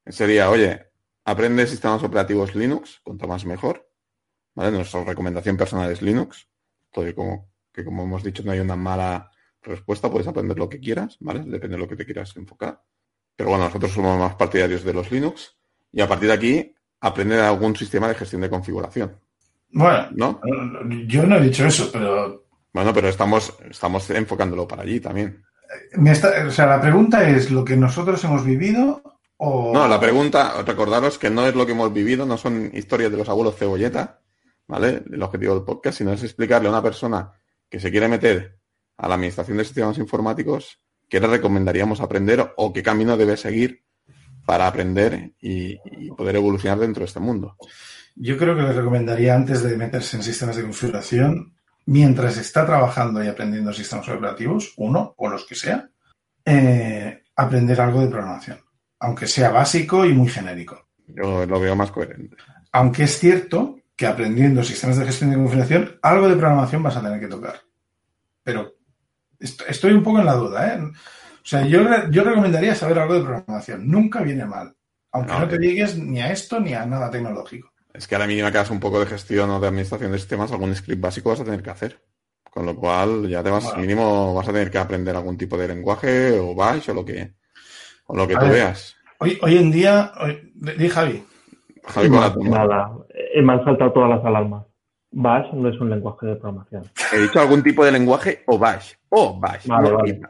Sería, 0.06 0.50
oye, 0.50 0.86
aprende 1.24 1.66
sistemas 1.66 2.02
operativos 2.02 2.54
Linux, 2.54 3.00
cuanto 3.04 3.28
más 3.28 3.44
mejor, 3.44 3.88
¿vale? 4.54 4.72
Nuestra 4.72 5.04
recomendación 5.04 5.56
personal 5.56 5.90
es 5.90 6.02
Linux, 6.02 6.48
todo 6.90 7.14
como 7.14 7.52
que 7.72 7.84
como 7.84 8.02
hemos 8.02 8.22
dicho 8.22 8.42
no 8.42 8.52
hay 8.52 8.60
una 8.60 8.76
mala 8.76 9.31
respuesta, 9.62 10.10
puedes 10.10 10.26
aprender 10.28 10.58
lo 10.58 10.68
que 10.68 10.80
quieras, 10.80 11.16
¿vale? 11.20 11.40
Depende 11.40 11.76
de 11.76 11.82
lo 11.82 11.88
que 11.88 11.96
te 11.96 12.04
quieras 12.04 12.36
enfocar. 12.36 12.82
Pero 13.36 13.50
bueno, 13.50 13.64
nosotros 13.64 13.92
somos 13.92 14.18
más 14.18 14.34
partidarios 14.34 14.84
de 14.84 14.92
los 14.92 15.10
Linux 15.10 15.56
y 15.92 16.00
a 16.00 16.08
partir 16.08 16.28
de 16.28 16.34
aquí 16.34 16.74
aprender 17.00 17.40
algún 17.40 17.74
sistema 17.76 18.08
de 18.08 18.14
gestión 18.14 18.42
de 18.42 18.50
configuración. 18.50 19.18
Bueno, 19.70 20.08
¿No? 20.12 20.40
yo 21.06 21.24
no 21.26 21.36
he 21.36 21.40
dicho 21.40 21.64
eso, 21.66 21.90
pero 21.92 22.44
Bueno, 22.72 22.92
pero 22.92 23.08
estamos, 23.08 23.54
estamos 23.70 24.08
enfocándolo 24.10 24.68
para 24.68 24.82
allí 24.82 25.00
también. 25.00 25.42
me 25.96 26.12
está- 26.12 26.46
o 26.46 26.50
sea, 26.50 26.66
la 26.66 26.80
pregunta 26.80 27.28
es 27.28 27.50
lo 27.50 27.64
que 27.64 27.76
nosotros 27.76 28.22
hemos 28.24 28.44
vivido 28.44 29.02
o... 29.38 29.72
No, 29.72 29.88
la 29.88 29.98
pregunta, 29.98 30.62
recordaros 30.62 31.18
que 31.18 31.30
no 31.30 31.46
es 31.46 31.54
lo 31.54 31.64
que 31.66 31.72
hemos 31.72 31.92
vivido, 31.92 32.26
no 32.26 32.36
son 32.36 32.70
historias 32.74 33.10
de 33.10 33.16
los 33.16 33.28
abuelos 33.28 33.56
cebolleta, 33.56 34.20
¿vale? 34.68 35.02
El 35.10 35.22
objetivo 35.22 35.54
del 35.54 35.64
podcast, 35.64 35.98
sino 35.98 36.12
es 36.12 36.22
explicarle 36.22 36.68
a 36.68 36.70
una 36.72 36.82
persona 36.82 37.32
que 37.68 37.80
se 37.80 37.90
quiere 37.90 38.08
meter 38.08 38.58
a 39.02 39.08
la 39.08 39.16
administración 39.16 39.58
de 39.58 39.64
sistemas 39.64 39.98
informáticos 39.98 40.78
qué 41.08 41.20
le 41.20 41.26
recomendaríamos 41.26 42.00
aprender 42.00 42.54
o 42.56 42.72
qué 42.72 42.82
camino 42.82 43.18
debe 43.18 43.36
seguir 43.36 43.82
para 44.46 44.66
aprender 44.66 45.32
y, 45.40 45.78
y 45.84 46.10
poder 46.10 46.36
evolucionar 46.36 46.78
dentro 46.78 47.00
de 47.00 47.06
este 47.06 47.20
mundo. 47.20 47.56
Yo 48.14 48.38
creo 48.38 48.56
que 48.56 48.62
le 48.62 48.72
recomendaría 48.72 49.34
antes 49.34 49.62
de 49.62 49.76
meterse 49.76 50.16
en 50.16 50.22
sistemas 50.22 50.56
de 50.56 50.62
configuración, 50.62 51.54
mientras 51.84 52.38
está 52.38 52.64
trabajando 52.64 53.22
y 53.22 53.28
aprendiendo 53.28 53.72
sistemas 53.72 54.08
operativos, 54.08 54.72
uno 54.78 55.14
o 55.18 55.28
los 55.28 55.44
que 55.44 55.54
sea, 55.54 55.90
eh, 56.44 57.22
aprender 57.36 57.80
algo 57.80 58.00
de 58.00 58.08
programación, 58.08 58.60
aunque 59.00 59.26
sea 59.26 59.50
básico 59.50 60.06
y 60.06 60.14
muy 60.14 60.28
genérico. 60.28 60.88
Yo 61.06 61.44
lo 61.44 61.60
veo 61.60 61.76
más 61.76 61.90
coherente. 61.90 62.36
Aunque 62.72 63.04
es 63.04 63.18
cierto 63.18 63.78
que 63.94 64.06
aprendiendo 64.06 64.64
sistemas 64.64 64.96
de 64.96 65.04
gestión 65.04 65.30
de 65.30 65.36
configuración, 65.36 65.98
algo 66.00 66.28
de 66.28 66.36
programación 66.36 66.82
vas 66.82 66.96
a 66.96 67.02
tener 67.02 67.20
que 67.20 67.28
tocar. 67.28 67.60
Pero 68.42 68.76
estoy 69.42 69.92
un 69.92 70.02
poco 70.02 70.20
en 70.20 70.26
la 70.26 70.34
duda, 70.34 70.74
¿eh? 70.74 70.80
O 70.82 71.44
sea, 71.44 71.66
yo, 71.66 71.82
re- 71.82 72.06
yo 72.10 72.22
recomendaría 72.22 72.74
saber 72.74 72.98
algo 73.00 73.14
de 73.14 73.22
programación. 73.24 73.88
Nunca 73.90 74.22
viene 74.22 74.44
mal. 74.46 74.74
Aunque 75.12 75.32
No, 75.32 75.40
no 75.40 75.48
te 75.48 75.58
llegues 75.58 75.98
ni 75.98 76.20
a 76.20 76.30
esto 76.32 76.60
ni 76.60 76.72
a 76.72 76.86
nada 76.86 77.10
tecnológico. 77.10 77.70
Es 77.92 78.06
que 78.06 78.14
a 78.14 78.18
la 78.18 78.26
mínima 78.26 78.50
que 78.50 78.58
hagas 78.58 78.70
un 78.70 78.80
poco 78.80 79.00
de 79.00 79.06
gestión 79.06 79.50
o 79.50 79.60
de 79.60 79.66
administración 79.66 80.12
de 80.12 80.18
sistemas, 80.18 80.50
algún 80.52 80.74
script 80.74 81.00
básico 81.02 81.30
vas 81.30 81.40
a 81.40 81.44
tener 81.44 81.62
que 81.62 81.70
hacer. 81.70 82.00
Con 82.50 82.64
lo 82.66 82.76
cual, 82.76 83.28
ya 83.28 83.42
te 83.42 83.50
vas, 83.50 83.64
Bueno. 83.64 83.80
mínimo 83.80 84.34
vas 84.34 84.48
a 84.48 84.52
tener 84.52 84.70
que 84.70 84.78
aprender 84.78 85.16
algún 85.16 85.36
tipo 85.36 85.56
de 85.58 85.68
lenguaje 85.68 86.38
o 86.38 86.54
bash 86.54 86.90
o 86.90 86.94
lo 86.94 87.04
que, 87.04 87.34
o 88.06 88.16
lo 88.16 88.26
que 88.28 88.34
A 88.36 88.38
tú 88.38 88.44
ver. 88.46 88.54
veas. 88.54 88.96
Hoy, 89.18 89.38
hoy 89.42 89.56
en 89.56 89.70
día, 89.70 90.12
hoy, 90.20 90.52
di 90.54 90.88
Javi, 90.88 91.24
Javi, 91.84 92.08
con 92.08 92.20
la 92.20 92.28
No, 92.28 92.34
tumba. 92.34 92.58
nada, 92.58 92.90
me 93.42 93.52
han 93.52 93.64
saltado 93.64 93.92
todas 93.92 94.10
las 94.10 94.24
alarmas. 94.24 94.66
Bash 95.12 95.52
no 95.52 95.68
es 95.68 95.78
un 95.80 95.90
lenguaje 95.90 96.26
de 96.26 96.36
programación. 96.36 96.84
He 97.12 97.18
dicho 97.20 97.40
algún 97.40 97.62
tipo 97.62 97.84
de 97.84 97.92
lenguaje 97.92 98.42
o 98.46 98.58
bash. 98.58 98.94
O 99.10 99.38
bash. 99.38 99.66
Vale, 99.66 99.90
no 99.90 99.96
vale. 99.98 100.20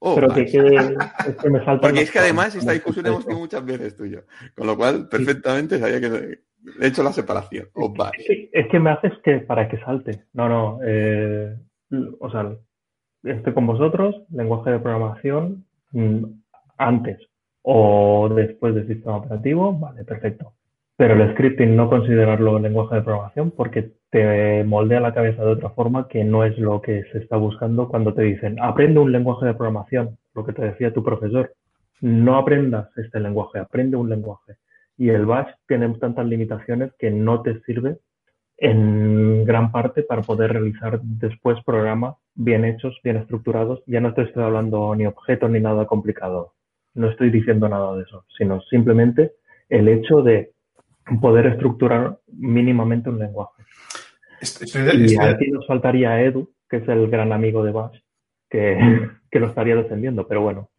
O 0.00 0.14
Pero 0.16 0.28
bash. 0.28 0.36
que 0.36 0.46
quede, 0.46 0.96
es 1.28 1.36
que 1.36 1.50
me 1.50 1.58
saltan 1.60 1.80
Porque 1.80 2.02
es 2.02 2.10
que 2.10 2.18
además 2.18 2.54
esta 2.54 2.72
discusión 2.72 3.06
hemos 3.06 3.24
tenido 3.24 3.40
muchas 3.40 3.64
veces 3.64 3.96
tú 3.96 4.04
y 4.04 4.10
yo. 4.10 4.20
Con 4.56 4.66
lo 4.66 4.76
cual, 4.76 5.08
perfectamente 5.08 5.78
sabía 5.78 6.00
que 6.00 6.38
he 6.80 6.86
hecho 6.86 7.04
la 7.04 7.12
separación. 7.12 7.68
O 7.74 7.92
bash. 7.94 8.12
Es 8.18 8.26
que, 8.26 8.50
es 8.52 8.68
que 8.68 8.80
me 8.80 8.90
haces 8.90 9.12
que 9.24 9.38
para 9.38 9.68
que 9.68 9.78
salte. 9.78 10.24
No, 10.32 10.48
no. 10.48 10.80
eh, 10.84 11.56
o 12.18 12.30
sea, 12.30 12.56
estoy 13.22 13.54
con 13.54 13.66
vosotros, 13.66 14.16
lenguaje 14.30 14.70
de 14.70 14.78
programación 14.80 15.64
mm, 15.92 16.24
antes 16.78 17.18
o 17.62 18.28
después 18.34 18.74
del 18.74 18.88
sistema 18.88 19.18
operativo, 19.18 19.72
vale, 19.72 20.04
perfecto. 20.04 20.52
Pero 20.96 21.14
el 21.14 21.32
scripting 21.32 21.74
no 21.74 21.88
considerarlo 21.88 22.58
lenguaje 22.58 22.96
de 22.96 23.02
programación 23.02 23.50
porque 23.50 23.92
te 24.10 24.62
moldea 24.64 25.00
la 25.00 25.14
cabeza 25.14 25.42
de 25.42 25.52
otra 25.52 25.70
forma 25.70 26.06
que 26.06 26.22
no 26.22 26.44
es 26.44 26.58
lo 26.58 26.82
que 26.82 27.04
se 27.12 27.18
está 27.18 27.36
buscando 27.36 27.88
cuando 27.88 28.12
te 28.12 28.22
dicen 28.22 28.58
aprende 28.60 29.00
un 29.00 29.10
lenguaje 29.10 29.46
de 29.46 29.54
programación, 29.54 30.18
lo 30.34 30.44
que 30.44 30.52
te 30.52 30.62
decía 30.62 30.92
tu 30.92 31.02
profesor. 31.02 31.54
No 32.00 32.36
aprendas 32.36 32.88
este 32.98 33.20
lenguaje, 33.20 33.58
aprende 33.58 33.96
un 33.96 34.10
lenguaje. 34.10 34.56
Y 34.98 35.08
el 35.08 35.24
bash 35.24 35.48
tiene 35.66 35.88
tantas 35.98 36.26
limitaciones 36.26 36.92
que 36.98 37.10
no 37.10 37.42
te 37.42 37.60
sirve 37.60 37.96
en 38.58 39.44
gran 39.44 39.72
parte 39.72 40.02
para 40.02 40.22
poder 40.22 40.52
realizar 40.52 41.00
después 41.02 41.58
programas 41.64 42.16
bien 42.34 42.64
hechos, 42.64 42.98
bien 43.02 43.16
estructurados. 43.16 43.82
Ya 43.86 44.00
no 44.00 44.14
te 44.14 44.22
estoy 44.22 44.44
hablando 44.44 44.94
ni 44.94 45.06
objetos 45.06 45.50
ni 45.50 45.60
nada 45.60 45.86
complicado. 45.86 46.52
No 46.94 47.08
estoy 47.08 47.30
diciendo 47.30 47.68
nada 47.68 47.96
de 47.96 48.02
eso, 48.02 48.24
sino 48.36 48.60
simplemente 48.62 49.32
el 49.68 49.88
hecho 49.88 50.22
de 50.22 50.52
poder 51.20 51.46
estructurar 51.46 52.20
mínimamente 52.28 53.10
un 53.10 53.18
lenguaje. 53.18 53.62
estoy 54.40 54.82
Y 55.06 55.16
aquí 55.18 55.50
nos 55.50 55.66
faltaría 55.66 56.20
Edu, 56.20 56.54
que 56.68 56.78
es 56.78 56.88
el 56.88 57.08
gran 57.10 57.32
amigo 57.32 57.64
de 57.64 57.72
Bash, 57.72 57.98
que, 58.48 58.78
que 59.30 59.38
lo 59.40 59.48
estaría 59.48 59.76
defendiendo, 59.76 60.26
pero 60.26 60.42
bueno, 60.42 60.70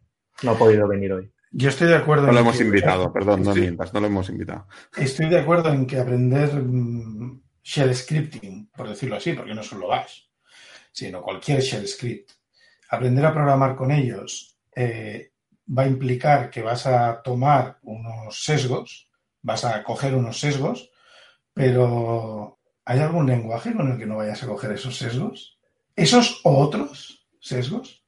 no 0.42 0.50
ha 0.52 0.58
podido 0.58 0.86
venir 0.88 1.12
hoy. 1.12 1.30
yo 1.52 1.68
estoy 1.68 1.88
de 1.88 1.96
acuerdo 1.96 2.26
No 2.26 2.32
lo 2.32 2.38
en 2.40 2.44
hemos 2.44 2.58
que- 2.58 2.64
invitado, 2.64 3.12
perdón, 3.12 3.42
no 3.42 3.50
Estoy- 3.50 3.60
mientas, 3.62 3.94
no 3.94 4.00
lo 4.00 4.06
hemos 4.06 4.28
invitado. 4.30 4.66
Estoy 4.96 5.28
de 5.28 5.38
acuerdo 5.40 5.72
en 5.72 5.86
que 5.86 5.98
aprender 5.98 6.50
mm, 6.54 7.40
shell 7.62 7.94
scripting, 7.94 8.70
por 8.76 8.88
decirlo 8.88 9.16
así, 9.16 9.32
porque 9.32 9.54
no 9.54 9.62
solo 9.62 9.88
Bash, 9.88 10.22
sino 10.92 11.22
cualquier 11.22 11.60
shell 11.60 11.86
script, 11.86 12.30
aprender 12.90 13.24
a 13.26 13.32
programar 13.32 13.74
con 13.76 13.90
ellos 13.90 14.58
eh, 14.76 15.30
va 15.76 15.84
a 15.84 15.86
implicar 15.88 16.50
que 16.50 16.62
vas 16.62 16.86
a 16.86 17.22
tomar 17.22 17.78
unos 17.82 18.42
sesgos, 18.44 19.08
vas 19.44 19.64
a 19.64 19.84
coger 19.84 20.14
unos 20.14 20.40
sesgos, 20.40 20.90
pero 21.52 22.58
¿hay 22.84 22.98
algún 22.98 23.26
lenguaje 23.26 23.72
con 23.74 23.92
el 23.92 23.98
que 23.98 24.06
no 24.06 24.16
vayas 24.16 24.42
a 24.42 24.48
coger 24.48 24.72
esos 24.72 24.96
sesgos? 24.96 25.58
¿Esos 25.94 26.40
otros 26.42 27.28
sesgos? 27.40 28.02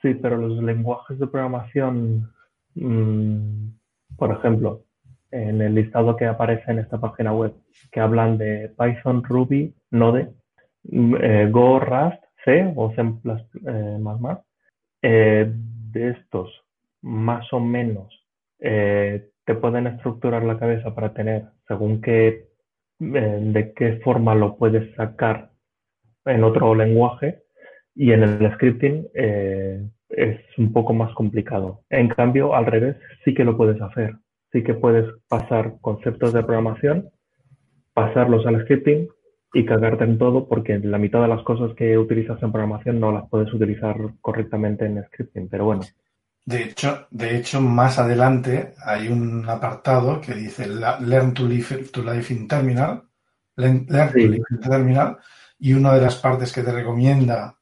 Sí, 0.00 0.14
pero 0.14 0.36
los 0.36 0.60
lenguajes 0.62 1.18
de 1.18 1.28
programación, 1.28 2.32
mm, 2.74 3.68
por 4.16 4.32
ejemplo, 4.32 4.84
en 5.30 5.60
el 5.60 5.74
listado 5.74 6.16
que 6.16 6.26
aparece 6.26 6.72
en 6.72 6.80
esta 6.80 6.98
página 6.98 7.32
web, 7.32 7.54
que 7.92 8.00
hablan 8.00 8.38
de 8.38 8.74
Python, 8.76 9.22
Ruby, 9.22 9.74
Node, 9.90 10.32
mm, 10.84 11.14
eh, 11.20 11.50
Go, 11.50 11.78
Rust, 11.78 12.22
C 12.44 12.72
o 12.74 12.92
C++, 12.94 13.02
más, 14.00 14.38
eh, 15.02 15.52
de 15.54 16.10
estos, 16.10 16.50
más 17.02 17.52
o 17.52 17.60
menos, 17.60 18.26
eh, 18.58 19.31
te 19.44 19.54
pueden 19.54 19.86
estructurar 19.86 20.44
la 20.44 20.58
cabeza 20.58 20.94
para 20.94 21.12
tener, 21.12 21.44
según 21.66 22.00
qué, 22.00 22.48
eh, 23.00 23.38
de 23.40 23.72
qué 23.74 24.00
forma 24.04 24.34
lo 24.34 24.56
puedes 24.56 24.94
sacar 24.94 25.50
en 26.24 26.44
otro 26.44 26.74
lenguaje, 26.74 27.42
y 27.94 28.12
en 28.12 28.22
el 28.22 28.52
scripting 28.54 29.08
eh, 29.14 29.86
es 30.08 30.40
un 30.58 30.72
poco 30.72 30.92
más 30.92 31.12
complicado. 31.14 31.82
En 31.90 32.08
cambio, 32.08 32.54
al 32.54 32.66
revés, 32.66 32.96
sí 33.24 33.34
que 33.34 33.44
lo 33.44 33.56
puedes 33.56 33.80
hacer. 33.80 34.16
Sí 34.52 34.62
que 34.62 34.74
puedes 34.74 35.06
pasar 35.28 35.74
conceptos 35.80 36.32
de 36.32 36.42
programación, 36.42 37.10
pasarlos 37.94 38.46
al 38.46 38.62
scripting 38.62 39.08
y 39.54 39.64
cagarte 39.64 40.04
en 40.04 40.18
todo 40.18 40.48
porque 40.48 40.78
la 40.78 40.98
mitad 40.98 41.22
de 41.22 41.28
las 41.28 41.42
cosas 41.42 41.74
que 41.74 41.96
utilizas 41.98 42.42
en 42.42 42.52
programación 42.52 43.00
no 43.00 43.12
las 43.12 43.28
puedes 43.28 43.52
utilizar 43.52 43.96
correctamente 44.20 44.86
en 44.86 45.02
scripting. 45.04 45.48
Pero 45.48 45.64
bueno, 45.64 45.82
De 46.44 46.64
hecho, 46.64 47.06
de 47.10 47.36
hecho, 47.36 47.60
más 47.60 47.98
adelante 47.98 48.74
hay 48.84 49.08
un 49.08 49.48
apartado 49.48 50.20
que 50.20 50.34
dice 50.34 50.66
Learn 50.66 51.34
to 51.34 51.46
live, 51.46 51.84
to 51.92 52.02
live 52.02 52.26
in 52.30 52.48
Terminal, 52.48 53.04
Learn, 53.56 53.86
learn 53.88 54.12
to 54.12 54.18
live 54.18 54.44
in 54.50 54.60
Terminal, 54.60 55.18
y 55.58 55.72
una 55.74 55.94
de 55.94 56.00
las 56.00 56.16
partes 56.16 56.52
que 56.52 56.62
te 56.62 56.72
recomienda 56.72 57.56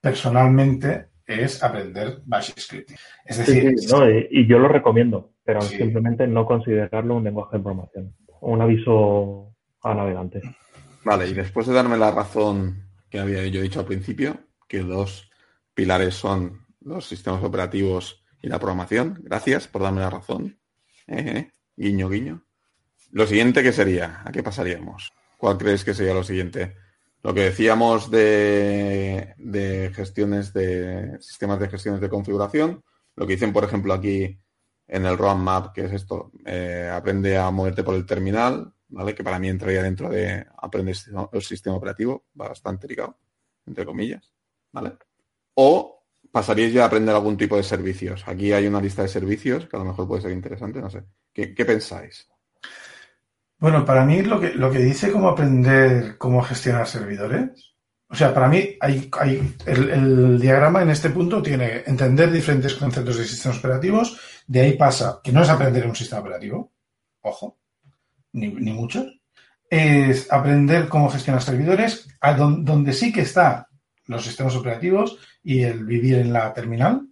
personalmente 0.00 1.08
es 1.26 1.62
aprender 1.62 2.20
Bash 2.24 2.52
Scripting. 2.58 2.96
Es 3.24 3.38
decir, 3.38 3.78
sí, 3.78 3.86
no, 3.90 4.08
y, 4.10 4.28
y 4.30 4.46
yo 4.46 4.58
lo 4.58 4.68
recomiendo, 4.68 5.32
pero 5.44 5.60
Sí. 5.62 5.76
simplemente 5.76 6.26
no 6.26 6.44
considerarlo 6.44 7.16
un 7.16 7.24
lenguaje 7.24 7.56
de 7.56 7.62
programación. 7.62 8.14
Un 8.40 8.60
aviso 8.60 9.54
a 9.82 9.94
navegantes. 9.94 10.42
Vale, 11.04 11.28
y 11.28 11.34
después 11.34 11.66
de 11.66 11.74
darme 11.74 11.96
la 11.96 12.10
razón 12.10 12.82
que 13.08 13.20
había 13.20 13.46
yo 13.46 13.62
dicho 13.62 13.80
al 13.80 13.86
principio, 13.86 14.36
que 14.68 14.82
los 14.82 15.30
pilares 15.74 16.14
son 16.14 16.66
los 16.80 17.06
sistemas 17.06 17.42
operativos 17.44 18.24
y 18.42 18.48
la 18.48 18.58
programación, 18.58 19.18
gracias 19.22 19.68
por 19.68 19.82
darme 19.82 20.00
la 20.00 20.10
razón. 20.10 20.58
Eh, 21.06 21.24
eh, 21.36 21.50
Guiño, 21.76 22.08
guiño. 22.08 22.44
Lo 23.12 23.26
siguiente, 23.26 23.62
¿qué 23.62 23.72
sería? 23.72 24.22
¿A 24.24 24.30
qué 24.32 24.42
pasaríamos? 24.42 25.12
¿Cuál 25.38 25.58
crees 25.58 25.84
que 25.84 25.94
sería 25.94 26.14
lo 26.14 26.22
siguiente? 26.22 26.76
Lo 27.22 27.34
que 27.34 27.40
decíamos 27.42 28.10
de, 28.10 29.34
de 29.38 29.90
gestiones 29.94 30.52
de 30.52 31.18
sistemas 31.20 31.58
de 31.60 31.68
gestiones 31.68 32.00
de 32.00 32.08
configuración, 32.08 32.82
lo 33.16 33.26
que 33.26 33.34
dicen, 33.34 33.52
por 33.52 33.64
ejemplo, 33.64 33.92
aquí 33.92 34.38
en 34.88 35.06
el 35.06 35.18
roadmap, 35.18 35.72
que 35.74 35.84
es 35.84 35.92
esto, 35.92 36.32
eh, 36.44 36.90
aprende 36.92 37.36
a 37.36 37.50
moverte 37.50 37.82
por 37.82 37.94
el 37.94 38.06
terminal, 38.06 38.72
¿vale? 38.88 39.14
Que 39.14 39.24
para 39.24 39.38
mí 39.38 39.48
entraría 39.48 39.82
dentro 39.82 40.08
de 40.08 40.46
sistema- 40.94 41.28
el 41.32 41.42
sistema 41.42 41.76
operativo, 41.76 42.26
bastante 42.34 42.88
ligado, 42.88 43.18
entre 43.66 43.84
comillas, 43.84 44.32
¿vale? 44.72 44.94
O 45.54 45.99
pasaríais 46.30 46.72
ya 46.72 46.84
a 46.84 46.86
aprender 46.86 47.14
algún 47.14 47.36
tipo 47.36 47.56
de 47.56 47.62
servicios. 47.62 48.22
Aquí 48.26 48.52
hay 48.52 48.66
una 48.66 48.80
lista 48.80 49.02
de 49.02 49.08
servicios 49.08 49.66
que 49.66 49.76
a 49.76 49.80
lo 49.80 49.86
mejor 49.86 50.06
puede 50.06 50.22
ser 50.22 50.32
interesante, 50.32 50.80
no 50.80 50.90
sé. 50.90 51.02
¿Qué, 51.32 51.64
pensáis? 51.64 52.28
bueno, 53.58 53.84
para 53.84 54.04
mí 54.04 54.22
lo 54.22 54.40
que, 54.40 54.54
lo 54.54 54.70
que 54.70 54.78
dice 54.78 55.12
cómo 55.12 55.28
aprender 55.28 56.16
cómo 56.16 56.42
gestionar 56.42 56.86
servidores, 56.86 57.74
O 58.08 58.14
sea, 58.14 58.34
para 58.34 58.48
mí 58.48 58.76
hay, 58.80 59.08
el, 59.66 60.40
diagrama 60.40 60.82
en 60.82 60.90
este 60.90 61.10
punto 61.10 61.40
tiene 61.40 61.84
entender 61.86 62.32
diferentes 62.32 62.74
conceptos 62.74 63.18
de 63.18 63.24
sistemas 63.24 63.58
operativos, 63.58 64.18
de 64.46 64.60
ahí 64.62 64.72
pasa, 64.76 65.20
que 65.22 65.30
no 65.30 65.42
es 65.42 65.48
aprender 65.48 65.86
un 65.86 65.94
sistema 65.94 66.22
operativo, 66.22 66.72
ojo, 67.20 67.58
ni, 68.32 68.48
ni 68.48 68.72
mucho, 68.72 69.06
es 69.68 70.32
aprender 70.32 70.88
cómo 70.88 71.08
gestionar 71.08 71.42
servidores, 71.42 72.08
a 72.20 72.34
don, 72.34 72.64
donde 72.64 72.92
sí 72.92 73.12
que 73.12 73.20
está 73.20 73.69
los 74.10 74.24
sistemas 74.24 74.56
operativos 74.56 75.18
y 75.42 75.62
el 75.62 75.84
vivir 75.84 76.16
en 76.16 76.32
la 76.32 76.52
terminal. 76.52 77.06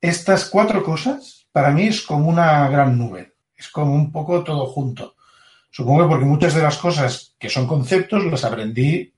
Estas 0.00 0.48
cuatro 0.48 0.82
cosas 0.82 1.48
para 1.50 1.70
mí 1.70 1.88
es 1.88 2.02
como 2.02 2.28
una 2.28 2.68
gran 2.68 2.96
nube, 2.96 3.34
es 3.56 3.68
como 3.68 3.94
un 3.94 4.12
poco 4.12 4.44
todo 4.44 4.66
junto. 4.66 5.16
Supongo 5.70 6.04
que 6.04 6.08
porque 6.08 6.24
muchas 6.24 6.54
de 6.54 6.62
las 6.62 6.78
cosas 6.78 7.34
que 7.38 7.48
son 7.48 7.66
conceptos 7.66 8.24
las 8.24 8.44
aprendí 8.44 9.12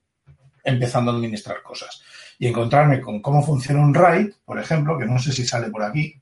empezando 0.65 1.11
a 1.11 1.15
administrar 1.15 1.63
cosas. 1.63 2.03
Y 2.39 2.47
encontrarme 2.47 3.01
con 3.01 3.21
cómo 3.21 3.43
funciona 3.43 3.81
un 3.81 3.95
RAID, 3.95 4.33
por 4.45 4.59
ejemplo, 4.59 4.97
que 4.97 5.05
no 5.05 5.19
sé 5.19 5.33
si 5.33 5.45
sale 5.45 5.69
por 5.71 5.83
aquí, 5.83 6.15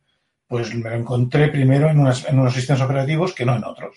pues 0.49 0.75
me 0.75 0.91
lo 0.91 0.97
encontré 0.97 1.49
primero 1.49 1.89
en, 1.89 1.99
en 1.99 2.39
unos 2.39 2.55
sistemas 2.55 2.83
operativos 2.83 3.33
que 3.33 3.45
no 3.45 3.57
en 3.57 3.65
otros. 3.65 3.95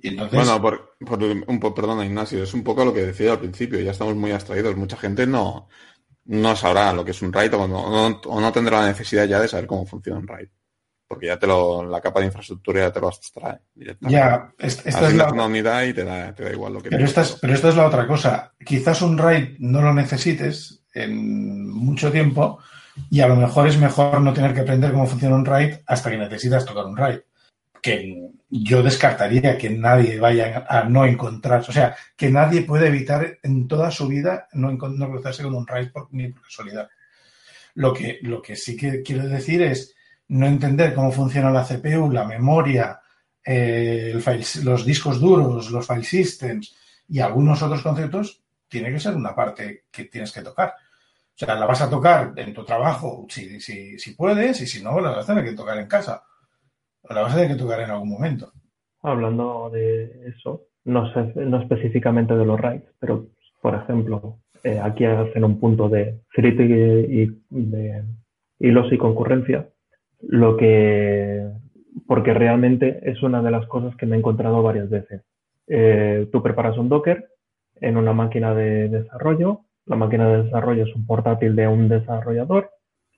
Y 0.00 0.08
entonces... 0.08 0.36
Bueno, 0.36 0.60
por, 0.60 0.96
por 1.06 1.22
un 1.22 1.60
perdona 1.74 2.04
Ignacio, 2.04 2.42
es 2.42 2.52
un 2.54 2.64
poco 2.64 2.84
lo 2.84 2.92
que 2.92 3.06
decía 3.06 3.32
al 3.32 3.38
principio, 3.38 3.80
ya 3.80 3.92
estamos 3.92 4.16
muy 4.16 4.32
abstraídos, 4.32 4.76
mucha 4.76 4.96
gente 4.96 5.26
no, 5.26 5.68
no 6.24 6.56
sabrá 6.56 6.92
lo 6.92 7.04
que 7.04 7.10
es 7.10 7.22
un 7.22 7.32
RAID 7.32 7.54
o 7.54 7.68
no, 7.68 7.82
o 7.82 7.90
no, 7.90 8.20
o 8.24 8.40
no 8.40 8.52
tendrá 8.52 8.80
la 8.80 8.88
necesidad 8.88 9.24
ya 9.24 9.40
de 9.40 9.48
saber 9.48 9.66
cómo 9.66 9.86
funciona 9.86 10.18
un 10.18 10.28
RAID 10.28 10.48
porque 11.12 11.26
ya 11.26 11.38
te 11.38 11.46
lo, 11.46 11.84
la 11.84 12.00
capa 12.00 12.20
de 12.20 12.26
infraestructura 12.26 12.80
ya 12.80 12.90
te 12.90 12.98
lo 12.98 13.08
abstrae. 13.08 13.58
Ya, 14.00 14.50
esta, 14.58 14.88
esta 14.88 15.08
es 15.08 15.14
la 15.14 15.30
una 15.30 15.44
unidad 15.44 15.82
y 15.82 15.92
te 15.92 16.04
da, 16.04 16.34
te 16.34 16.42
da 16.42 16.50
igual 16.50 16.72
lo 16.72 16.80
que 16.80 16.88
pero 16.88 17.04
esta, 17.04 17.20
es, 17.20 17.32
pero 17.38 17.52
esta 17.52 17.68
es 17.68 17.76
la 17.76 17.86
otra 17.86 18.06
cosa. 18.06 18.54
Quizás 18.64 19.02
un 19.02 19.18
RAID 19.18 19.58
no 19.58 19.82
lo 19.82 19.92
necesites 19.92 20.86
en 20.94 21.68
mucho 21.68 22.10
tiempo 22.10 22.60
y 23.10 23.20
a 23.20 23.28
lo 23.28 23.36
mejor 23.36 23.68
es 23.68 23.76
mejor 23.76 24.22
no 24.22 24.32
tener 24.32 24.54
que 24.54 24.60
aprender 24.60 24.90
cómo 24.92 25.06
funciona 25.06 25.36
un 25.36 25.44
RAID 25.44 25.80
hasta 25.86 26.10
que 26.10 26.16
necesitas 26.16 26.64
tocar 26.64 26.86
un 26.86 26.96
RAID. 26.96 27.18
Que 27.82 28.30
yo 28.48 28.82
descartaría 28.82 29.58
que 29.58 29.70
nadie 29.70 30.20
vaya 30.20 30.64
a 30.68 30.84
no 30.84 31.04
encontrar, 31.04 31.60
o 31.60 31.72
sea, 31.72 31.96
que 32.16 32.30
nadie 32.30 32.62
puede 32.62 32.88
evitar 32.88 33.38
en 33.42 33.66
toda 33.66 33.90
su 33.90 34.08
vida 34.08 34.46
no, 34.52 34.70
no 34.72 35.10
cruzarse 35.10 35.42
con 35.42 35.54
un 35.54 35.66
RAID 35.66 35.90
por, 35.90 36.08
ni 36.12 36.28
por 36.28 36.42
casualidad. 36.42 36.88
Lo 37.74 37.94
que, 37.94 38.18
lo 38.22 38.42
que 38.42 38.56
sí 38.56 38.76
que 38.76 39.02
quiero 39.02 39.26
decir 39.26 39.62
es 39.62 39.94
no 40.28 40.46
entender 40.46 40.94
cómo 40.94 41.10
funciona 41.12 41.50
la 41.50 41.64
CPU, 41.64 42.10
la 42.10 42.24
memoria, 42.24 43.00
eh, 43.44 44.20
los 44.62 44.84
discos 44.84 45.18
duros, 45.18 45.70
los 45.70 45.86
file 45.86 46.04
systems 46.04 46.76
y 47.08 47.20
algunos 47.20 47.62
otros 47.62 47.82
conceptos, 47.82 48.42
tiene 48.68 48.92
que 48.92 49.00
ser 49.00 49.14
una 49.14 49.34
parte 49.34 49.84
que 49.90 50.04
tienes 50.04 50.32
que 50.32 50.42
tocar. 50.42 50.74
O 51.34 51.38
sea, 51.38 51.54
la 51.54 51.66
vas 51.66 51.80
a 51.80 51.90
tocar 51.90 52.32
en 52.36 52.52
tu 52.52 52.64
trabajo 52.64 53.26
si, 53.28 53.60
si, 53.60 53.98
si 53.98 54.12
puedes 54.12 54.60
y 54.60 54.66
si 54.66 54.82
no, 54.82 55.00
la 55.00 55.10
vas 55.10 55.24
a 55.24 55.34
tener 55.34 55.44
que 55.44 55.56
tocar 55.56 55.78
en 55.78 55.86
casa. 55.86 56.22
La 57.08 57.22
vas 57.22 57.32
a 57.32 57.36
tener 57.36 57.56
que 57.56 57.62
tocar 57.62 57.80
en 57.80 57.90
algún 57.90 58.08
momento. 58.08 58.52
Hablando 59.02 59.70
de 59.70 60.28
eso, 60.28 60.66
no, 60.84 61.10
no 61.34 61.60
específicamente 61.60 62.34
de 62.34 62.44
los 62.44 62.60
RAIDs, 62.60 62.86
pero 62.98 63.28
por 63.60 63.74
ejemplo, 63.74 64.38
eh, 64.64 64.78
aquí 64.80 65.04
hacen 65.04 65.44
un 65.44 65.58
punto 65.58 65.88
de 65.88 66.20
thread 66.34 66.60
y, 66.60 67.26
de 67.50 68.04
hilos 68.58 68.92
y 68.92 68.98
concurrencia 68.98 69.68
lo 70.20 70.56
que, 70.56 71.48
porque 72.06 72.32
realmente 72.32 73.00
es 73.10 73.22
una 73.22 73.42
de 73.42 73.50
las 73.50 73.66
cosas 73.66 73.96
que 73.96 74.06
me 74.06 74.16
he 74.16 74.18
encontrado 74.18 74.62
varias 74.62 74.88
veces. 74.88 75.22
Eh, 75.66 76.28
tú 76.30 76.42
preparas 76.42 76.78
un 76.78 76.88
Docker 76.88 77.28
en 77.80 77.96
una 77.96 78.12
máquina 78.12 78.54
de 78.54 78.88
desarrollo, 78.88 79.62
la 79.86 79.96
máquina 79.96 80.28
de 80.28 80.44
desarrollo 80.44 80.84
es 80.84 80.94
un 80.94 81.06
portátil 81.06 81.56
de 81.56 81.66
un 81.66 81.88
desarrollador, 81.88 82.70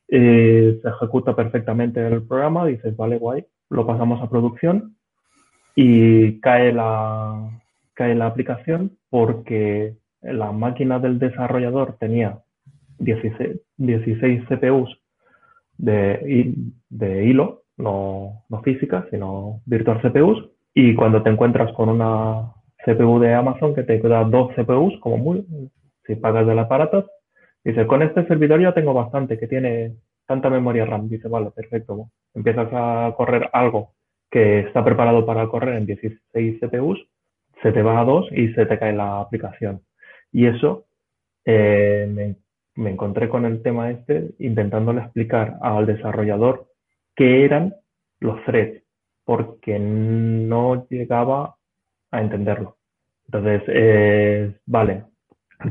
y 0.09 0.81
se 0.81 0.89
ejecuta 0.89 1.37
perfectamente 1.37 2.07
el 2.07 2.27
programa, 2.27 2.67
dices, 2.67 2.97
vale, 2.97 3.19
guay, 3.19 3.47
lo 3.71 3.87
pasamos 3.87 4.23
a 4.23 4.29
producción 4.29 4.97
y 5.75 6.41
cae 6.41 6.73
la, 6.73 7.61
cae 7.95 8.15
la 8.15 8.27
aplicación 8.27 8.97
porque 9.11 9.97
la 10.23 10.53
máquina 10.53 10.99
del 10.99 11.19
desarrollador 11.19 11.97
tenía 11.99 12.39
16, 12.99 13.61
16 13.77 14.45
CPUs 14.49 15.01
de, 15.77 16.55
de 16.89 17.25
hilo, 17.25 17.65
no, 17.77 18.45
no 18.49 18.63
física, 18.63 19.07
sino 19.11 19.61
virtual 19.67 20.01
CPUs. 20.01 20.51
Y 20.75 20.95
cuando 20.95 21.23
te 21.23 21.31
encuentras 21.31 21.73
con 21.73 21.89
una 21.89 22.53
CPU 22.85 23.19
de 23.19 23.35
Amazon 23.35 23.75
que 23.75 23.83
te 23.83 23.99
da 24.01 24.25
dos 24.25 24.53
CPUs, 24.55 24.99
como 25.01 25.19
muy, 25.19 25.47
si 26.07 26.17
pagas 26.17 26.47
del 26.47 26.59
aparato, 26.59 27.11
dice, 27.65 27.87
con 27.87 28.03
este 28.03 28.27
servidor 28.27 28.61
ya 28.61 28.75
tengo 28.75 28.95
bastante, 28.95 29.39
que 29.39 29.47
tiene 29.47 29.95
tanta 30.27 30.51
memoria 30.51 30.85
RAM. 30.85 31.09
Dice, 31.09 31.29
vale, 31.29 31.51
perfecto. 31.51 32.11
Empiezas 32.35 32.69
a 32.73 33.15
correr 33.17 33.49
algo 33.53 33.95
que 34.31 34.61
está 34.61 34.85
preparado 34.85 35.25
para 35.25 35.47
correr 35.49 35.77
en 35.77 35.87
16 35.87 36.61
CPUs, 36.61 37.07
se 37.63 37.73
te 37.73 37.83
va 37.83 38.01
a 38.01 38.05
dos 38.05 38.27
y 38.33 38.53
se 38.55 38.67
te 38.67 38.79
cae 38.79 38.93
la 38.93 39.21
aplicación. 39.21 39.83
Y 40.33 40.47
eso 40.47 40.87
eh, 41.45 42.35
me 42.77 42.91
encontré 42.91 43.29
con 43.29 43.45
el 43.45 43.63
tema 43.63 43.91
este 43.91 44.35
intentándole 44.39 45.03
explicar 45.03 45.59
al 45.63 45.87
desarrollador 45.87 46.67
qué 47.15 47.45
eran 47.45 47.75
los 48.21 48.43
threads, 48.45 48.83
porque 49.25 49.79
no 49.79 50.87
llegaba 50.89 51.57
a 52.11 52.21
entenderlo. 52.21 52.77
Entonces, 53.27 53.63
eh, 53.69 54.55
vale, 54.67 55.05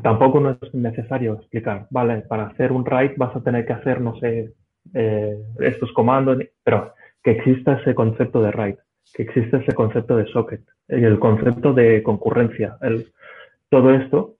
tampoco 0.01 0.39
no 0.39 0.57
es 0.61 0.73
necesario 0.73 1.33
explicar, 1.35 1.87
vale, 1.89 2.21
para 2.21 2.47
hacer 2.47 2.71
un 2.71 2.83
write 2.83 3.15
vas 3.17 3.35
a 3.35 3.43
tener 3.43 3.65
que 3.65 3.73
hacer, 3.73 4.01
no 4.01 4.15
sé, 4.19 4.53
eh, 4.93 5.37
estos 5.59 5.91
comandos, 5.93 6.37
pero 6.63 6.93
que 7.23 7.31
exista 7.31 7.73
ese 7.79 7.95
concepto 7.95 8.41
de 8.41 8.51
write, 8.51 8.79
que 9.13 9.23
exista 9.23 9.57
ese 9.57 9.73
concepto 9.73 10.17
de 10.17 10.25
socket, 10.27 10.61
el 10.87 11.19
concepto 11.19 11.73
de 11.73 12.03
concurrencia, 12.03 12.77
todo 13.69 13.93
esto 13.93 14.35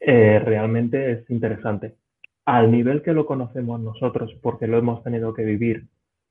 eh, 0.00 0.38
realmente 0.44 1.12
es 1.12 1.30
interesante 1.30 1.94
al 2.48 2.70
nivel 2.70 3.02
que 3.02 3.12
lo 3.12 3.26
conocemos 3.26 3.78
nosotros, 3.78 4.34
porque 4.40 4.66
lo 4.66 4.78
hemos 4.78 5.02
tenido 5.02 5.34
que 5.34 5.44
vivir, 5.44 5.86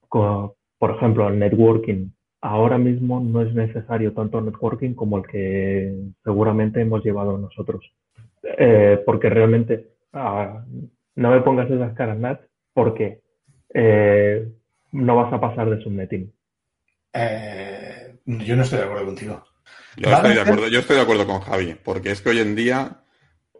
con, 0.10 0.54
por 0.80 0.90
ejemplo, 0.90 1.28
el 1.28 1.38
networking, 1.38 2.10
ahora 2.42 2.80
mismo 2.80 3.20
no 3.20 3.44
es 3.44 3.54
necesario 3.54 4.14
tanto 4.14 4.42
networking 4.42 4.96
como 4.96 5.20
el 5.20 5.28
que 5.28 5.96
seguramente 6.24 6.82
hemos 6.82 7.04
llevado 7.04 7.38
nosotros. 7.38 7.86
Eh, 8.44 9.02
porque 9.06 9.30
realmente, 9.30 9.94
ah, 10.14 10.64
no 11.16 11.32
me 11.32 11.42
pongas 11.42 11.70
esas 11.70 11.94
caras, 11.94 12.18
Nat, 12.18 12.42
porque 12.74 13.22
eh, 13.74 14.48
no 14.92 15.16
vas 15.16 15.34
a 15.34 15.40
pasar 15.42 15.70
de 15.70 15.82
subnetting. 15.84 16.32
Eh, 17.14 18.16
yo 18.26 18.56
no 18.56 18.64
estoy 18.64 18.80
de 18.80 18.86
acuerdo 18.86 19.06
contigo. 19.06 19.44
Yo 19.98 20.12
estoy, 20.12 20.34
de 20.36 20.42
acuerdo, 20.42 20.68
yo 20.68 20.80
estoy 20.80 20.96
de 20.98 21.02
acuerdo 21.02 21.26
con 21.26 21.40
Javi, 21.42 21.76
porque 21.84 22.12
es 22.12 22.22
que 22.22 22.30
hoy 22.30 22.40
en 22.40 22.56
día 22.56 23.02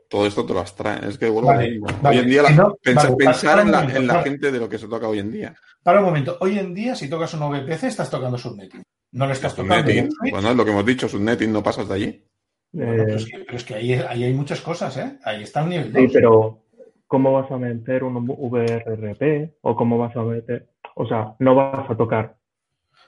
todo 0.10 0.26
esto 0.28 0.46
te 0.46 0.54
lo 0.54 0.60
abstrae. 0.60 1.08
Es 1.10 1.18
que 1.18 1.30
Vale, 1.30 1.80
vale. 1.80 2.18
Hoy 2.18 2.24
en 2.24 2.30
día, 2.30 2.44
la- 2.44 2.50
Si 2.50 2.56
no, 2.56 2.76
pensa- 2.82 3.04
vale, 3.10 3.16
pensar 3.18 3.60
en 3.60 3.72
la, 3.72 3.80
momento, 3.80 4.00
en 4.00 4.08
la 4.08 4.14
para- 4.14 4.24
gente 4.24 4.52
de 4.52 4.60
lo 4.60 4.70
que 4.70 4.78
se 4.78 4.88
toca 4.88 5.08
hoy 5.08 5.20
en 5.20 5.32
día. 5.32 5.56
Para 5.84 6.00
un 6.00 6.06
momento, 6.06 6.38
hoy 6.40 6.60
en 6.60 6.74
día, 6.74 6.96
si 6.96 7.10
tocas 7.10 7.34
un 7.34 7.40
VPC, 7.50 7.88
estás 7.88 8.10
tocando 8.10 8.38
subnetting. 8.38 8.84
No 9.14 9.26
le 9.26 9.34
estás 9.34 9.56
tocando. 9.56 9.76
Subnetting, 9.90 10.10
bueno, 10.32 10.52
es 10.52 10.56
lo 10.56 10.64
que 10.66 10.72
hemos 10.72 10.86
dicho, 10.86 11.10
subnetting 11.10 11.52
no 11.52 11.64
pasas 11.64 11.88
de 11.90 11.96
allí. 11.96 12.24
Bueno, 12.72 13.04
Eh, 13.04 13.06
pero 13.06 13.16
es 13.16 13.26
que, 13.26 13.40
pero 13.40 13.58
es 13.58 13.64
que 13.66 13.76
ahí, 13.76 13.94
ahí 13.94 14.24
hay 14.24 14.34
muchas 14.34 14.62
cosas, 14.62 14.98
¿eh? 14.98 15.18
Ahí 15.24 15.44
está 15.44 15.64
el 15.64 15.70
nivel 15.70 15.94
Sí, 15.94 16.08
2. 16.08 16.12
pero 16.14 16.60
¿cómo 17.08 17.34
vas 17.34 17.50
a 17.52 17.58
meter 17.58 18.04
un 18.04 18.26
VRRP? 18.28 19.56
¿O 19.62 19.76
cómo 19.76 19.98
vas 19.98 20.16
a 20.16 20.24
meter? 20.24 20.68
O 20.96 21.06
sea, 21.08 21.36
no 21.40 21.56
vas 21.56 21.90
a 21.90 21.96
tocar 21.98 22.38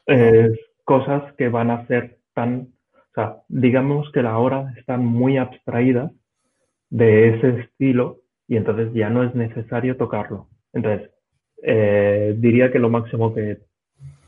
eh, 0.07 0.51
cosas 0.85 1.33
que 1.33 1.49
van 1.49 1.71
a 1.71 1.85
ser 1.87 2.19
tan... 2.33 2.73
O 2.93 3.13
sea, 3.15 3.37
digamos 3.47 4.11
que 4.11 4.21
ahora 4.21 4.73
están 4.77 5.05
muy 5.05 5.37
abstraídas 5.37 6.11
de 6.89 7.29
ese 7.35 7.61
estilo 7.61 8.21
y 8.47 8.57
entonces 8.57 8.93
ya 8.93 9.09
no 9.09 9.23
es 9.23 9.35
necesario 9.35 9.97
tocarlo. 9.97 10.47
Entonces, 10.73 11.11
eh, 11.63 12.35
diría 12.37 12.71
que 12.71 12.79
lo 12.79 12.89
máximo 12.89 13.33
que 13.33 13.59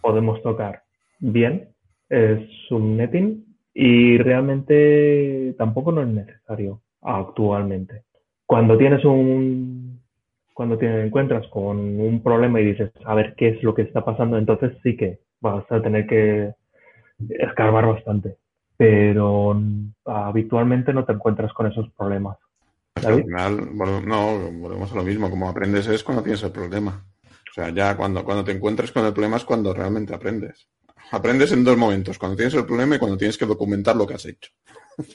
podemos 0.01 0.41
tocar 0.43 0.83
bien 1.19 1.69
es 2.09 2.41
subnetting 2.67 3.45
y 3.73 4.17
realmente 4.17 5.55
tampoco 5.57 5.91
no 5.91 6.01
es 6.01 6.07
necesario 6.07 6.81
actualmente. 7.01 8.03
Cuando 8.45 8.77
tienes 8.77 9.03
un 9.05 10.01
cuando 10.53 10.77
te 10.77 11.05
encuentras 11.05 11.47
con 11.47 11.77
un 11.99 12.21
problema 12.21 12.59
y 12.59 12.65
dices 12.65 12.91
a 13.05 13.15
ver 13.15 13.33
qué 13.35 13.49
es 13.49 13.63
lo 13.63 13.73
que 13.73 13.83
está 13.83 14.03
pasando, 14.03 14.37
entonces 14.37 14.73
sí 14.83 14.95
que 14.95 15.19
vas 15.39 15.65
a 15.71 15.81
tener 15.81 16.05
que 16.05 16.53
escarbar 17.29 17.87
bastante. 17.87 18.37
Pero 18.77 19.59
habitualmente 20.05 20.93
no 20.93 21.05
te 21.05 21.13
encuentras 21.13 21.53
con 21.53 21.67
esos 21.67 21.89
problemas. 21.91 22.37
Es 22.95 23.05
que 23.05 23.11
al 23.11 23.23
final, 23.23 23.75
no, 24.05 24.51
volvemos 24.51 24.91
a 24.91 24.95
lo 24.95 25.03
mismo. 25.03 25.29
Como 25.29 25.49
aprendes 25.49 25.87
es 25.87 26.03
cuando 26.03 26.23
tienes 26.23 26.43
el 26.43 26.51
problema. 26.51 27.05
O 27.23 27.53
sea, 27.53 27.69
ya 27.69 27.95
cuando, 27.95 28.23
cuando 28.23 28.43
te 28.43 28.51
encuentres 28.51 28.91
con 28.91 29.05
el 29.05 29.13
problema 29.13 29.37
es 29.37 29.45
cuando 29.45 29.73
realmente 29.73 30.13
aprendes. 30.13 30.67
Aprendes 31.11 31.51
en 31.51 31.63
dos 31.63 31.77
momentos, 31.77 32.17
cuando 32.17 32.37
tienes 32.37 32.53
el 32.53 32.65
problema 32.65 32.95
y 32.95 32.99
cuando 32.99 33.17
tienes 33.17 33.37
que 33.37 33.45
documentar 33.45 33.95
lo 33.95 34.07
que 34.07 34.13
has 34.13 34.25
hecho. 34.25 34.51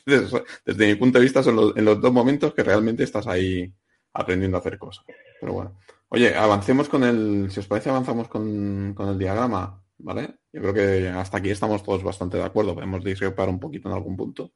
Desde, 0.05 0.87
mi 0.87 0.95
punto 0.97 1.19
de 1.19 1.25
vista 1.25 1.43
son 1.43 1.57
los, 1.57 1.77
en 1.77 1.85
los 1.85 2.01
dos 2.01 2.13
momentos 2.13 2.53
que 2.53 2.63
realmente 2.63 3.05
estás 3.05 3.27
ahí 3.27 3.73
aprendiendo 4.13 4.57
a 4.57 4.61
hacer 4.61 4.79
cosas. 4.79 5.05
Pero 5.41 5.53
bueno. 5.55 5.79
Oye, 6.09 6.35
avancemos 6.37 6.89
con 6.89 7.03
el, 7.03 7.51
si 7.51 7.61
os 7.61 7.67
parece, 7.67 7.91
avanzamos 7.91 8.29
con, 8.29 8.95
el 8.97 9.19
diagrama, 9.19 9.83
¿vale? 9.99 10.37
Yo 10.53 10.61
creo 10.61 10.75
que 10.75 11.09
hasta 11.09 11.39
aquí 11.39 11.51
estamos 11.51 11.83
todos 11.83 12.03
bastante 12.03 12.37
de 12.37 12.45
acuerdo. 12.45 12.75
Podemos 12.75 13.03
discrepar 13.03 13.49
un 13.49 13.59
poquito 13.59 13.89
en 13.89 13.95
algún 13.95 14.17
punto, 14.17 14.53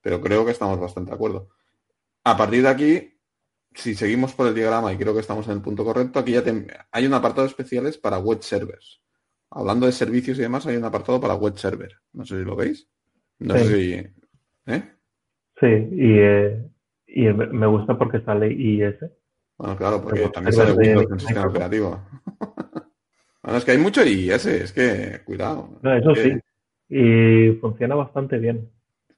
pero 0.00 0.20
creo 0.20 0.44
que 0.44 0.52
estamos 0.52 0.78
bastante 0.78 1.10
de 1.10 1.16
acuerdo. 1.16 1.48
A 2.24 2.36
partir 2.36 2.62
de 2.62 2.68
aquí, 2.68 3.20
si 3.74 3.94
seguimos 3.94 4.34
por 4.34 4.46
el 4.46 4.54
diagrama 4.54 4.92
y 4.92 4.96
creo 4.96 5.14
que 5.14 5.20
estamos 5.20 5.46
en 5.46 5.54
el 5.54 5.62
punto 5.62 5.84
correcto, 5.84 6.20
aquí 6.20 6.32
ya 6.32 6.44
hay 6.92 7.06
un 7.06 7.14
apartado 7.14 7.46
especiales 7.46 7.98
para 7.98 8.18
web 8.18 8.42
servers. 8.42 9.02
Hablando 9.56 9.86
de 9.86 9.92
servicios 9.92 10.36
y 10.38 10.42
demás, 10.42 10.66
hay 10.66 10.76
un 10.76 10.84
apartado 10.84 11.20
para 11.20 11.36
web 11.36 11.56
server. 11.56 11.92
No 12.12 12.26
sé 12.26 12.38
si 12.38 12.44
lo 12.44 12.56
veis. 12.56 12.88
No 13.38 13.56
sé 13.56 13.64
si. 13.64 13.92
¿eh? 14.72 14.82
Sí, 15.60 15.66
y, 15.66 16.18
eh, 16.18 16.60
y 17.06 17.22
me 17.28 17.66
gusta 17.68 17.96
porque 17.96 18.20
sale 18.22 18.52
IIS. 18.52 18.96
Bueno, 19.56 19.76
claro, 19.76 20.02
porque 20.02 20.28
también 20.30 20.52
sale 20.52 20.72
Windows 20.72 21.06
en 21.06 21.12
el 21.12 21.20
sistema 21.20 21.46
operativo. 21.46 22.02
bueno, 23.42 23.58
es 23.58 23.64
que 23.64 23.70
hay 23.70 23.78
mucho 23.78 24.04
IIS, 24.04 24.46
es 24.46 24.72
que, 24.72 25.20
cuidado. 25.24 25.78
No, 25.82 25.96
eso 25.96 26.14
sí. 26.16 26.32
Y 26.88 27.52
funciona 27.60 27.94
bastante 27.94 28.38
bien. 28.38 28.68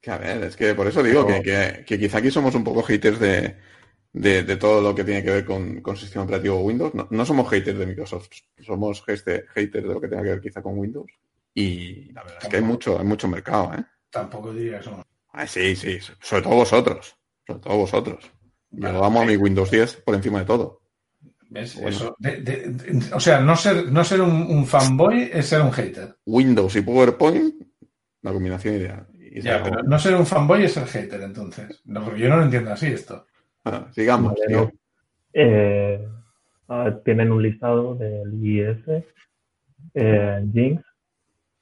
Que 0.03 0.11
a 0.11 0.19
ver, 0.19 0.45
es 0.45 0.57
que 0.57 0.75
por 0.75 0.87
eso 0.87 1.03
digo 1.03 1.27
que, 1.27 1.41
que, 1.41 1.85
que, 1.87 1.99
quizá 1.99 2.19
aquí 2.19 2.31
somos 2.31 2.55
un 2.55 2.63
poco 2.63 2.83
haters 2.83 3.19
de, 3.19 3.57
de, 4.17 4.45
de, 4.45 4.57
todo 4.57 4.81
lo 4.81 4.95
que 4.95 5.05
tiene 5.05 5.23
que 5.23 5.31
ver 5.31 5.45
con, 5.45 5.83
con 5.83 5.97
sistema 5.97 6.25
operativo 6.25 6.61
Windows. 6.61 6.95
No, 6.95 7.07
no, 7.11 7.27
somos 7.27 7.49
haters 7.51 7.79
de 7.79 7.87
Microsoft, 7.87 8.31
somos 8.65 9.05
haters 9.05 9.45
de 9.55 9.83
lo 9.83 10.01
que 10.01 10.09
tenga 10.09 10.23
que 10.23 10.31
ver 10.31 10.41
quizá 10.41 10.63
con 10.63 10.79
Windows. 10.79 11.11
Y 11.55 12.13
la 12.13 12.23
verdad 12.23 12.39
es 12.43 12.49
que 12.49 12.57
hay 12.57 12.63
mucho, 12.63 12.99
hay 12.99 13.05
mucho 13.05 13.29
mercado, 13.29 13.75
¿eh? 13.75 13.85
Tampoco 14.11 14.55
diría 14.55 14.79
eso. 14.79 15.05
Ah, 15.33 15.47
sí, 15.47 15.77
sí, 15.77 15.99
sobre 16.21 16.43
todo 16.43 16.55
vosotros. 16.55 17.17
Sobre 17.47 17.61
todo 17.61 17.77
vosotros. 17.77 18.31
Yo 18.71 18.91
lo 18.91 19.05
amo 19.05 19.21
a 19.21 19.25
mi 19.27 19.37
Windows 19.37 19.71
10 19.71 19.97
por 19.97 20.15
encima 20.15 20.41
de 20.41 20.45
todo. 20.47 20.81
¿Ves? 21.51 21.75
Bueno. 21.75 21.89
Eso, 21.91 22.17
de, 22.19 22.41
de, 22.41 22.57
de, 22.71 23.15
o 23.15 23.21
sea, 23.21 23.41
no 23.41 23.55
ser, 23.55 23.93
no 23.93 24.03
ser 24.03 24.23
un, 24.23 24.47
un, 24.49 24.67
fanboy 24.67 25.31
es 25.33 25.47
ser 25.47 25.61
un 25.61 25.73
hater. 25.73 26.17
Windows 26.25 26.75
y 26.75 26.81
PowerPoint, 26.81 27.55
la 28.23 28.33
combinación 28.33 28.77
ideal. 28.77 29.07
Y 29.19 29.43
ya, 29.43 29.63
pero 29.63 29.83
no 29.83 29.99
ser 29.99 30.15
un 30.17 30.27
fanboy 30.27 30.65
es 30.65 30.73
ser 30.73 30.87
hater, 30.87 31.21
entonces. 31.21 31.83
No, 31.85 32.03
porque 32.03 32.21
yo 32.21 32.29
no 32.31 32.39
lo 32.39 32.45
entiendo 32.45 32.73
así 32.73 32.87
esto. 32.87 33.27
Ah, 33.67 33.87
sigamos. 33.93 34.33
Eh, 35.33 36.09
tienen 37.05 37.33
un 37.33 37.43
listado 37.43 37.95
del 37.97 38.33
IIS, 38.43 39.05
eh, 39.95 40.47
Jinx, 40.53 40.83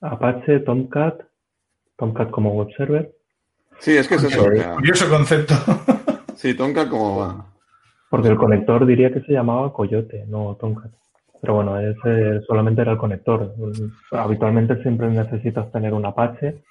Apache, 0.00 0.60
Tomcat, 0.60 1.22
Tomcat 1.96 2.30
como 2.30 2.52
web 2.52 2.68
server. 2.76 3.12
Sí, 3.78 3.96
es 3.96 4.06
que 4.06 4.14
es 4.16 4.24
eso. 4.24 4.44
Curioso 4.74 5.08
concepto. 5.08 5.54
sí, 6.36 6.54
Tomcat 6.54 6.88
como 6.88 7.18
va. 7.18 7.46
Porque 8.10 8.28
el 8.28 8.36
conector 8.36 8.86
diría 8.86 9.12
que 9.12 9.22
se 9.22 9.32
llamaba 9.32 9.72
Coyote, 9.72 10.24
no 10.28 10.56
Tomcat. 10.60 10.92
Pero 11.40 11.54
bueno, 11.56 11.78
ese 11.80 12.40
solamente 12.46 12.82
era 12.82 12.92
el 12.92 12.98
conector. 12.98 13.54
Habitualmente 14.12 14.80
siempre 14.82 15.08
necesitas 15.08 15.70
tener 15.72 15.92
un 15.92 16.06
Apache 16.06 16.62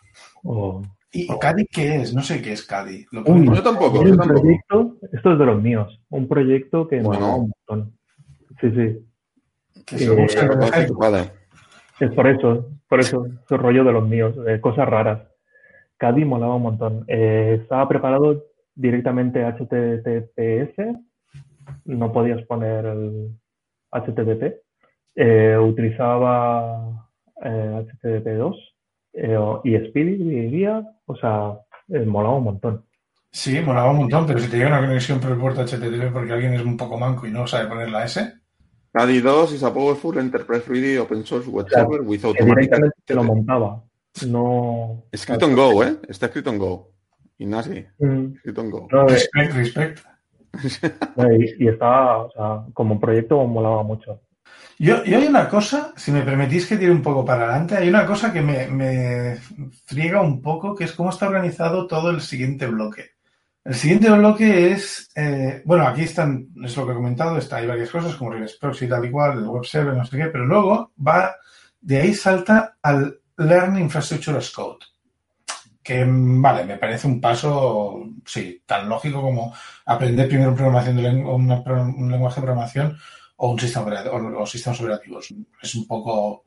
o... 0.44 0.82
¿Y 1.14 1.28
Cadi 1.40 1.68
qué 1.68 1.98
es? 1.98 2.14
No 2.14 2.24
sé 2.24 2.42
qué 2.42 2.54
es. 2.54 2.68
Lo 3.12 3.24
un, 3.26 3.54
yo 3.54 3.62
tampoco, 3.62 4.04
yo 4.04 4.18
tampoco. 4.18 4.42
Proyecto, 4.42 4.98
esto 5.12 5.34
es 5.34 5.40
de 5.40 5.46
los 5.46 5.62
míos. 5.62 6.02
Un 6.10 6.28
proyecto 6.28 6.88
que 6.88 7.02
bueno. 7.02 7.28
me 7.28 7.34
un 7.34 7.54
montón. 7.68 7.98
Sí, 8.60 8.72
sí. 8.72 9.84
Que 9.86 9.98
se 10.00 10.10
busca 10.10 10.46
eh, 10.46 10.88
vale. 10.98 11.32
Es 12.00 12.12
por 12.14 12.28
eso, 12.28 12.72
por 12.90 13.00
eso, 13.00 13.26
es 13.28 13.52
el 13.52 13.60
rollo 13.60 13.84
de 13.84 13.92
los 13.92 14.08
míos, 14.08 14.36
eh, 14.48 14.60
cosas 14.60 14.90
raras. 14.90 15.22
Cadi 15.98 16.26
molaba 16.26 16.56
un 16.56 16.64
montón. 16.64 17.06
Eh, 17.08 17.60
estaba 17.62 17.88
preparado 17.88 18.46
directamente 18.74 19.46
HTTPS, 19.46 20.98
no 21.86 22.12
podías 22.12 22.42
poner 22.46 22.86
el 22.86 23.38
HTTP. 23.92 24.62
Eh, 25.16 25.58
utilizaba 25.58 27.08
eh, 27.44 27.86
HTTP2 28.02 29.62
y 29.64 29.78
Speedy 29.88 30.18
diría, 30.18 30.84
o 31.06 31.16
sea, 31.16 31.54
molaba 32.06 32.36
un 32.38 32.44
montón. 32.44 32.86
Sí, 33.32 33.60
molaba 33.62 33.92
un 33.92 33.98
montón, 33.98 34.28
pero 34.28 34.40
si 34.40 34.48
te 34.50 34.58
llega 34.58 34.70
una 34.70 34.82
conexión 34.88 35.20
por 35.20 35.32
el 35.32 35.38
puerto 35.40 35.62
HTTP 35.66 36.12
porque 36.14 36.34
alguien 36.34 36.54
es 36.54 36.62
un 36.64 36.78
poco 36.78 36.98
manco 37.00 37.26
y 37.26 37.32
no 37.32 37.48
sabe 37.48 37.68
poner 37.68 37.90
la 37.90 38.06
S. 38.06 38.34
Cadi 38.92 39.22
2 39.22 39.54
is 39.54 39.64
a 39.64 39.74
powerful 39.74 40.18
enterprise 40.20 40.66
ready 40.70 40.98
open 40.98 41.26
source 41.26 41.50
web 41.50 41.66
Claro, 41.66 41.90
server 41.90 42.08
with 42.08 42.22
que 42.22 42.28
automatic 42.28 42.56
directamente 42.56 42.96
te 43.06 43.16
lo 43.16 43.24
montaba. 43.24 43.84
No. 44.28 45.04
Escrito 45.12 45.46
en 45.48 45.56
Go, 45.56 45.84
¿eh? 45.84 45.98
Está 46.08 46.28
escrito 46.28 46.52
en 46.52 46.60
Go. 46.60 46.92
Ignasi, 47.40 47.84
Mm, 47.98 48.36
escrito 48.36 48.62
en 48.62 48.70
Go. 48.70 48.88
no, 48.92 49.02
eh, 49.02 49.14
Respect, 49.14 49.54
respect. 49.54 50.00
y, 51.40 51.64
y 51.66 51.68
estaba, 51.70 52.26
o 52.26 52.32
sea, 52.32 52.66
como 52.74 53.00
proyecto 53.00 53.44
molaba 53.48 53.82
mucho. 53.82 54.22
Yo, 54.80 55.02
hay 55.06 55.28
una 55.28 55.48
cosa, 55.48 55.94
si 55.96 56.12
me 56.12 56.24
permitís 56.24 56.66
que 56.66 56.78
tire 56.78 56.92
un 56.92 57.02
poco 57.02 57.24
para 57.24 57.46
adelante, 57.46 57.78
hay 57.78 57.90
una 57.90 58.06
cosa 58.06 58.34
que 58.34 58.42
me, 58.42 58.68
me 58.68 59.38
friega 59.86 60.22
un 60.22 60.42
poco, 60.42 60.76
que 60.76 60.86
es 60.86 60.92
cómo 60.94 61.10
está 61.10 61.28
organizado 61.28 61.88
todo 61.88 62.10
el 62.10 62.22
siguiente 62.22 62.68
bloque. 62.68 63.12
El 63.64 63.76
siguiente 63.76 64.10
bloque 64.10 64.72
es, 64.72 65.10
eh, 65.16 65.62
bueno, 65.64 65.88
aquí 65.88 66.02
están, 66.02 66.48
es 66.66 66.76
lo 66.76 66.86
que 66.86 66.92
he 66.92 66.96
comentado, 66.96 67.38
está, 67.38 67.58
hay 67.58 67.68
varias 67.68 67.90
cosas 67.90 68.16
como 68.16 68.32
Reverse 68.32 68.58
Proxy 68.60 68.90
tal 68.90 69.06
y 69.06 69.12
cual, 69.12 69.38
el 69.38 69.48
web 69.48 69.64
server, 69.64 69.96
no 69.96 70.04
sé 70.06 70.18
qué, 70.18 70.26
pero 70.26 70.46
luego 70.46 70.92
va, 71.06 71.34
de 71.80 72.02
ahí 72.02 72.14
salta 72.14 72.76
al 72.82 73.20
Learn 73.38 73.80
Infrastructure 73.80 74.38
as 74.38 74.50
Code. 74.50 74.80
Que, 75.82 76.06
vale, 76.08 76.66
me 76.66 76.78
parece 76.78 77.08
un 77.08 77.22
paso, 77.22 78.04
sí, 78.26 78.62
tan 78.66 78.90
lógico 78.90 79.22
como 79.22 79.54
aprender 79.86 80.28
primero 80.28 80.56
programación 80.56 80.98
de 80.98 81.10
un 81.10 82.12
lenguaje 82.12 82.42
de 82.42 82.46
programación 82.46 82.98
o 83.44 83.52
un 83.52 83.60
sistema 83.60 83.92
o, 84.10 84.42
o 84.42 84.46
sistemas 84.46 84.80
operativos. 84.80 85.28
Es 85.62 85.76
un 85.76 85.86
poco, 85.86 86.46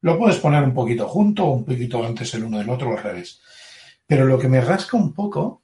lo 0.00 0.18
puedes 0.18 0.38
poner 0.38 0.62
un 0.64 0.72
poquito 0.72 1.06
junto 1.06 1.44
un 1.44 1.64
poquito 1.64 2.02
antes 2.02 2.32
el 2.34 2.44
uno 2.44 2.56
del 2.56 2.70
otro 2.70 2.88
o 2.88 2.96
al 2.96 3.02
revés. 3.02 3.38
Pero 4.06 4.24
lo 4.24 4.38
que 4.38 4.48
me 4.48 4.62
rasca 4.62 4.96
un 4.96 5.12
poco 5.12 5.62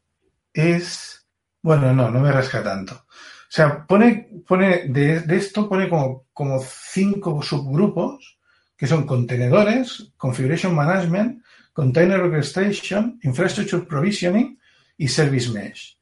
es, 0.53 1.27
bueno, 1.63 1.95
no, 1.95 2.11
no 2.11 2.21
me 2.21 2.31
rasca 2.31 2.63
tanto. 2.63 2.95
O 2.95 3.49
sea, 3.57 3.87
pone, 3.87 4.29
pone 4.47 4.89
de, 4.89 5.21
de 5.21 5.37
esto 5.37 5.67
pone 5.67 5.89
como, 5.89 6.27
como 6.35 6.61
cinco 6.61 7.41
subgrupos 7.41 8.39
que 8.77 8.87
son 8.87 9.07
contenedores, 9.07 10.13
configuration 10.19 10.75
management, 10.75 11.43
container 11.73 12.21
orchestration, 12.21 13.19
infrastructure 13.23 13.87
provisioning 13.87 14.59
y 14.99 15.09
service 15.09 15.51
mesh. 15.51 15.97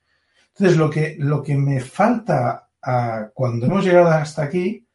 Entonces, 0.49 0.77
lo 0.77 0.91
que, 0.91 1.15
lo 1.21 1.41
que 1.41 1.55
me 1.55 1.81
falta 1.81 2.69
a, 2.83 3.31
cuando 3.35 3.67
hemos 3.67 3.85
llegado 3.85 4.09
hasta 4.09 4.43
aquí 4.43 4.87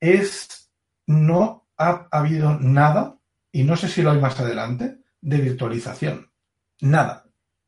es 0.00 0.70
no 1.06 1.66
ha 1.76 2.08
habido 2.10 2.58
nada, 2.60 3.18
y 3.50 3.64
no 3.64 3.76
sé 3.76 3.88
si 3.88 4.02
lo 4.02 4.10
hay 4.10 4.20
más 4.20 4.38
adelante, 4.38 4.98
de 5.20 5.38
virtualización. 5.38 6.30
Nada. 6.80 7.24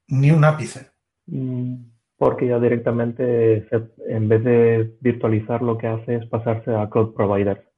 Ni 0.08 0.30
un 0.30 0.44
ápice. 0.44 0.90
Mm, 1.26 1.76
Porque 2.16 2.46
ya 2.46 2.58
directamente, 2.58 3.66
en 4.08 4.28
vez 4.28 4.44
de 4.44 4.96
virtualizar, 5.00 5.62
lo 5.62 5.76
que 5.76 5.88
hace 5.88 6.16
es 6.16 6.26
pasarse 6.26 6.74
a 6.74 6.88
cloud 6.88 7.14
provider. 7.14 7.70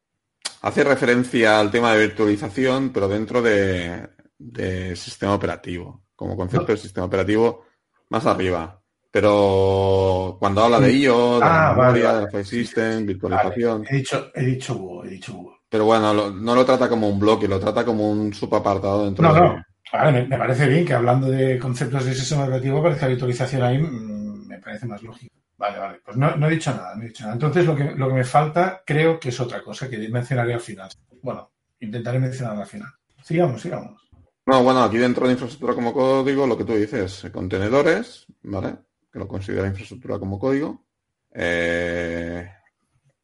Hace 0.63 0.85
referencia 0.85 1.59
al 1.61 1.71
tema 1.71 1.93
de 1.93 2.07
virtualización, 2.07 2.91
pero 2.93 3.09
dentro 3.09 3.41
de, 3.41 4.09
de 4.39 4.97
sistema 4.97 5.35
operativo, 5.35 6.05
como 6.15 6.37
concepto 6.37 6.73
de 6.73 6.79
sistema 6.79 7.07
operativo 7.07 7.65
más 8.11 8.27
arriba. 8.27 8.83
Pero 9.17 10.37
cuando 10.39 10.63
habla 10.63 10.79
de 10.79 10.93
IO, 10.93 11.41
de 11.41 11.47
Ah, 11.47 11.49
la 11.49 11.73
vale, 11.73 11.81
memoria, 11.81 12.07
vale. 12.13 12.21
del 12.21 12.31
file 12.31 12.45
system, 12.45 13.07
virtualización. 13.07 13.85
He 13.89 13.97
dicho, 13.97 14.31
he 14.35 14.45
dicho 14.45 14.75
Hugo, 14.77 15.05
he 15.07 15.09
dicho 15.09 15.33
Hugo. 15.33 15.57
Pero 15.71 15.87
bueno, 15.87 16.13
lo- 16.13 16.31
no 16.31 16.55
lo 16.55 16.67
trata 16.67 16.87
como 16.87 17.09
un 17.09 17.19
bloque, 17.19 17.49
lo 17.49 17.59
trata 17.59 17.83
como 17.83 18.11
un 18.11 18.35
subapartado 18.35 19.07
dentro 19.07 19.27
No, 19.27 19.33
de... 19.35 19.41
no. 19.41 19.63
Vale, 19.91 20.13
me, 20.13 20.29
me 20.29 20.37
parece 20.37 20.69
bien 20.69 20.85
que 20.85 20.93
hablando 20.93 21.31
de 21.31 21.59
conceptos 21.59 22.05
de 22.05 22.15
sistema 22.15 22.43
operativo 22.45 22.79
aparezca 22.81 23.07
virtualización 23.07 23.63
ahí, 23.63 23.79
mm, 23.79 24.49
me 24.49 24.59
parece 24.59 24.85
más 24.85 25.03
lógico. 25.03 25.35
Vale, 25.57 25.79
vale. 25.79 26.01
Pues 26.05 26.17
no, 26.19 26.37
no 26.37 26.47
he 26.49 26.51
dicho 26.51 26.71
nada, 26.75 26.95
no 26.95 27.03
he 27.03 27.07
dicho 27.07 27.23
nada. 27.23 27.33
Entonces 27.35 27.65
lo 27.65 27.75
que, 27.75 27.85
lo 27.93 28.09
que 28.09 28.15
me 28.15 28.25
falta 28.25 28.83
creo 28.85 29.19
que 29.19 29.31
es 29.31 29.41
otra 29.41 29.63
cosa 29.63 29.89
que 29.89 29.97
mencionaré 30.11 30.53
al 30.53 30.61
final. 30.61 30.91
Bueno, 31.23 31.53
intentaré 31.81 32.19
mencionar 32.19 32.59
al 32.59 32.67
final. 32.67 32.91
Sigamos, 33.23 33.63
sigamos. 33.63 33.99
No, 34.45 34.63
bueno, 34.63 34.83
aquí 34.85 34.99
dentro 34.99 35.27
de 35.27 35.33
infraestructura 35.33 35.75
como 35.75 35.93
código, 35.95 36.47
lo 36.47 36.57
que 36.59 36.65
tú 36.65 36.75
dices, 36.75 37.27
contenedores, 37.33 38.27
¿vale? 38.43 38.77
Que 39.17 39.21
lo 39.21 39.29
considera 39.29 39.67
infraestructura 39.67 40.19
como 40.19 40.39
código. 40.39 40.85
Eh, 41.33 42.47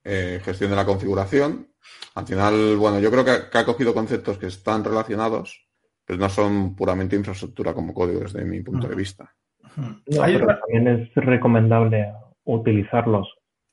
eh, 0.03 0.41
gestión 0.43 0.71
de 0.71 0.77
la 0.77 0.87
configuración. 0.87 1.69
Al 2.15 2.27
final, 2.27 2.79
bueno, 2.79 2.99
yo 2.99 3.11
creo 3.11 3.23
que, 3.27 3.51
que 3.53 3.59
ha 3.59 3.67
cogido 3.67 3.93
conceptos 3.93 4.39
que 4.39 4.47
están 4.47 4.83
relacionados, 4.83 5.69
pero 6.07 6.19
no 6.19 6.31
son 6.31 6.75
puramente 6.75 7.15
infraestructura 7.15 7.75
como 7.75 7.93
código 7.93 8.21
desde 8.21 8.43
mi 8.43 8.63
punto 8.63 8.89
de 8.89 8.95
vista. 8.95 9.35
No, 9.77 10.01
pero 10.07 10.47
también 10.47 10.89
es 10.89 11.15
recomendable 11.15 12.11
utilizarlos 12.45 13.29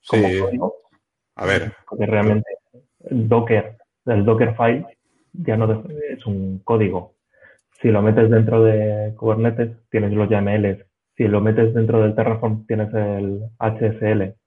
como 0.06 0.28
Sí, 0.28 0.40
código, 0.40 0.76
a 1.36 1.46
ver, 1.46 1.74
porque 1.90 2.06
realmente 2.06 2.50
Docker, 3.00 3.78
el 4.08 4.26
Dockerfile, 4.26 4.86
ya 5.32 5.56
no 5.56 5.86
es 6.10 6.26
un 6.26 6.60
código. 6.66 7.16
Si 7.82 7.88
lo 7.88 8.02
metes 8.02 8.30
dentro 8.30 8.62
de 8.62 9.16
Kubernetes, 9.16 9.70
tienes 9.90 10.12
los 10.12 10.30
YAMLs. 10.30 10.89
Si 11.20 11.28
lo 11.28 11.42
metes 11.42 11.74
dentro 11.74 12.02
del 12.02 12.16
Terraform, 12.16 12.66
tienes 12.66 12.94
el 12.94 13.42
HSL. 13.60 14.38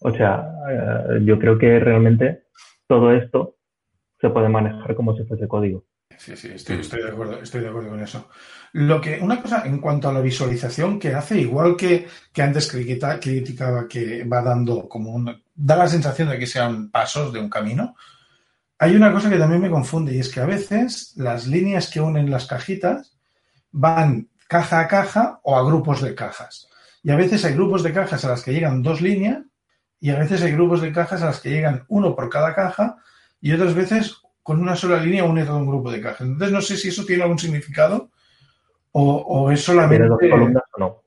O 0.00 0.12
sea, 0.12 0.46
eh, 0.70 1.20
yo 1.24 1.38
creo 1.38 1.56
que 1.56 1.80
realmente 1.80 2.42
todo 2.86 3.12
esto 3.12 3.56
se 4.20 4.28
puede 4.28 4.50
manejar 4.50 4.94
como 4.94 5.16
si 5.16 5.24
fuese 5.24 5.48
código. 5.48 5.86
Sí, 6.18 6.36
sí, 6.36 6.48
estoy, 6.48 6.80
estoy, 6.80 7.02
de 7.02 7.08
acuerdo, 7.08 7.40
estoy 7.40 7.62
de 7.62 7.68
acuerdo 7.68 7.88
con 7.88 8.02
eso. 8.02 8.28
Lo 8.74 9.00
que, 9.00 9.18
una 9.22 9.40
cosa 9.40 9.62
en 9.64 9.78
cuanto 9.78 10.10
a 10.10 10.12
la 10.12 10.20
visualización 10.20 10.98
que 10.98 11.14
hace, 11.14 11.40
igual 11.40 11.74
que, 11.76 12.06
que 12.30 12.42
antes 12.42 12.70
criticaba 12.70 13.88
que 13.88 14.24
va 14.24 14.42
dando 14.42 14.86
como 14.86 15.14
un, 15.14 15.42
da 15.54 15.76
la 15.76 15.88
sensación 15.88 16.28
de 16.28 16.38
que 16.38 16.46
sean 16.46 16.90
pasos 16.90 17.32
de 17.32 17.40
un 17.40 17.48
camino. 17.48 17.96
Hay 18.78 18.94
una 18.94 19.10
cosa 19.14 19.30
que 19.30 19.38
también 19.38 19.62
me 19.62 19.70
confunde 19.70 20.14
y 20.14 20.18
es 20.18 20.28
que 20.28 20.40
a 20.40 20.46
veces 20.46 21.14
las 21.16 21.46
líneas 21.46 21.88
que 21.88 22.02
unen 22.02 22.30
las 22.30 22.46
cajitas 22.46 23.16
van 23.70 24.28
caja 24.48 24.80
a 24.80 24.88
caja 24.88 25.40
o 25.44 25.56
a 25.56 25.64
grupos 25.64 26.02
de 26.02 26.14
cajas. 26.14 26.68
Y 27.04 27.10
a 27.12 27.16
veces 27.16 27.44
hay 27.44 27.54
grupos 27.54 27.84
de 27.84 27.92
cajas 27.92 28.24
a 28.24 28.30
las 28.30 28.42
que 28.42 28.52
llegan 28.52 28.82
dos 28.82 29.00
líneas 29.00 29.42
y 30.00 30.10
a 30.10 30.18
veces 30.18 30.42
hay 30.42 30.52
grupos 30.52 30.80
de 30.80 30.92
cajas 30.92 31.22
a 31.22 31.26
las 31.26 31.40
que 31.40 31.50
llegan 31.50 31.84
uno 31.88 32.16
por 32.16 32.28
cada 32.28 32.54
caja 32.54 32.96
y 33.40 33.52
otras 33.52 33.74
veces 33.74 34.16
con 34.42 34.60
una 34.60 34.74
sola 34.74 34.98
línea 34.98 35.24
une 35.24 35.44
todo 35.44 35.58
un 35.58 35.66
grupo 35.66 35.92
de 35.92 36.00
cajas. 36.00 36.22
Entonces 36.22 36.52
no 36.52 36.60
sé 36.60 36.76
si 36.76 36.88
eso 36.88 37.04
tiene 37.04 37.22
algún 37.22 37.38
significado 37.38 38.10
o, 38.92 39.16
o 39.16 39.50
es 39.50 39.62
solamente... 39.62 39.96
¿Tiene 39.96 40.08
dos 40.08 40.18
columnas 40.18 40.62
o 40.72 40.80
no? 40.80 41.02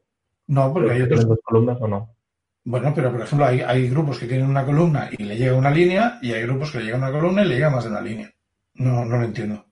No, 0.48 0.74
porque 0.74 0.92
hay 0.92 1.02
otros... 1.02 1.28
dos 1.28 1.40
columnas 1.44 1.78
o 1.82 1.88
no? 1.88 2.16
Bueno, 2.64 2.94
pero 2.94 3.12
por 3.12 3.22
ejemplo 3.22 3.48
hay, 3.48 3.62
hay, 3.62 3.90
grupos 3.90 4.20
que 4.20 4.28
tienen 4.28 4.48
una 4.48 4.64
columna 4.64 5.10
y 5.12 5.24
le 5.24 5.36
llega 5.36 5.56
una 5.56 5.72
línea 5.72 6.20
y 6.22 6.32
hay 6.32 6.44
grupos 6.44 6.72
que 6.72 6.78
le 6.78 6.86
llega 6.86 6.98
una 6.98 7.12
columna 7.12 7.44
y 7.44 7.48
le 7.48 7.56
llega 7.56 7.72
más 7.72 7.84
de 7.84 7.90
una 7.90 8.02
línea. 8.02 8.32
No, 8.76 9.04
no 9.04 9.18
lo 9.18 9.24
entiendo. 9.24 9.66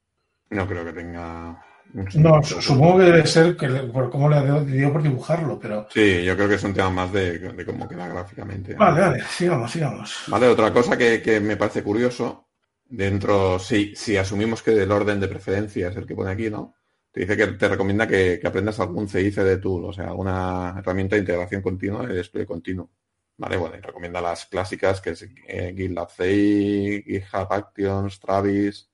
No 0.49 0.67
creo 0.67 0.84
que 0.84 0.93
tenga... 0.93 1.63
No, 1.94 2.44
supongo 2.44 3.00
que 3.00 3.06
debe 3.06 3.26
ser 3.26 3.58
que 3.58 3.68
por 3.68 4.12
cómo 4.12 4.30
le 4.30 4.36
ha 4.36 4.60
dio 4.62 4.94
por 4.94 5.02
dibujarlo, 5.02 5.60
pero... 5.60 5.88
Sí, 5.92 6.24
yo 6.24 6.36
creo 6.36 6.48
que 6.48 6.56
es 6.56 6.64
un 6.64 6.74
tema 6.74 6.90
más 6.92 7.12
de, 7.12 7.40
de 7.40 7.66
cómo 7.66 7.88
queda 7.88 8.08
gráficamente. 8.08 8.76
Vale, 8.76 9.02
vale, 9.02 9.24
sigamos, 9.24 9.72
sigamos. 9.72 10.24
Vale, 10.28 10.48
otra 10.48 10.72
cosa 10.72 10.98
que, 10.98 11.22
que 11.22 11.40
me 11.40 11.58
parece 11.58 11.82
curioso, 11.82 12.50
dentro, 12.86 13.58
sí, 13.58 13.94
si 13.96 14.18
asumimos 14.18 14.62
que 14.62 14.72
el 14.72 14.92
orden 14.92 15.20
de 15.20 15.28
preferencia 15.28 15.90
es 15.90 15.96
el 15.96 16.06
que 16.06 16.16
pone 16.16 16.32
aquí, 16.32 16.50
¿no? 16.50 16.76
Te 17.12 17.22
dice 17.22 17.36
que 17.36 17.48
te 17.48 17.68
recomienda 17.68 18.08
que, 18.08 18.40
que 18.40 18.48
aprendas 18.48 18.80
algún 18.80 19.10
CIC 19.10 19.36
de 19.38 19.58
tool, 19.58 19.86
o 19.86 19.94
sea, 19.94 20.10
alguna 20.10 20.76
herramienta 20.78 21.16
de 21.16 21.22
integración 21.22 21.64
continua 21.64 22.06
de 22.06 22.14
despliegue 22.14 22.46
continuo. 22.46 22.92
Vale, 23.38 23.58
bueno, 23.58 23.78
y 23.78 23.80
recomienda 23.80 24.22
las 24.22 24.46
clásicas 24.46 25.02
que 25.02 25.12
es 25.12 25.28
eh, 25.48 25.74
GitLab 25.76 26.12
CI, 26.12 27.04
GitHub 27.04 27.48
Actions, 27.50 28.20
Travis, 28.20 28.90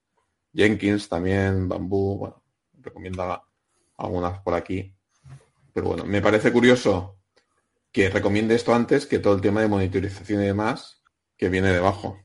Jenkins 0.54 1.10
también, 1.10 1.68
Bamboo, 1.68 2.18
bueno, 2.18 2.45
recomienda 2.86 3.42
algunas 3.98 4.40
por 4.40 4.54
aquí. 4.54 4.94
Pero 5.74 5.88
bueno, 5.88 6.06
me 6.06 6.22
parece 6.22 6.52
curioso 6.52 7.18
que 7.92 8.10
recomiende 8.10 8.56
esto 8.56 8.74
antes 8.74 9.06
que 9.06 9.20
todo 9.20 9.36
el 9.36 9.42
tema 9.42 9.62
de 9.62 9.68
monitorización 9.68 10.42
y 10.42 10.46
demás 10.46 11.02
que 11.38 11.50
viene 11.50 11.72
debajo. 11.72 12.20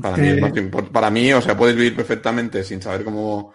Para, 0.00 0.16
mí, 0.16 0.28
es 0.28 0.40
más 0.40 0.52
para 0.92 1.10
mí, 1.10 1.32
o 1.32 1.40
sea, 1.40 1.56
puedes 1.56 1.76
vivir 1.76 1.96
perfectamente 1.96 2.64
sin 2.64 2.80
saber 2.80 3.04
cómo, 3.04 3.54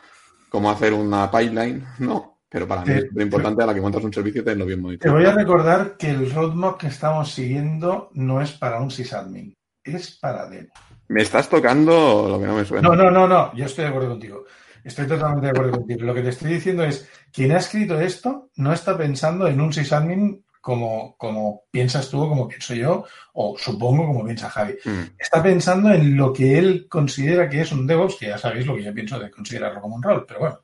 cómo 0.49 0.69
hacer 0.69 0.93
una 0.93 1.29
pipeline, 1.31 1.85
no. 1.99 2.39
Pero 2.49 2.65
para 2.65 2.85
mí 2.85 2.93
es 2.93 3.11
muy 3.11 3.23
importante 3.23 3.61
a 3.61 3.65
la 3.65 3.73
que 3.73 3.81
montas 3.81 4.03
un 4.03 4.13
servicio 4.13 4.43
tenerlo 4.43 4.65
bien 4.65 4.81
monitorizado. 4.81 5.17
Te 5.17 5.23
voy 5.23 5.31
a 5.31 5.35
recordar 5.35 5.97
que 5.97 6.09
el 6.09 6.31
roadmap 6.31 6.77
que 6.77 6.87
estamos 6.87 7.33
siguiendo 7.33 8.09
no 8.13 8.41
es 8.41 8.53
para 8.53 8.79
un 8.79 8.89
sysadmin, 8.89 9.53
es 9.83 10.17
para 10.17 10.47
demo. 10.47 10.69
Me 11.09 11.21
estás 11.21 11.49
tocando 11.49 12.27
lo 12.29 12.39
que 12.39 12.45
no 12.45 12.55
me 12.55 12.63
suena. 12.63 12.87
No, 12.87 12.95
no, 12.95 13.11
no, 13.11 13.27
no, 13.27 13.53
yo 13.53 13.65
estoy 13.65 13.83
de 13.83 13.89
acuerdo 13.89 14.09
contigo. 14.09 14.45
Estoy 14.87 15.05
totalmente 15.05 15.47
de 15.47 15.51
acuerdo 15.51 15.71
contigo. 15.71 16.05
Lo 16.05 16.13
que 16.13 16.21
te 16.21 16.29
estoy 16.29 16.53
diciendo 16.53 16.83
es, 16.83 17.09
quien 17.33 17.51
ha 17.51 17.57
escrito 17.57 17.99
esto 17.99 18.49
no 18.55 18.71
está 18.71 18.97
pensando 18.97 19.45
en 19.47 19.59
un 19.59 19.73
sysadmin 19.73 20.45
como, 20.61 21.15
como 21.17 21.63
piensas 21.69 22.09
tú 22.09 22.21
o 22.21 22.29
como 22.29 22.47
pienso 22.47 22.73
yo, 22.73 23.05
o 23.33 23.57
supongo 23.57 24.07
como 24.07 24.23
piensa 24.23 24.49
Javi. 24.49 24.75
Mm. 24.85 25.01
Está 25.19 25.43
pensando 25.43 25.91
en 25.91 26.15
lo 26.15 26.31
que 26.31 26.57
él 26.57 26.87
considera 26.89 27.49
que 27.49 27.61
es 27.61 27.71
un 27.73 27.85
DevOps, 27.85 28.15
que 28.15 28.27
ya 28.27 28.37
sabéis 28.37 28.65
lo 28.65 28.75
que 28.75 28.83
yo 28.83 28.93
pienso 28.93 29.19
de 29.19 29.29
considerarlo 29.29 29.81
como 29.81 29.97
un 29.97 30.03
rol, 30.03 30.25
pero 30.25 30.39
bueno. 30.39 30.59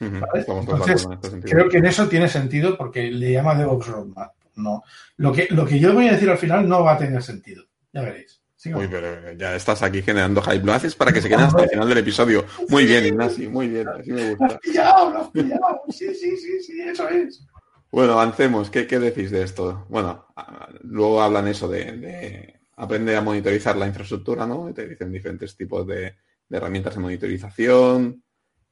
Entonces, 0.00 1.04
en 1.04 1.12
este 1.12 1.40
creo 1.48 1.68
que 1.68 1.78
en 1.78 1.86
eso 1.86 2.08
tiene 2.08 2.28
sentido 2.28 2.76
porque 2.76 3.12
le 3.12 3.32
llama 3.32 3.54
DevOps 3.54 3.86
Roadmap. 3.86 4.32
No. 4.56 4.82
Lo 5.16 5.32
que, 5.32 5.46
lo 5.50 5.64
que 5.64 5.78
yo 5.78 5.94
voy 5.94 6.08
a 6.08 6.12
decir 6.12 6.28
al 6.28 6.38
final 6.38 6.68
no 6.68 6.82
va 6.82 6.94
a 6.94 6.98
tener 6.98 7.22
sentido. 7.22 7.64
Ya 7.92 8.02
veréis. 8.02 8.41
Sigamos. 8.62 8.84
Uy, 8.84 8.90
pero 8.92 9.32
ya 9.32 9.56
estás 9.56 9.82
aquí 9.82 10.02
generando 10.02 10.40
hype. 10.40 10.64
Lo 10.64 10.72
haces 10.72 10.94
para 10.94 11.12
que 11.12 11.20
se 11.20 11.28
queden 11.28 11.40
hasta 11.46 11.64
el 11.64 11.70
final 11.70 11.88
del 11.88 11.98
episodio. 11.98 12.44
Muy 12.68 12.86
bien, 12.86 13.04
Ignacio, 13.06 13.50
muy 13.50 13.66
bien. 13.66 13.88
Así 13.88 14.12
me 14.12 14.20
Lo 14.22 14.28
has 14.30 14.38
gusta. 14.38 14.58
pillado, 14.60 15.10
lo 15.10 15.18
has 15.22 15.30
pillado. 15.30 15.82
Sí, 15.88 16.14
sí, 16.14 16.36
sí, 16.36 16.62
sí, 16.62 16.80
eso 16.80 17.08
es. 17.08 17.44
Bueno, 17.90 18.12
avancemos. 18.12 18.70
¿Qué, 18.70 18.86
qué 18.86 19.00
decís 19.00 19.32
de 19.32 19.42
esto? 19.42 19.84
Bueno, 19.88 20.28
luego 20.82 21.20
hablan 21.20 21.48
eso 21.48 21.66
de, 21.66 21.90
de 21.96 22.60
aprende 22.76 23.16
a 23.16 23.20
monitorizar 23.20 23.76
la 23.76 23.88
infraestructura, 23.88 24.46
¿no? 24.46 24.70
Y 24.70 24.74
Te 24.74 24.86
dicen 24.88 25.10
diferentes 25.10 25.56
tipos 25.56 25.84
de, 25.84 26.14
de 26.48 26.56
herramientas 26.56 26.94
de 26.94 27.00
monitorización 27.00 28.22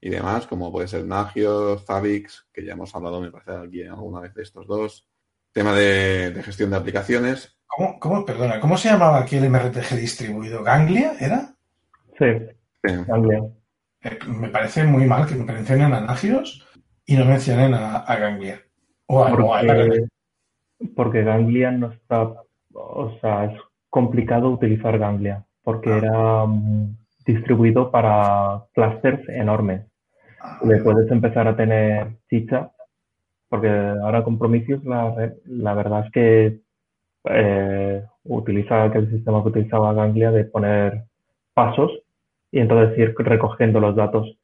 y 0.01 0.09
demás, 0.09 0.47
como 0.47 0.70
puede 0.70 0.86
ser 0.86 1.05
Nagios, 1.05 1.84
Zabbix, 1.84 2.47
que 2.53 2.64
ya 2.64 2.74
hemos 2.74 2.95
hablado, 2.95 3.20
me 3.20 3.32
parece, 3.32 3.51
aquí 3.66 3.82
alguna 3.82 4.20
vez 4.20 4.34
de 4.34 4.43
estos 4.45 4.68
dos. 4.68 5.09
Tema 5.51 5.74
de, 5.74 6.30
de 6.30 6.43
gestión 6.45 6.70
de 6.70 6.76
aplicaciones. 6.76 7.57
¿Cómo, 7.77 7.99
cómo, 8.01 8.25
perdona, 8.25 8.61
¿cómo 8.61 8.77
se 8.77 8.89
llamaba 8.91 9.21
aquí 9.21 9.37
el 9.37 9.49
MRTG 9.49 9.97
distribuido? 9.97 10.62
¿Ganglia 10.62 11.12
era? 11.21 11.55
Sí, 12.18 12.27
Sí. 12.83 12.95
Ganglia. 13.07 13.43
Eh, 14.03 14.18
me 14.27 14.49
parece 14.49 14.85
muy 14.85 15.05
mal 15.05 15.27
que 15.27 15.35
me 15.35 15.45
mencionen 15.45 15.93
a 15.93 16.01
Nagios 16.01 16.66
y 17.05 17.14
no 17.16 17.25
mencionen 17.27 17.75
a, 17.75 17.97
a 17.99 18.16
Ganglia. 18.16 18.61
O 19.07 19.23
a, 19.23 19.33
o 19.33 19.55
a 19.55 19.61
Porque, 19.61 20.05
porque 20.97 21.23
Ganglia 21.25 21.71
no 21.73 21.93
está, 21.93 22.33
o 22.73 23.18
sea, 23.21 23.45
es 23.47 23.61
complicado 23.91 24.51
utilizar 24.51 24.99
Ganglia, 24.99 25.45
porque 25.62 25.91
Ah. 25.93 25.99
era 25.99 26.47
mm, 26.47 26.97
distribuido 27.27 27.91
para 27.91 28.64
clusters 28.75 29.29
enormes. 29.29 29.83
Le 30.64 30.79
puedes 30.81 31.11
empezar 31.11 31.47
a 31.49 31.57
tener 31.57 32.16
chicha, 32.31 32.71
porque 33.51 33.68
ahora 33.68 34.25
con 34.25 34.39
Prometheus 34.39 34.83
la 34.85 35.75
verdad 35.75 36.07
es 36.07 36.12
que 36.12 36.61
eh, 37.25 38.05
utiliza 38.25 38.87
el 38.87 39.11
sistema 39.11 39.43
que 39.43 39.49
utilizaba 39.51 39.93
Ganglia 39.93 40.31
de 40.31 40.45
poner 40.45 41.05
pasos 41.55 41.91
y 42.53 42.61
entonces 42.61 42.99
ir 42.99 43.14
recogiendo 43.18 43.81
los 43.81 43.95
datos. 43.97 44.37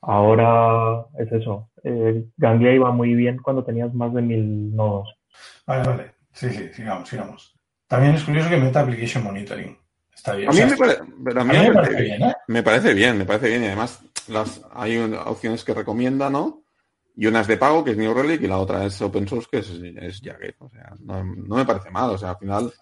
Ahora 0.00 1.04
es 1.18 1.30
eso. 1.32 1.68
eh, 1.84 2.24
Ganglia 2.36 2.74
iba 2.74 2.90
muy 2.90 3.14
bien 3.14 3.38
cuando 3.38 3.64
tenías 3.64 3.92
más 3.94 4.12
de 4.14 4.22
mil 4.22 4.74
nodos. 4.74 5.08
Vale, 5.66 5.88
vale. 5.88 6.10
Sí, 6.32 6.50
sí, 6.50 6.68
sigamos, 6.72 7.08
sigamos. 7.08 7.54
También 7.86 8.14
es 8.14 8.24
curioso 8.24 8.48
que 8.50 8.56
meta 8.56 8.80
Application 8.80 9.22
Monitoring. 9.24 9.76
Está 10.14 10.34
bien. 10.34 10.48
A 10.48 10.50
O 10.50 10.54
mí 10.54 10.58
sea, 10.58 10.66
me, 10.68 10.76
pare- 10.76 10.98
pero 11.24 11.40
a 11.40 11.42
a 11.42 11.46
mí 11.46 11.52
me 11.52 11.58
me 11.68 11.74
parece 11.74 11.92
parece 11.92 12.02
bien. 12.02 12.18
bien, 12.18 12.30
¿eh? 12.30 12.34
Me 12.48 12.62
parece 12.62 12.94
bien, 12.94 13.18
me 13.18 13.24
parece 13.24 13.48
bien. 13.48 13.62
Y 13.62 13.66
además 13.66 14.04
las, 14.28 14.64
hay 14.72 14.96
un- 14.96 15.14
opciones 15.14 15.64
que 15.64 15.74
recomienda, 15.74 16.30
¿no? 16.30 16.61
Y 17.16 17.26
una 17.26 17.42
es 17.42 17.46
de 17.46 17.56
pago, 17.56 17.84
que 17.84 17.90
es 17.90 17.96
New 17.96 18.14
Relic, 18.14 18.42
y 18.42 18.46
la 18.46 18.58
otra 18.58 18.84
es 18.86 19.00
open 19.02 19.28
source, 19.28 19.48
que 19.50 19.58
es, 19.58 19.70
es 19.70 20.20
Jagged. 20.22 20.54
O 20.58 20.70
sea, 20.70 20.94
no, 21.00 21.24
me 21.56 21.64
parece 21.64 21.90
mal. 21.90 22.10
O 22.10 22.18
sea, 22.18 22.30
al 22.30 22.38
final 22.38 22.72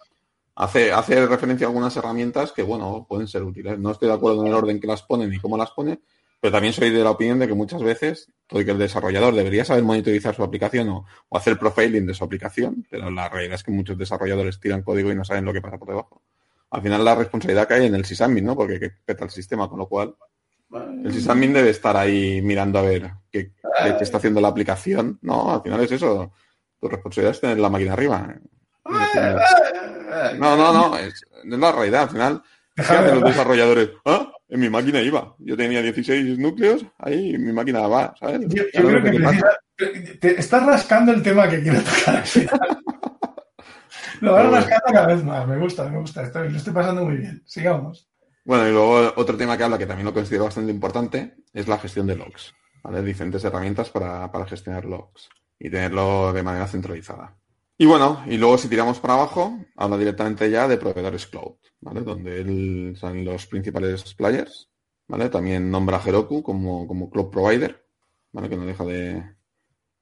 hace, 0.55 0.91
hace 0.91 1.25
referencia 1.25 1.67
a 1.67 1.69
algunas 1.69 1.95
herramientas 1.97 2.51
que, 2.51 2.63
bueno, 2.63 3.05
pueden 3.07 3.27
ser 3.27 3.43
útiles. 3.43 3.77
No 3.77 3.91
estoy 3.91 4.07
de 4.07 4.15
acuerdo 4.15 4.41
en 4.41 4.47
el 4.47 4.53
orden 4.53 4.79
que 4.79 4.87
las 4.87 5.03
ponen 5.03 5.33
y 5.33 5.39
cómo 5.39 5.57
las 5.57 5.71
pone, 5.71 5.99
pero 6.39 6.53
también 6.53 6.73
soy 6.73 6.89
de 6.89 7.03
la 7.03 7.11
opinión 7.11 7.39
de 7.39 7.47
que 7.47 7.53
muchas 7.53 7.83
veces, 7.83 8.31
todo 8.47 8.63
que 8.65 8.71
el 8.71 8.79
desarrollador 8.79 9.35
debería 9.35 9.63
saber 9.63 9.83
monitorizar 9.83 10.33
su 10.33 10.43
aplicación 10.43 10.89
o, 10.89 11.05
hacer 11.31 11.59
profiling 11.59 12.07
de 12.07 12.13
su 12.13 12.23
aplicación, 12.23 12.85
pero 12.89 13.11
la 13.11 13.29
realidad 13.29 13.55
es 13.55 13.63
que 13.63 13.71
muchos 13.71 13.97
desarrolladores 13.97 14.59
tiran 14.59 14.81
código 14.81 15.11
y 15.11 15.15
no 15.15 15.23
saben 15.23 15.45
lo 15.45 15.53
que 15.53 15.61
pasa 15.61 15.77
por 15.77 15.89
debajo. 15.89 16.23
Al 16.71 16.81
final 16.81 17.03
la 17.05 17.15
responsabilidad 17.15 17.67
cae 17.67 17.85
en 17.85 17.95
el 17.95 18.05
sysadmin, 18.05 18.45
¿no? 18.45 18.55
Porque 18.55 18.79
que 18.79 18.89
peta 18.89 19.25
el 19.25 19.29
sistema, 19.29 19.69
con 19.69 19.77
lo 19.77 19.87
cual 19.87 20.15
el 21.03 21.13
sysadmin 21.13 21.53
debe 21.53 21.69
estar 21.71 21.95
ahí 21.97 22.41
mirando 22.41 22.79
a 22.79 22.83
ver 22.83 23.11
qué, 23.31 23.51
qué- 23.83 23.95
qué 23.97 24.03
está 24.03 24.17
haciendo 24.17 24.39
la 24.41 24.47
aplicación. 24.49 25.19
No, 25.21 25.53
al 25.55 25.61
final 25.61 25.81
es 25.81 25.91
eso. 25.91 26.31
Tu 26.79 26.87
responsabilidad 26.87 27.33
es 27.35 27.41
tener 27.41 27.59
la 27.59 27.69
máquina 27.69 27.93
arriba. 27.93 28.35
No, 30.39 30.55
no, 30.57 30.73
no, 30.73 30.97
es, 30.97 31.13
es 31.43 31.59
la 31.59 31.71
realidad. 31.71 32.03
Al 32.03 32.09
final, 32.09 32.43
¿qué 32.75 32.81
hacen 32.81 33.15
los 33.15 33.23
desarrolladores? 33.23 33.89
Ah, 34.05 34.31
en 34.49 34.59
mi 34.59 34.69
máquina 34.69 34.99
iba. 35.01 35.33
Yo 35.39 35.55
tenía 35.55 35.81
16 35.81 36.37
núcleos, 36.37 36.85
ahí 36.99 37.37
mi 37.37 37.53
máquina 37.53 37.87
va, 37.87 38.13
¿sabes? 38.19 38.41
Yo, 38.49 38.63
creo 38.73 39.01
que 39.03 39.11
precisa- 39.11 39.57
te 40.19 40.39
estás 40.39 40.65
rascando 40.65 41.11
el 41.13 41.23
tema 41.23 41.47
que 41.49 41.61
quiero 41.61 41.79
tocar. 41.81 42.23
Lo 44.21 44.33
vas 44.33 44.51
rascando 44.51 44.83
cada 44.91 45.07
vez 45.07 45.23
más. 45.23 45.47
Me 45.47 45.57
gusta, 45.57 45.89
me 45.89 45.99
gusta. 45.99 46.23
Estoy, 46.23 46.49
lo 46.51 46.57
estoy 46.57 46.73
pasando 46.73 47.05
muy 47.05 47.15
bien. 47.17 47.41
Sigamos. 47.45 48.07
Bueno, 48.43 48.67
y 48.67 48.71
luego 48.71 49.13
otro 49.15 49.37
tema 49.37 49.57
que 49.57 49.63
habla, 49.63 49.77
que 49.77 49.85
también 49.85 50.05
lo 50.05 50.13
considero 50.13 50.45
bastante 50.45 50.71
importante, 50.71 51.35
es 51.53 51.67
la 51.67 51.77
gestión 51.77 52.07
de 52.07 52.15
logs. 52.15 52.53
¿vale? 52.83 53.03
Diferentes 53.03 53.43
herramientas 53.43 53.89
para, 53.89 54.31
para 54.31 54.47
gestionar 54.47 54.85
logs 54.85 55.29
y 55.59 55.69
tenerlo 55.69 56.33
de 56.33 56.43
manera 56.43 56.67
centralizada. 56.67 57.37
Y 57.77 57.85
bueno, 57.85 58.23
y 58.27 58.37
luego 58.37 58.57
si 58.57 58.67
tiramos 58.67 58.99
para 58.99 59.15
abajo, 59.15 59.57
habla 59.75 59.97
directamente 59.97 60.49
ya 60.51 60.67
de 60.67 60.77
proveedores 60.77 61.25
cloud, 61.25 61.55
¿vale? 61.79 62.01
Donde 62.01 62.39
él 62.39 62.93
son 62.95 63.25
los 63.25 63.47
principales 63.47 64.13
players, 64.13 64.69
¿vale? 65.07 65.29
También 65.29 65.71
nombra 65.71 65.97
a 65.97 66.07
Heroku 66.07 66.43
como, 66.43 66.85
como 66.85 67.09
cloud 67.09 67.31
provider, 67.31 67.83
¿vale? 68.33 68.49
Que 68.49 68.57
no 68.57 68.67
deja 68.67 68.85
de, 68.85 69.23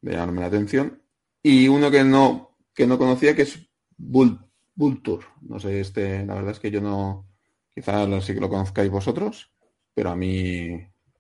de 0.02 0.12
llamarme 0.12 0.42
la 0.42 0.48
atención. 0.48 1.02
Y 1.42 1.70
uno 1.70 1.90
que 1.90 2.04
no, 2.04 2.58
que 2.74 2.86
no 2.86 2.98
conocía, 2.98 3.34
que 3.34 3.44
es 3.44 3.70
Vulture. 3.96 5.26
No 5.42 5.58
sé, 5.60 5.80
este, 5.80 6.26
la 6.26 6.36
verdad 6.36 6.52
es 6.52 6.60
que 6.60 6.72
yo 6.72 6.82
no, 6.82 7.29
quizás 7.74 8.24
sí 8.26 8.34
que 8.34 8.40
lo 8.42 8.50
conozcáis 8.50 8.90
vosotros, 8.90 9.52
pero 9.94 10.10
a 10.12 10.16
mí 10.16 10.80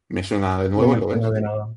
me 0.09 0.23
suena 0.23 0.61
de 0.63 0.69
nuevo. 0.69 0.95
No 0.95 0.99
me 1.07 1.13
suena 1.13 1.31
de 1.31 1.41
nada. 1.41 1.75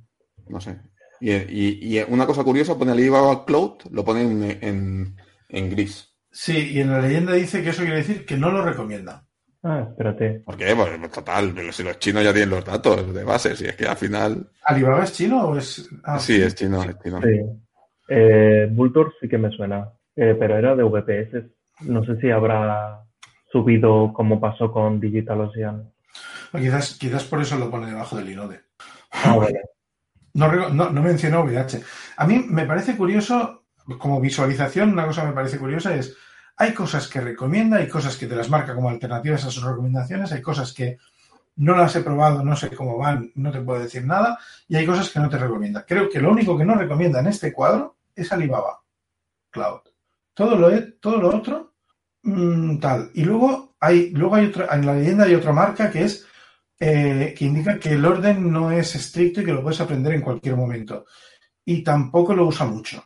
No 0.48 0.60
sé. 0.60 0.78
Y, 1.20 1.32
y- 1.32 1.98
y 1.98 2.04
una 2.08 2.26
cosa 2.26 2.42
curiosa, 2.42 2.76
pone 2.76 2.92
Alibaba 2.92 3.44
Cloud, 3.44 3.82
lo 3.90 4.04
pone 4.04 4.22
en, 4.22 4.58
en- 4.60 5.16
en 5.48 5.70
gris. 5.70 6.08
Sí, 6.30 6.72
y 6.72 6.80
en 6.80 6.90
la 6.90 7.00
leyenda 7.00 7.34
dice 7.34 7.62
que 7.62 7.70
eso 7.70 7.82
quiere 7.82 7.98
decir 7.98 8.24
que 8.26 8.36
no 8.36 8.50
lo 8.50 8.64
recomienda. 8.64 9.24
Ah, 9.62 9.86
espérate. 9.90 10.40
¿Por 10.44 10.56
qué? 10.56 10.74
Pues 10.74 11.10
total, 11.12 11.52
pero 11.54 11.70
si 11.72 11.84
los 11.84 11.98
chinos 12.00 12.24
ya 12.24 12.32
tienen 12.32 12.50
los 12.50 12.64
datos 12.64 13.14
de 13.14 13.22
base, 13.22 13.54
si 13.54 13.66
es 13.66 13.76
que 13.76 13.86
al 13.86 13.96
final... 13.96 14.50
¿Alibaba 14.64 15.04
es 15.04 15.12
chino 15.12 15.44
o 15.46 15.56
es...? 15.56 15.88
ah, 16.02 16.18
sí, 16.18 16.42
es 16.42 16.54
chino, 16.56 16.82
es 16.82 16.98
chino. 16.98 17.20
Sí. 17.22 17.40
Eh, 18.08 18.68
Vulture 18.72 19.10
sí 19.20 19.28
que 19.28 19.38
me 19.38 19.50
suena, 19.50 19.92
eh, 20.16 20.34
pero 20.38 20.56
era 20.58 20.74
de 20.74 20.82
VPS. 20.82 21.44
No 21.82 22.04
sé 22.04 22.16
si 22.20 22.30
habrá 22.30 23.04
subido 23.52 24.12
como 24.12 24.40
pasó 24.40 24.72
con 24.72 24.98
DigitalOcean. 24.98 25.92
O 26.52 26.58
quizás, 26.58 26.96
quizás 26.98 27.24
por 27.24 27.40
eso 27.40 27.58
lo 27.58 27.70
pone 27.70 27.86
debajo 27.86 28.16
del 28.16 28.30
inode. 28.30 28.62
Ah, 29.10 29.36
vale. 29.36 29.60
No, 30.34 30.50
no, 30.70 30.88
no 30.88 31.02
mencionó 31.02 31.44
VH. 31.44 31.82
A 32.16 32.26
mí 32.26 32.42
me 32.48 32.64
parece 32.64 32.96
curioso, 32.96 33.64
como 33.98 34.18
visualización, 34.18 34.90
una 34.90 35.04
cosa 35.04 35.26
me 35.26 35.34
parece 35.34 35.58
curiosa 35.58 35.94
es, 35.94 36.16
hay 36.56 36.72
cosas 36.72 37.06
que 37.06 37.20
recomienda, 37.20 37.76
hay 37.76 37.86
cosas 37.86 38.16
que 38.16 38.26
te 38.26 38.34
las 38.34 38.48
marca 38.48 38.74
como 38.74 38.88
alternativas 38.88 39.44
a 39.44 39.50
sus 39.50 39.62
recomendaciones, 39.62 40.32
hay 40.32 40.40
cosas 40.40 40.72
que 40.72 40.96
no 41.56 41.76
las 41.76 41.94
he 41.96 42.02
probado, 42.02 42.42
no 42.42 42.56
sé 42.56 42.70
cómo 42.70 42.96
van, 42.96 43.30
no 43.34 43.52
te 43.52 43.60
puedo 43.60 43.82
decir 43.82 44.06
nada, 44.06 44.38
y 44.68 44.76
hay 44.76 44.86
cosas 44.86 45.10
que 45.10 45.20
no 45.20 45.28
te 45.28 45.38
recomienda. 45.38 45.84
Creo 45.86 46.08
que 46.08 46.20
lo 46.20 46.30
único 46.30 46.56
que 46.56 46.64
no 46.64 46.76
recomienda 46.76 47.20
en 47.20 47.26
este 47.26 47.52
cuadro 47.52 47.96
es 48.14 48.32
Alibaba 48.32 48.80
Cloud. 49.50 49.80
Todo 50.34 50.56
lo, 50.56 50.92
todo 50.94 51.18
lo 51.18 51.36
otro, 51.36 51.71
mm, 52.22 52.78
tal. 52.78 53.10
Y 53.14 53.24
luego 53.24 53.74
hay, 53.80 54.10
luego 54.10 54.36
hay 54.36 54.46
otra, 54.46 54.68
en 54.74 54.86
la 54.86 54.94
leyenda 54.94 55.24
hay 55.24 55.34
otra 55.34 55.52
marca 55.52 55.90
que 55.90 56.02
es 56.04 56.26
eh, 56.78 57.34
que 57.36 57.44
indica 57.44 57.78
que 57.78 57.90
el 57.92 58.04
orden 58.04 58.50
no 58.50 58.72
es 58.72 58.94
estricto 58.96 59.40
y 59.40 59.44
que 59.44 59.52
lo 59.52 59.62
puedes 59.62 59.80
aprender 59.80 60.14
en 60.14 60.20
cualquier 60.20 60.56
momento. 60.56 61.06
Y 61.64 61.82
tampoco 61.84 62.34
lo 62.34 62.46
usa 62.46 62.66
mucho. 62.66 63.04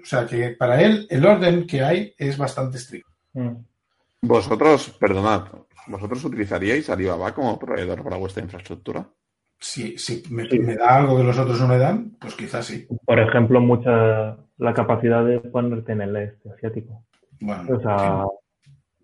O 0.00 0.04
sea 0.04 0.24
que 0.26 0.50
para 0.50 0.80
él 0.80 1.06
el 1.10 1.26
orden 1.26 1.66
que 1.66 1.82
hay 1.82 2.14
es 2.16 2.38
bastante 2.38 2.78
estricto. 2.78 3.10
Mm. 3.32 3.56
Vosotros, 4.22 4.90
perdonad, 4.90 5.46
¿vosotros 5.86 6.24
utilizaríais 6.24 6.88
Alibaba 6.90 7.34
como 7.34 7.58
proveedor 7.58 8.02
para 8.04 8.16
vuestra 8.16 8.42
infraestructura? 8.42 9.08
Si, 9.58 9.98
si 9.98 10.22
me, 10.30 10.48
Sí. 10.48 10.58
me 10.58 10.76
da 10.76 10.96
algo 10.96 11.16
que 11.16 11.24
los 11.24 11.38
otros 11.38 11.60
no 11.60 11.68
me 11.68 11.78
dan, 11.78 12.16
pues 12.18 12.34
quizás 12.34 12.64
sí. 12.64 12.86
Por 13.04 13.18
ejemplo, 13.18 13.60
mucha 13.60 14.36
la 14.56 14.74
capacidad 14.74 15.24
de 15.24 15.40
ponerte 15.40 15.92
en 15.92 16.02
el 16.02 16.16
este 16.16 16.50
asiático. 16.52 17.04
Bueno, 17.40 17.76
O 17.76 17.80
sea, 17.80 18.24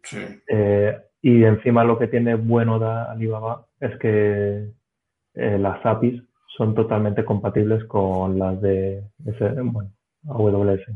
sí. 0.03 0.19
eh, 0.49 0.97
y 1.23 1.45
encima 1.45 1.85
lo 1.85 1.99
que 1.99 2.07
tiene 2.09 2.35
bueno 2.35 2.79
de 2.79 2.87
Alibaba 2.87 3.67
es 3.81 3.99
que 3.99 4.71
eh, 5.35 5.59
las 5.59 5.85
APIs 5.85 6.23
son 6.57 6.75
totalmente 6.75 7.25
compatibles 7.25 7.85
con 7.85 8.39
las 8.39 8.61
de 8.61 9.03
ese, 9.27 9.49
bueno, 9.63 9.91
AWS. 10.29 10.87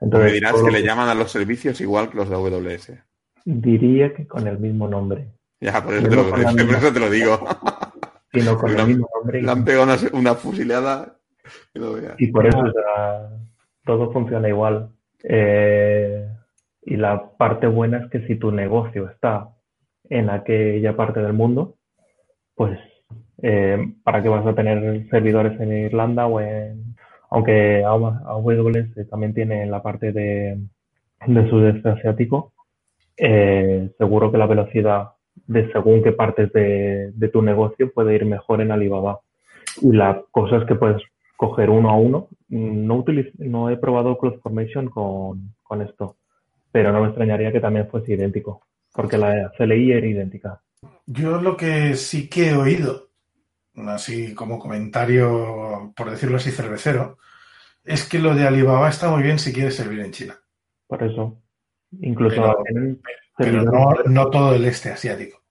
Entonces, 0.00 0.32
dirás 0.32 0.52
todo 0.52 0.64
que 0.66 0.70
le 0.72 0.82
llaman 0.82 1.08
a 1.08 1.14
los 1.14 1.30
servicios 1.30 1.80
igual 1.80 2.08
que 2.10 2.16
los 2.16 2.28
de 2.28 2.36
AWS. 2.36 2.92
diría 3.44 4.14
que 4.14 4.26
con 4.26 4.46
el 4.46 4.58
mismo 4.58 4.88
nombre, 4.88 5.28
Ya, 5.60 5.82
por 5.82 5.94
eso, 5.94 6.08
te 6.08 6.16
lo, 6.16 6.22
por 6.30 6.38
misma- 6.38 6.78
eso 6.78 6.92
te 6.92 7.00
lo 7.00 7.10
digo. 7.10 7.38
sino 8.32 8.56
con 8.56 8.70
Le 8.70 8.74
el 8.76 8.80
han- 8.80 8.88
mismo 8.88 9.08
nombre. 9.14 9.42
Le 9.42 9.50
han 9.50 9.64
pegado 9.64 9.84
una, 9.84 9.96
una 10.18 10.34
fusilada 10.34 11.16
veas. 11.74 12.14
Y 12.18 12.28
por 12.28 12.46
eso 12.46 12.58
o 12.58 12.72
sea, 12.72 13.28
todo 13.84 14.10
funciona 14.12 14.48
igual. 14.48 14.88
Eh, 15.24 16.26
y 16.82 16.96
la 16.96 17.30
parte 17.38 17.66
buena 17.66 17.98
es 17.98 18.10
que 18.10 18.26
si 18.26 18.36
tu 18.36 18.50
negocio 18.52 19.08
está 19.08 19.48
en 20.08 20.30
aquella 20.30 20.96
parte 20.96 21.20
del 21.20 21.32
mundo, 21.32 21.76
pues 22.54 22.78
eh, 23.42 23.78
¿para 24.04 24.22
qué 24.22 24.28
vas 24.28 24.46
a 24.46 24.54
tener 24.54 25.08
servidores 25.10 25.58
en 25.60 25.72
Irlanda 25.72 26.26
o 26.26 26.40
en... 26.40 26.94
Aunque 27.30 27.82
AWS 27.84 29.08
también 29.08 29.32
tiene 29.34 29.64
la 29.66 29.82
parte 29.82 30.12
de, 30.12 30.58
de 31.26 31.50
sudeste 31.50 31.88
asiático, 31.88 32.52
eh, 33.16 33.90
seguro 33.96 34.30
que 34.30 34.38
la 34.38 34.46
velocidad 34.46 35.10
de 35.46 35.70
según 35.72 36.02
qué 36.02 36.12
partes 36.12 36.52
de, 36.52 37.10
de 37.12 37.28
tu 37.28 37.40
negocio 37.42 37.90
puede 37.92 38.14
ir 38.14 38.26
mejor 38.26 38.60
en 38.60 38.70
Alibaba. 38.70 39.20
Y 39.80 39.92
la 39.92 40.22
cosa 40.30 40.58
es 40.58 40.64
que 40.66 40.74
puedes 40.74 41.02
coger 41.36 41.70
uno 41.70 41.90
a 41.90 41.96
uno. 41.96 42.28
No, 42.48 42.96
utiliz- 43.02 43.32
no 43.38 43.70
he 43.70 43.78
probado 43.78 44.18
CloudFormation 44.18 44.90
con, 44.90 45.54
con 45.62 45.80
esto, 45.80 46.16
pero 46.72 46.90
no 46.90 47.00
me 47.00 47.08
extrañaría 47.08 47.52
que 47.52 47.60
también 47.60 47.88
fuese 47.88 48.14
idéntico, 48.14 48.66
porque 48.92 49.18
la 49.18 49.52
CLI 49.56 49.92
era 49.92 50.06
idéntica. 50.06 50.60
Yo 51.06 51.40
lo 51.40 51.56
que 51.56 51.94
sí 51.94 52.28
que 52.28 52.48
he 52.50 52.56
oído, 52.56 53.10
así 53.86 54.34
como 54.34 54.58
comentario, 54.58 55.92
por 55.94 56.10
decirlo 56.10 56.38
así, 56.38 56.50
cervecero, 56.50 57.18
es 57.84 58.08
que 58.08 58.18
lo 58.18 58.34
de 58.34 58.46
Alibaba 58.46 58.88
está 58.88 59.10
muy 59.10 59.22
bien 59.22 59.38
si 59.38 59.52
quieres 59.52 59.76
servir 59.76 60.00
en 60.00 60.12
China, 60.12 60.38
Por 60.86 61.02
eso, 61.02 61.42
incluso 62.00 62.56
Pero- 63.36 63.62
no, 63.64 63.94
no 64.06 64.30
todo 64.30 64.54
el 64.54 64.64
este 64.64 64.90
asiático. 64.90 65.41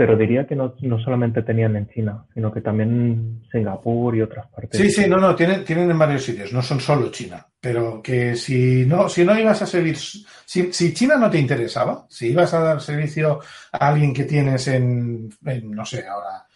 Pero 0.00 0.16
diría 0.16 0.46
que 0.46 0.56
no, 0.56 0.76
no 0.80 0.98
solamente 0.98 1.42
tenían 1.42 1.76
en 1.76 1.86
China, 1.90 2.24
sino 2.32 2.50
que 2.50 2.62
también 2.62 3.42
Singapur 3.52 4.16
y 4.16 4.22
otras 4.22 4.46
partes. 4.46 4.80
Sí, 4.80 4.90
sí, 4.90 5.06
no, 5.06 5.18
no, 5.18 5.36
tienen, 5.36 5.62
tienen 5.62 5.90
en 5.90 5.98
varios 5.98 6.24
sitios, 6.24 6.54
no 6.54 6.62
son 6.62 6.80
solo 6.80 7.10
China, 7.10 7.46
pero 7.60 8.00
que 8.02 8.34
si 8.34 8.86
no, 8.86 9.10
si 9.10 9.26
no 9.26 9.38
ibas 9.38 9.60
a 9.60 9.66
servir, 9.66 9.98
si, 9.98 10.72
si 10.72 10.94
China 10.94 11.16
no 11.16 11.28
te 11.28 11.38
interesaba, 11.38 12.06
si 12.08 12.28
ibas 12.28 12.54
a 12.54 12.60
dar 12.60 12.80
servicio 12.80 13.40
a 13.72 13.88
alguien 13.88 14.14
que 14.14 14.24
tienes 14.24 14.68
en, 14.68 15.28
no 15.64 15.84
sé, 15.84 16.06
ahora, 16.06 16.46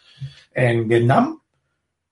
en 0.51 0.87
Vietnam, 0.87 1.39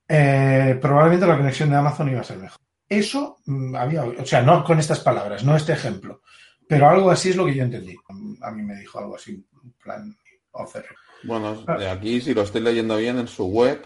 eh, 0.07 0.77
probablemente 0.79 1.25
la 1.25 1.37
conexión 1.37 1.71
de 1.71 1.77
Amazon 1.77 2.11
iba 2.11 2.21
a 2.21 2.25
ser 2.25 2.37
mejor. 2.37 2.59
Eso 2.87 3.39
mm, 3.47 3.75
había, 3.75 4.03
o 4.03 4.25
sea, 4.27 4.43
no 4.43 4.63
con 4.63 4.77
estas 4.77 4.99
palabras, 4.99 5.43
no 5.43 5.55
este 5.55 5.73
ejemplo, 5.73 6.21
pero 6.67 6.87
algo 6.87 7.09
así 7.09 7.31
es 7.31 7.35
lo 7.35 7.47
que 7.47 7.55
yo 7.55 7.63
entendí. 7.63 7.95
A 8.41 8.51
mí 8.51 8.61
me 8.61 8.75
dijo 8.75 8.99
algo 8.99 9.15
así, 9.15 9.43
plan, 9.83 10.15
off 10.51 10.73
the 10.73 10.81
record. 10.81 11.02
Bueno, 11.23 11.63
de 11.77 11.89
aquí, 11.89 12.19
si 12.21 12.33
lo 12.33 12.41
estoy 12.41 12.61
leyendo 12.61 12.97
bien, 12.97 13.17
en 13.17 13.27
su 13.27 13.45
web 13.45 13.85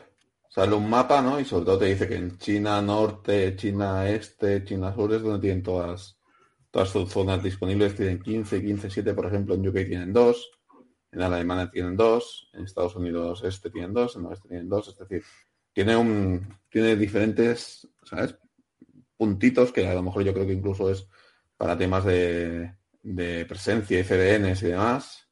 sale 0.50 0.76
un 0.76 0.90
mapa, 0.90 1.22
¿no? 1.22 1.40
Y 1.40 1.46
sobre 1.46 1.66
todo 1.66 1.78
te 1.78 1.86
dice 1.86 2.08
que 2.08 2.16
en 2.16 2.38
China 2.38 2.82
Norte, 2.82 3.56
China 3.56 4.10
Este, 4.10 4.64
China 4.64 4.94
Sur 4.96 5.14
es 5.14 5.22
donde 5.22 5.40
tienen 5.40 5.62
todas, 5.62 6.18
todas 6.72 6.90
sus 6.90 7.12
zonas 7.12 7.44
disponibles. 7.44 7.96
Tienen 7.96 8.20
15, 8.22 8.62
15, 8.62 8.90
7, 8.90 9.14
por 9.14 9.28
ejemplo, 9.28 9.56
en 9.56 9.68
UK 9.68 9.76
tienen 9.76 10.14
dos, 10.14 10.50
en 11.12 11.22
Alemania 11.22 11.70
tienen 11.70 11.96
dos, 11.96 12.50
en 12.54 12.64
Estados 12.64 12.96
Unidos 12.96 13.44
Este 13.44 13.70
tienen 13.70 13.94
dos, 13.94 14.16
en 14.16 14.26
Oeste 14.26 14.48
tienen 14.50 14.70
dos, 14.70 14.88
es 14.88 14.98
decir, 14.98 15.24
tiene 15.74 15.96
un, 15.96 16.48
tiene 16.70 16.96
diferentes, 16.96 17.88
¿sabes? 18.04 18.36
Puntitos 19.16 19.72
que 19.72 19.88
a 19.88 19.94
lo 19.94 20.02
mejor 20.02 20.24
yo 20.24 20.34
creo 20.34 20.48
que 20.48 20.54
incluso 20.54 20.90
es 20.90 21.08
para 21.56 21.78
temas 21.78 22.04
de, 22.06 22.76
de 23.04 23.46
presencia 23.46 24.00
y 24.00 24.04
CDNs 24.04 24.64
y 24.64 24.68
demás, 24.68 25.27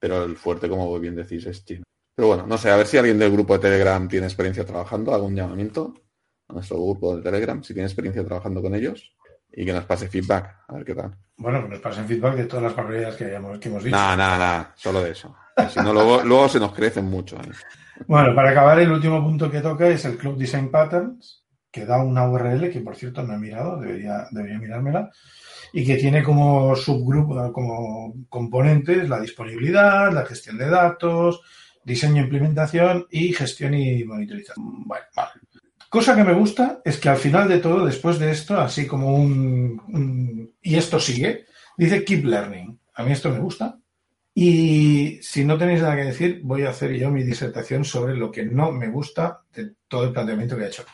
pero 0.00 0.24
el 0.24 0.36
fuerte, 0.36 0.68
como 0.68 0.98
bien 0.98 1.14
decís, 1.14 1.46
es 1.46 1.64
China. 1.64 1.84
Pero 2.16 2.28
bueno, 2.28 2.46
no 2.46 2.58
sé, 2.58 2.70
a 2.70 2.76
ver 2.76 2.86
si 2.86 2.96
alguien 2.96 3.18
del 3.18 3.30
grupo 3.30 3.52
de 3.54 3.60
Telegram 3.60 4.08
tiene 4.08 4.26
experiencia 4.26 4.64
trabajando, 4.64 5.22
un 5.22 5.36
llamamiento 5.36 5.94
a 6.48 6.54
nuestro 6.54 6.76
grupo 6.76 7.16
de 7.16 7.22
Telegram, 7.22 7.62
si 7.62 7.74
tiene 7.74 7.86
experiencia 7.86 8.24
trabajando 8.24 8.60
con 8.60 8.74
ellos, 8.74 9.14
y 9.52 9.64
que 9.64 9.72
nos 9.72 9.84
pase 9.84 10.08
feedback, 10.08 10.64
a 10.66 10.74
ver 10.74 10.84
qué 10.84 10.94
tal. 10.94 11.16
Bueno, 11.36 11.62
que 11.62 11.68
nos 11.68 11.80
pasen 11.80 12.06
feedback 12.06 12.34
de 12.36 12.44
todas 12.44 12.64
las 12.64 12.76
barbaridades 12.76 13.16
que, 13.16 13.24
hayamos, 13.24 13.58
que 13.58 13.68
hemos 13.68 13.84
dicho. 13.84 13.96
Nada, 13.96 14.16
nada, 14.16 14.38
nada, 14.38 14.72
solo 14.76 15.02
de 15.02 15.10
eso. 15.12 15.34
Si 15.70 15.80
no, 15.80 15.92
luego, 15.92 16.22
luego 16.22 16.48
se 16.48 16.60
nos 16.60 16.72
crecen 16.72 17.06
mucho. 17.06 17.36
¿eh? 17.36 17.50
Bueno, 18.06 18.34
para 18.34 18.50
acabar, 18.50 18.78
el 18.78 18.92
último 18.92 19.22
punto 19.22 19.50
que 19.50 19.60
toca 19.60 19.88
es 19.88 20.04
el 20.04 20.16
Cloud 20.16 20.38
Design 20.38 20.70
Patterns, 20.70 21.44
que 21.70 21.86
da 21.86 22.02
una 22.02 22.28
URL 22.28 22.70
que, 22.70 22.80
por 22.80 22.96
cierto, 22.96 23.22
no 23.22 23.34
he 23.34 23.38
mirado, 23.38 23.80
debería, 23.80 24.26
debería 24.30 24.58
mirármela, 24.58 25.10
y 25.72 25.84
que 25.84 25.96
tiene 25.96 26.22
como 26.22 26.74
subgrupo, 26.74 27.52
como 27.52 28.14
componentes 28.28 29.08
la 29.08 29.20
disponibilidad, 29.20 30.12
la 30.12 30.26
gestión 30.26 30.58
de 30.58 30.68
datos, 30.68 31.40
diseño, 31.84 32.22
implementación 32.22 33.06
y 33.10 33.32
gestión 33.32 33.74
y 33.74 34.04
monitorización. 34.04 34.84
Bueno, 34.86 35.04
vale. 35.14 35.30
Cosa 35.88 36.14
que 36.14 36.24
me 36.24 36.34
gusta 36.34 36.80
es 36.84 36.98
que 36.98 37.08
al 37.08 37.16
final 37.16 37.48
de 37.48 37.58
todo, 37.58 37.84
después 37.84 38.18
de 38.18 38.30
esto, 38.30 38.60
así 38.60 38.86
como 38.86 39.14
un, 39.14 39.80
un- 39.88 40.54
y 40.62 40.76
esto 40.76 41.00
sigue, 41.00 41.46
dice 41.76 42.04
keep 42.04 42.24
learning. 42.24 42.78
A 42.94 43.02
mí 43.02 43.12
esto 43.12 43.30
me 43.30 43.38
gusta. 43.40 43.76
Y 44.34 45.18
si 45.22 45.44
no 45.44 45.58
tenéis 45.58 45.82
nada 45.82 45.96
que 45.96 46.04
decir, 46.04 46.40
voy 46.44 46.62
a 46.62 46.70
hacer 46.70 46.92
yo 46.94 47.10
mi 47.10 47.24
disertación 47.24 47.84
sobre 47.84 48.14
lo 48.16 48.30
que 48.30 48.44
no 48.44 48.70
me 48.70 48.88
gusta 48.88 49.40
de 49.52 49.72
todo 49.88 50.04
el 50.04 50.12
planteamiento 50.12 50.56
que 50.56 50.64
he 50.64 50.68
hecho. 50.68 50.84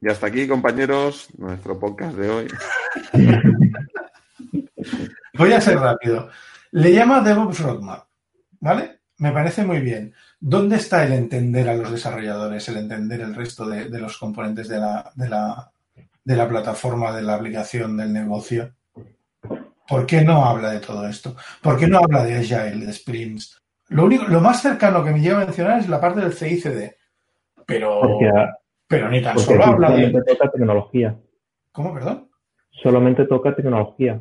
Y 0.00 0.08
hasta 0.08 0.28
aquí, 0.28 0.46
compañeros, 0.46 1.28
nuestro 1.38 1.78
podcast 1.78 2.16
de 2.16 2.30
hoy. 2.30 2.48
Voy 5.34 5.52
a 5.52 5.60
ser 5.60 5.78
rápido. 5.78 6.28
Le 6.70 6.92
llama 6.92 7.20
DevOps 7.20 7.60
Roadmap, 7.60 8.06
¿vale? 8.60 9.00
Me 9.16 9.32
parece 9.32 9.64
muy 9.64 9.80
bien. 9.80 10.14
¿Dónde 10.38 10.76
está 10.76 11.04
el 11.04 11.12
entender 11.12 11.68
a 11.68 11.74
los 11.74 11.90
desarrolladores, 11.90 12.68
el 12.68 12.76
entender 12.76 13.20
el 13.20 13.34
resto 13.34 13.68
de, 13.68 13.88
de 13.88 13.98
los 13.98 14.16
componentes 14.18 14.68
de 14.68 14.78
la, 14.78 15.10
de, 15.16 15.28
la, 15.28 15.72
de 16.24 16.36
la 16.36 16.48
plataforma, 16.48 17.12
de 17.12 17.22
la 17.22 17.34
aplicación, 17.34 17.96
del 17.96 18.12
negocio? 18.12 18.72
¿Por 19.88 20.06
qué 20.06 20.22
no 20.22 20.44
habla 20.44 20.70
de 20.70 20.80
todo 20.80 21.08
esto? 21.08 21.34
¿Por 21.60 21.78
qué 21.78 21.88
no 21.88 21.98
habla 21.98 22.22
de 22.22 22.36
Agile, 22.36 22.86
de 22.86 22.92
Sprints? 22.92 23.60
Lo, 23.88 24.04
único, 24.04 24.24
lo 24.28 24.40
más 24.40 24.62
cercano 24.62 25.02
que 25.02 25.10
me 25.10 25.20
lleva 25.20 25.42
a 25.42 25.46
mencionar 25.46 25.80
es 25.80 25.88
la 25.88 26.00
parte 26.00 26.20
del 26.20 26.34
CICD. 26.34 26.94
Pero, 27.66 28.00
Porque, 28.00 28.30
pero 28.88 29.08
ni 29.08 29.22
tan 29.22 29.34
porque 29.34 29.52
solo 29.52 29.64
habla 29.64 29.90
de... 29.90 29.96
solamente 29.96 30.34
toca 30.34 30.50
tecnología. 30.50 31.18
¿Cómo, 31.72 31.94
perdón? 31.94 32.30
Solamente 32.70 33.26
toca 33.26 33.54
tecnología. 33.54 34.20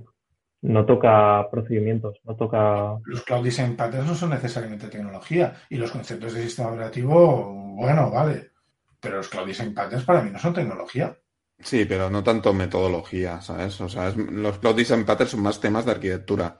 No 0.61 0.85
toca 0.85 1.47
procedimientos, 1.51 2.17
no 2.23 2.35
toca... 2.35 2.97
Los 3.05 3.23
Cloud 3.23 3.43
Design 3.43 3.75
Patterns 3.75 4.07
no 4.07 4.15
son 4.15 4.31
necesariamente 4.31 4.87
tecnología 4.87 5.55
y 5.69 5.77
los 5.77 5.91
conceptos 5.91 6.33
de 6.33 6.41
sistema 6.43 6.69
operativo, 6.69 7.75
bueno, 7.75 8.09
vale. 8.09 8.51
Pero 8.99 9.17
los 9.17 9.29
Cloud 9.29 9.45
Design 9.47 9.73
Patterns 9.75 10.03
para 10.03 10.21
mí 10.23 10.31
no 10.31 10.39
son 10.39 10.55
tecnología. 10.55 11.15
Sí, 11.59 11.85
pero 11.85 12.09
no 12.09 12.23
tanto 12.23 12.53
metodología, 12.53 13.39
¿sabes? 13.41 13.79
O 13.81 13.87
sea, 13.87 14.09
es- 14.09 14.17
los 14.17 14.57
Cloud 14.57 14.75
Design 14.75 15.05
Patterns 15.05 15.31
son 15.31 15.41
más 15.43 15.59
temas 15.59 15.85
de 15.85 15.91
arquitectura, 15.91 16.59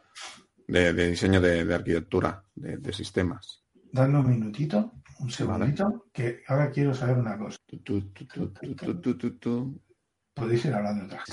de, 0.67 0.93
de 0.93 1.07
diseño 1.09 1.41
de, 1.41 1.65
de 1.65 1.75
arquitectura, 1.75 2.43
de, 2.53 2.77
de 2.77 2.93
sistemas. 2.93 3.63
Dame 3.91 4.19
un 4.19 4.29
minutito, 4.29 4.91
un 5.19 5.29
segundito, 5.29 6.05
que 6.13 6.43
ahora 6.47 6.71
quiero 6.71 6.93
saber 6.93 7.17
una 7.17 7.37
cosa. 7.37 7.57
Podéis 10.33 10.65
ir 10.65 10.73
hablando 10.73 11.05
otra. 11.05 11.23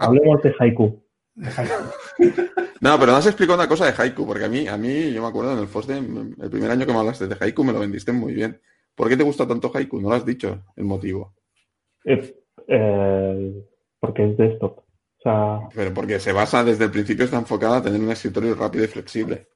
Hablemos 0.00 0.42
de 0.42 0.54
haiku. 0.58 1.02
No, 2.82 2.98
pero 2.98 3.12
no 3.12 3.18
has 3.18 3.26
explicado 3.26 3.58
una 3.58 3.68
cosa 3.68 3.84
de 3.84 3.92
haiku, 3.92 4.26
porque 4.26 4.46
a 4.46 4.48
mí, 4.48 4.66
a 4.66 4.78
mí 4.78 5.12
yo 5.12 5.20
me 5.20 5.28
acuerdo 5.28 5.52
en 5.52 5.58
el 5.58 5.68
FOSDE, 5.68 5.98
el 5.98 6.50
primer 6.50 6.70
año 6.70 6.86
que 6.86 6.92
me 6.94 6.98
hablaste 6.98 7.28
de 7.28 7.36
haiku, 7.38 7.62
me 7.62 7.74
lo 7.74 7.80
vendiste 7.80 8.10
muy 8.10 8.32
bien. 8.32 8.58
¿Por 8.94 9.06
qué 9.06 9.18
te 9.18 9.22
gusta 9.22 9.46
tanto 9.46 9.70
haiku? 9.74 10.00
No 10.00 10.08
lo 10.08 10.14
has 10.14 10.24
dicho, 10.24 10.64
el 10.76 10.84
motivo. 10.84 11.34
Eh, 12.06 12.34
eh, 12.66 13.66
porque 13.98 14.30
es 14.30 14.36
desktop. 14.38 14.78
O 14.78 15.22
sea... 15.22 15.58
Pero 15.74 15.92
porque 15.92 16.18
se 16.20 16.32
basa 16.32 16.64
desde 16.64 16.86
el 16.86 16.90
principio, 16.90 17.26
está 17.26 17.36
enfocada 17.36 17.76
a 17.76 17.82
tener 17.82 18.00
un 18.00 18.10
escritorio 18.10 18.54
rápido 18.54 18.84
y 18.84 18.88
flexible 18.88 19.48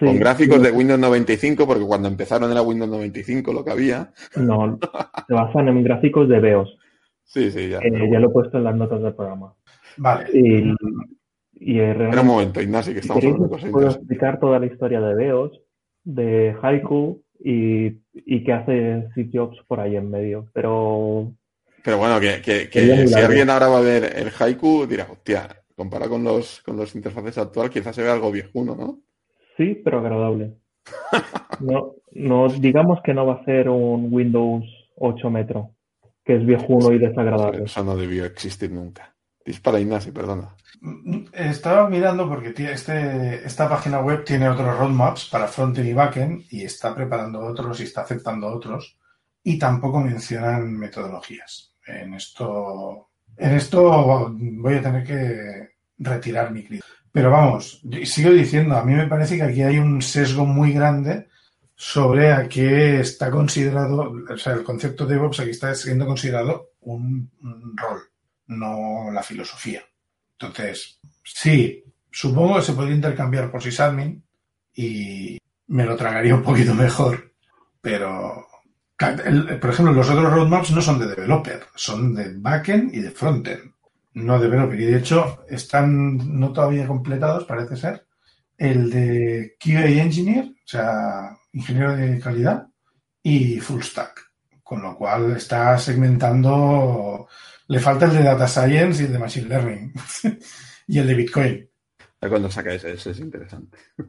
sí, 0.00 0.06
con 0.06 0.18
gráficos 0.18 0.56
sí, 0.56 0.62
de 0.64 0.70
Windows 0.72 0.98
95, 1.00 1.66
porque 1.66 1.84
cuando 1.84 2.08
empezaron 2.08 2.50
era 2.50 2.62
Windows 2.62 2.90
95 2.90 3.52
lo 3.52 3.64
que 3.64 3.70
había. 3.70 4.12
No, 4.36 4.78
se 5.28 5.34
basan 5.34 5.68
en 5.68 5.84
gráficos 5.84 6.28
de 6.28 6.40
BEOS. 6.40 6.76
Sí, 7.24 7.50
sí, 7.52 7.68
ya. 7.68 7.78
Eh, 7.78 8.08
ya 8.10 8.18
lo 8.18 8.28
he 8.28 8.32
puesto 8.32 8.58
en 8.58 8.64
las 8.64 8.74
notas 8.76 9.00
del 9.02 9.14
programa. 9.14 9.54
Vale, 9.96 10.28
Y, 10.32 10.74
y 11.54 11.78
Espera 11.78 12.22
un 12.22 12.26
momento, 12.26 12.60
Ignasi, 12.60 12.92
que 12.92 13.00
estamos 13.00 13.22
hablando 13.22 13.44
de 13.44 13.50
cosas 13.50 13.70
puedo 13.70 13.86
explicar 13.88 14.40
toda 14.40 14.58
la 14.58 14.66
historia 14.66 15.00
de 15.00 15.14
BEOS, 15.14 15.60
de 16.04 16.56
Haiku 16.60 17.22
y, 17.42 17.98
y 18.14 18.44
qué 18.44 18.52
hace 18.52 19.08
Steve 19.12 19.30
Jobs 19.32 19.58
por 19.68 19.78
ahí 19.80 19.96
en 19.96 20.10
medio. 20.10 20.46
Pero 20.52 21.32
Pero 21.84 21.98
bueno, 21.98 22.18
que, 22.20 22.40
que- 22.42 23.06
si 23.06 23.14
alguien 23.14 23.50
ahora 23.50 23.68
va 23.68 23.78
a 23.78 23.82
ver 23.82 24.12
el 24.16 24.30
Haiku, 24.38 24.86
dirá, 24.86 25.06
hostia, 25.10 25.48
comparado 25.76 26.10
con 26.10 26.24
los, 26.24 26.60
con 26.62 26.76
los 26.76 26.94
interfaces 26.94 27.38
actuales, 27.38 27.72
quizás 27.72 27.94
se 27.94 28.02
ve 28.02 28.10
algo 28.10 28.30
viejuno, 28.32 28.74
¿no? 28.74 29.00
Sí, 29.56 29.80
pero 29.84 29.98
agradable. 29.98 30.56
No, 31.60 31.94
no, 32.12 32.48
digamos 32.48 33.00
que 33.04 33.12
no 33.12 33.26
va 33.26 33.34
a 33.34 33.44
ser 33.44 33.68
un 33.68 34.08
Windows 34.10 34.64
8 34.96 35.30
Metro, 35.30 35.74
que 36.24 36.36
es 36.36 36.46
viejuno 36.46 36.92
y 36.92 36.98
desagradable. 36.98 37.64
Eso 37.64 37.84
no 37.84 37.96
debió 37.96 38.24
existir 38.24 38.70
nunca. 38.70 39.14
Dispara, 39.44 39.80
Ignasi, 39.80 40.10
perdona. 40.12 40.54
Estaba 41.32 41.88
mirando 41.88 42.28
porque 42.28 42.54
este, 42.70 43.46
esta 43.46 43.68
página 43.68 44.00
web 44.00 44.24
tiene 44.24 44.48
otros 44.48 44.78
roadmaps 44.78 45.28
para 45.30 45.46
frontend 45.46 45.88
y 45.88 45.92
backend 45.92 46.44
y 46.50 46.62
está 46.62 46.94
preparando 46.94 47.40
otros 47.40 47.80
y 47.80 47.84
está 47.84 48.02
aceptando 48.02 48.46
otros 48.48 48.98
y 49.42 49.58
tampoco 49.58 50.00
mencionan 50.00 50.72
metodologías. 50.72 51.74
En 51.86 52.14
esto, 52.14 53.10
en 53.36 53.52
esto 53.54 54.30
voy 54.30 54.74
a 54.74 54.82
tener 54.82 55.04
que 55.04 55.70
retirar 55.98 56.52
mi 56.52 56.64
crítica. 56.64 56.86
Pero 57.12 57.30
vamos, 57.30 57.82
sigo 58.04 58.30
diciendo, 58.30 58.76
a 58.76 58.84
mí 58.84 58.94
me 58.94 59.08
parece 59.08 59.36
que 59.36 59.42
aquí 59.42 59.62
hay 59.62 59.78
un 59.78 60.00
sesgo 60.00 60.46
muy 60.46 60.72
grande 60.72 61.28
sobre 61.74 62.30
a 62.30 62.48
qué 62.48 63.00
está 63.00 63.30
considerado, 63.30 64.12
o 64.28 64.36
sea, 64.36 64.52
el 64.52 64.62
concepto 64.62 65.06
de 65.06 65.14
DevOps 65.14 65.40
aquí 65.40 65.50
está 65.50 65.74
siendo 65.74 66.06
considerado 66.06 66.72
un, 66.82 67.30
rol, 67.74 68.02
no 68.48 69.10
la 69.10 69.22
filosofía. 69.22 69.82
Entonces, 70.32 71.00
sí, 71.24 71.82
supongo 72.10 72.56
que 72.56 72.62
se 72.62 72.74
podría 72.74 72.94
intercambiar 72.94 73.50
por 73.50 73.62
sysadmin 73.62 74.22
y 74.74 75.38
me 75.68 75.84
lo 75.84 75.96
tragaría 75.96 76.34
un 76.34 76.42
poquito 76.42 76.74
mejor, 76.74 77.32
pero, 77.80 78.46
por 78.96 79.70
ejemplo, 79.70 79.92
los 79.92 80.10
otros 80.10 80.32
roadmaps 80.32 80.70
no 80.72 80.82
son 80.82 80.98
de 80.98 81.08
developer, 81.08 81.64
son 81.74 82.14
de 82.14 82.34
backend 82.36 82.94
y 82.94 83.00
de 83.00 83.10
frontend, 83.10 83.69
no 84.14 84.38
developer. 84.38 84.80
Y 84.80 84.86
de 84.86 84.98
hecho, 84.98 85.44
están 85.48 86.38
no 86.38 86.52
todavía 86.52 86.86
completados, 86.86 87.44
parece 87.44 87.76
ser, 87.76 88.06
el 88.56 88.90
de 88.90 89.56
QA 89.58 89.88
Engineer, 89.88 90.46
o 90.46 90.66
sea, 90.68 91.36
ingeniero 91.52 91.96
de 91.96 92.20
calidad, 92.20 92.66
y 93.22 93.60
full 93.60 93.82
stack, 93.82 94.32
con 94.62 94.82
lo 94.82 94.96
cual 94.96 95.36
está 95.36 95.76
segmentando 95.78 97.28
le 97.70 97.78
falta 97.78 98.06
el 98.06 98.14
de 98.14 98.24
Data 98.24 98.48
Science 98.48 99.00
y 99.00 99.06
el 99.06 99.12
de 99.12 99.18
Machine 99.20 99.48
Learning. 99.48 99.92
y 100.88 100.98
el 100.98 101.06
de 101.06 101.14
Bitcoin. 101.14 101.70
Cuando 102.18 102.50
saca 102.50 102.74
ese, 102.74 102.92
ese 102.92 103.10
es 103.12 103.20
interesante. 103.20 103.78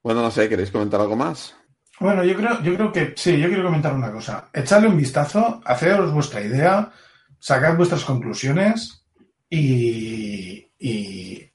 Bueno. 0.00 0.22
No 0.22 0.30
sé, 0.30 0.48
¿queréis 0.48 0.70
comentar 0.70 1.00
algo 1.00 1.16
más? 1.16 1.54
Bueno, 2.00 2.24
yo 2.24 2.34
creo, 2.36 2.62
yo 2.62 2.74
creo 2.74 2.92
que 2.92 3.12
sí, 3.16 3.38
yo 3.38 3.48
quiero 3.48 3.64
comentar 3.64 3.92
una 3.92 4.12
cosa. 4.12 4.48
Echadle 4.54 4.88
un 4.88 4.96
vistazo, 4.96 5.60
hacedos 5.64 6.12
vuestra 6.12 6.40
idea, 6.40 6.90
sacad 7.38 7.76
vuestras 7.76 8.04
conclusiones 8.04 9.04
y, 9.50 10.66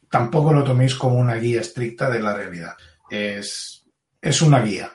tampoco 0.10 0.54
lo 0.54 0.64
toméis 0.64 0.96
como 0.96 1.16
una 1.16 1.36
guía 1.36 1.62
estricta 1.62 2.10
de 2.10 2.20
la 2.20 2.36
realidad. 2.36 2.76
Es, 3.10 3.84
es 4.22 4.42
una 4.42 4.62
guía. 4.62 4.92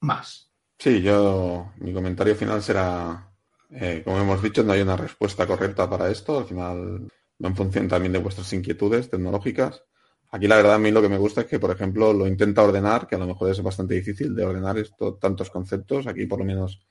Más. 0.00 0.50
Sí, 0.78 1.00
yo, 1.00 1.72
mi 1.78 1.92
comentario 1.92 2.34
final 2.34 2.62
será, 2.62 3.30
eh, 3.70 4.02
como 4.04 4.18
hemos 4.18 4.42
dicho, 4.42 4.62
no 4.62 4.72
hay 4.72 4.82
una 4.82 4.96
respuesta 4.96 5.46
correcta 5.46 5.88
para 5.88 6.10
esto. 6.10 6.38
Al 6.38 6.44
final 6.46 7.08
en 7.38 7.56
función 7.56 7.88
también 7.88 8.12
de 8.12 8.18
vuestras 8.18 8.52
inquietudes 8.52 9.08
tecnológicas. 9.08 9.82
Aquí 10.30 10.48
la 10.48 10.56
verdad 10.56 10.74
a 10.74 10.78
mí 10.78 10.90
lo 10.90 11.00
que 11.00 11.08
me 11.08 11.18
gusta 11.18 11.42
es 11.42 11.46
que, 11.46 11.60
por 11.60 11.70
ejemplo, 11.70 12.12
lo 12.12 12.26
intenta 12.26 12.62
ordenar, 12.62 13.06
que 13.06 13.14
a 13.14 13.18
lo 13.18 13.26
mejor 13.26 13.50
es 13.50 13.62
bastante 13.62 13.94
difícil 13.94 14.34
de 14.34 14.44
ordenar 14.44 14.76
esto, 14.78 15.14
tantos 15.14 15.48
conceptos. 15.50 16.06
Aquí 16.06 16.26
por 16.26 16.40
lo 16.40 16.44
menos 16.44 16.84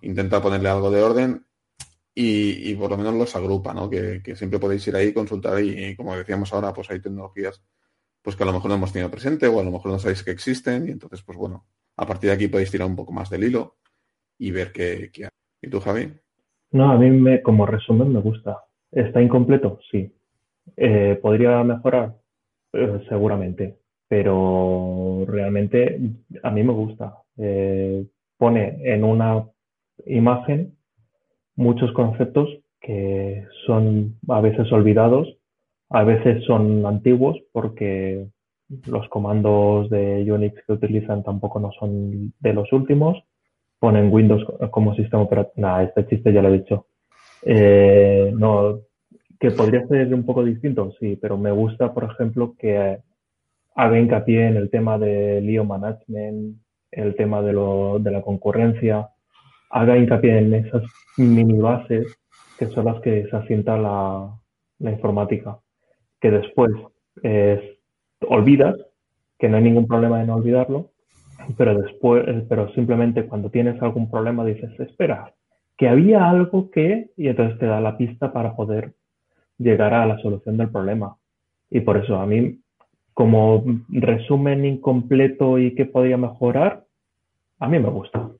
intenta 0.00 0.40
ponerle 0.40 0.70
algo 0.70 0.90
de 0.90 1.02
orden 1.02 1.46
y, 2.18 2.70
y 2.70 2.74
por 2.76 2.90
lo 2.90 2.96
menos 2.96 3.14
los 3.14 3.36
agrupa, 3.36 3.74
¿no? 3.74 3.90
Que, 3.90 4.22
siempre 4.34 4.58
podéis 4.58 4.88
ir 4.88 4.96
ahí, 4.96 5.12
consultar 5.12 5.62
y, 5.62 5.94
como 5.94 6.16
decíamos 6.16 6.52
ahora, 6.52 6.72
pues 6.72 6.90
hay 6.90 7.00
tecnologías 7.00 7.62
pues 8.22 8.34
que 8.34 8.42
a 8.42 8.46
lo 8.46 8.54
mejor 8.54 8.70
no 8.70 8.76
hemos 8.76 8.92
tenido 8.92 9.10
presente 9.10 9.46
o 9.46 9.60
a 9.60 9.62
lo 9.62 9.70
mejor 9.70 9.92
no 9.92 9.98
sabéis 10.00 10.24
que 10.24 10.32
existen 10.32 10.88
y 10.88 10.90
entonces, 10.90 11.22
pues 11.22 11.38
bueno, 11.38 11.66
a 11.96 12.06
partir 12.06 12.30
de 12.30 12.34
aquí 12.34 12.48
podéis 12.48 12.72
tirar 12.72 12.88
un 12.88 12.96
poco 12.96 13.12
más 13.12 13.30
del 13.30 13.44
hilo 13.44 13.76
y 14.38 14.50
ver 14.50 14.72
qué, 14.72 15.10
qué 15.12 15.24
hay. 15.24 15.30
¿Y 15.62 15.68
tú, 15.68 15.78
Javi? 15.78 16.12
No, 16.72 16.90
a 16.90 16.98
mí 16.98 17.10
me, 17.10 17.42
como 17.42 17.66
resumen 17.66 18.12
me 18.12 18.20
gusta. 18.20 18.64
¿Está 18.90 19.22
incompleto? 19.22 19.78
Sí. 19.90 20.12
Eh, 20.76 21.18
¿podría 21.22 21.62
mejorar? 21.62 22.16
Eh, 22.72 23.04
seguramente. 23.08 23.78
Pero 24.08 25.24
realmente 25.28 26.00
a 26.42 26.50
mí 26.50 26.62
me 26.62 26.72
gusta. 26.72 27.18
Eh, 27.36 28.06
pone 28.36 28.78
en 28.82 29.04
una 29.04 29.46
imagen 30.06 30.75
muchos 31.56 31.92
conceptos 31.92 32.48
que 32.80 33.44
son 33.66 34.16
a 34.28 34.40
veces 34.40 34.70
olvidados, 34.70 35.36
a 35.90 36.04
veces 36.04 36.44
son 36.44 36.86
antiguos 36.86 37.36
porque 37.52 38.26
los 38.86 39.08
comandos 39.08 39.88
de 39.90 40.30
Unix 40.30 40.54
que 40.66 40.72
utilizan 40.72 41.22
tampoco 41.22 41.60
no 41.60 41.70
son 41.78 42.32
de 42.38 42.52
los 42.52 42.72
últimos. 42.72 43.16
Ponen 43.78 44.12
Windows 44.12 44.44
como 44.70 44.94
sistema 44.94 45.22
operativo. 45.22 45.66
Nah, 45.66 45.82
este 45.82 46.06
chiste 46.06 46.32
ya 46.32 46.42
lo 46.42 46.48
he 46.48 46.58
dicho. 46.58 46.86
Eh, 47.42 48.32
no, 48.34 48.80
que 49.38 49.50
podría 49.50 49.86
ser 49.86 50.12
un 50.14 50.24
poco 50.24 50.44
distinto, 50.44 50.92
sí, 50.98 51.16
pero 51.20 51.36
me 51.36 51.50
gusta, 51.50 51.92
por 51.92 52.04
ejemplo, 52.04 52.54
que 52.58 52.98
haga 53.74 53.98
hincapié 53.98 54.48
en 54.48 54.56
el 54.56 54.70
tema 54.70 54.98
del 54.98 55.46
lío 55.46 55.64
management, 55.64 56.56
el 56.90 57.14
tema 57.14 57.42
de, 57.42 57.52
lo, 57.52 57.98
de 57.98 58.10
la 58.10 58.22
concurrencia, 58.22 59.10
haga 59.70 59.96
hincapié 59.96 60.38
en 60.38 60.54
esas 60.54 60.82
mini 61.16 61.58
bases 61.58 62.06
que 62.58 62.66
son 62.68 62.86
las 62.86 63.00
que 63.02 63.26
se 63.28 63.36
asienta 63.36 63.76
la, 63.76 64.32
informática, 64.80 65.58
que 66.20 66.30
después 66.30 66.70
eh, 67.22 67.78
olvidas, 68.28 68.76
que 69.38 69.48
no 69.48 69.56
hay 69.56 69.62
ningún 69.62 69.86
problema 69.86 70.22
en 70.22 70.30
olvidarlo, 70.30 70.90
pero 71.56 71.78
después, 71.78 72.24
pero 72.48 72.72
simplemente 72.72 73.26
cuando 73.26 73.50
tienes 73.50 73.80
algún 73.82 74.10
problema 74.10 74.44
dices, 74.44 74.78
espera, 74.80 75.34
que 75.76 75.88
había 75.88 76.28
algo 76.28 76.70
que, 76.70 77.10
y 77.16 77.28
entonces 77.28 77.58
te 77.58 77.66
da 77.66 77.80
la 77.80 77.96
pista 77.98 78.32
para 78.32 78.56
poder 78.56 78.94
llegar 79.58 79.94
a 79.94 80.06
la 80.06 80.18
solución 80.18 80.56
del 80.56 80.70
problema. 80.70 81.16
Y 81.70 81.80
por 81.80 81.98
eso 81.98 82.16
a 82.16 82.26
mí, 82.26 82.60
como 83.12 83.64
resumen 83.88 84.64
incompleto 84.64 85.58
y 85.58 85.74
que 85.74 85.84
podría 85.84 86.16
mejorar, 86.16 86.84
a 87.58 87.68
mí 87.68 87.78
me 87.78 87.90
gusta, 87.90 88.30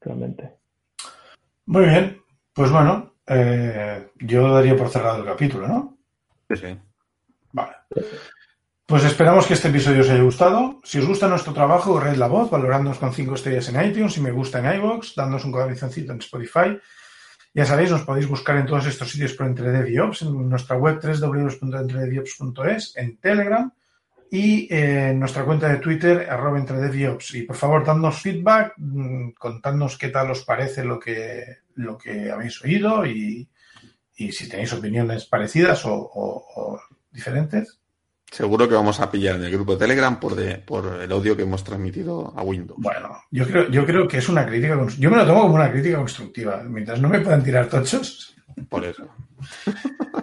realmente. 0.00 0.61
Muy 1.72 1.86
bien. 1.86 2.22
Pues 2.52 2.70
bueno, 2.70 3.14
eh, 3.26 4.10
yo 4.18 4.52
daría 4.52 4.76
por 4.76 4.90
cerrado 4.90 5.20
el 5.20 5.24
capítulo, 5.24 5.66
¿no? 5.66 5.96
Sí, 6.50 6.56
sí. 6.56 6.78
Vale. 7.50 7.72
Pues 8.84 9.04
esperamos 9.04 9.46
que 9.46 9.54
este 9.54 9.68
episodio 9.68 10.02
os 10.02 10.10
haya 10.10 10.22
gustado. 10.22 10.80
Si 10.84 10.98
os 10.98 11.06
gusta 11.06 11.28
nuestro 11.28 11.54
trabajo, 11.54 11.98
red 11.98 12.16
la 12.16 12.26
voz, 12.26 12.50
valorándonos 12.50 12.98
con 12.98 13.14
5 13.14 13.36
estrellas 13.36 13.70
en 13.70 13.82
iTunes 13.86 14.18
y 14.18 14.20
me 14.20 14.32
gusta 14.32 14.58
en 14.58 14.66
iVoox, 14.80 15.14
dándonos 15.16 15.46
un 15.46 15.52
corazoncito 15.52 16.12
en 16.12 16.18
Spotify. 16.18 16.78
Ya 17.54 17.64
sabéis, 17.64 17.90
nos 17.90 18.02
podéis 18.02 18.28
buscar 18.28 18.58
en 18.58 18.66
todos 18.66 18.84
estos 18.84 19.10
sitios 19.10 19.32
por 19.32 19.46
Entredev 19.46 19.88
y 19.88 19.98
Ops, 19.98 20.20
en 20.22 20.50
nuestra 20.50 20.76
web 20.76 21.00
www.entredeviops.es, 21.02 22.96
en 22.98 23.16
Telegram 23.16 23.72
y 24.34 24.66
en 24.74 25.20
nuestra 25.20 25.44
cuenta 25.44 25.68
de 25.68 25.76
Twitter, 25.76 26.26
arroba 26.30 26.58
Entredev 26.58 27.18
y 27.34 27.42
por 27.42 27.54
favor, 27.56 27.84
dadnos 27.84 28.18
feedback, 28.22 28.72
mm, 28.78 29.32
contadnos 29.38 29.98
qué 29.98 30.08
tal 30.08 30.30
os 30.30 30.42
parece 30.42 30.82
lo 30.84 30.98
que, 30.98 31.44
lo 31.74 31.98
que 31.98 32.30
habéis 32.30 32.62
oído 32.64 33.04
y, 33.04 33.46
y 34.16 34.32
si 34.32 34.48
tenéis 34.48 34.72
opiniones 34.72 35.26
parecidas 35.26 35.84
o, 35.84 35.92
o- 35.94 36.44
o 36.56 36.80
diferentes. 37.12 37.78
Seguro 38.30 38.66
que 38.66 38.74
vamos 38.74 38.98
a 39.00 39.10
pillar 39.10 39.36
en 39.36 39.44
el 39.44 39.52
grupo 39.52 39.72
de 39.72 39.80
Telegram 39.80 40.18
por, 40.18 40.34
de- 40.34 40.56
por 40.56 41.02
el 41.02 41.12
audio 41.12 41.36
que 41.36 41.42
hemos 41.42 41.62
transmitido 41.62 42.32
a 42.34 42.42
Windows. 42.42 42.80
Bueno, 42.80 43.14
yo 43.30 43.46
creo, 43.46 43.68
yo 43.68 43.84
creo 43.84 44.08
que 44.08 44.16
es 44.16 44.28
una 44.30 44.46
crítica. 44.46 44.78
Yo 44.98 45.10
me 45.10 45.18
lo 45.18 45.26
tomo 45.26 45.42
como 45.42 45.54
una 45.56 45.70
crítica 45.70 45.98
constructiva. 45.98 46.62
Mientras 46.62 46.98
no 46.98 47.10
me 47.10 47.20
puedan 47.20 47.44
tirar 47.44 47.66
tochos. 47.68 48.34
Por 48.70 48.86
eso. 48.86 49.06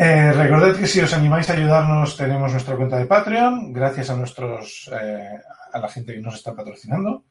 Eh, 0.00 0.30
recordad 0.32 0.76
que 0.76 0.86
si 0.86 1.00
os 1.00 1.12
animáis 1.12 1.50
a 1.50 1.54
ayudarnos, 1.54 2.16
tenemos 2.16 2.52
nuestra 2.52 2.76
cuenta 2.76 2.96
de 2.98 3.06
Patreon. 3.06 3.72
Gracias 3.72 4.10
a 4.10 4.16
nuestros 4.16 4.88
eh, 4.92 5.38
a 5.72 5.78
la 5.80 5.88
gente 5.88 6.14
que 6.14 6.20
nos 6.20 6.36
está 6.36 6.54
patrocinando. 6.54 7.24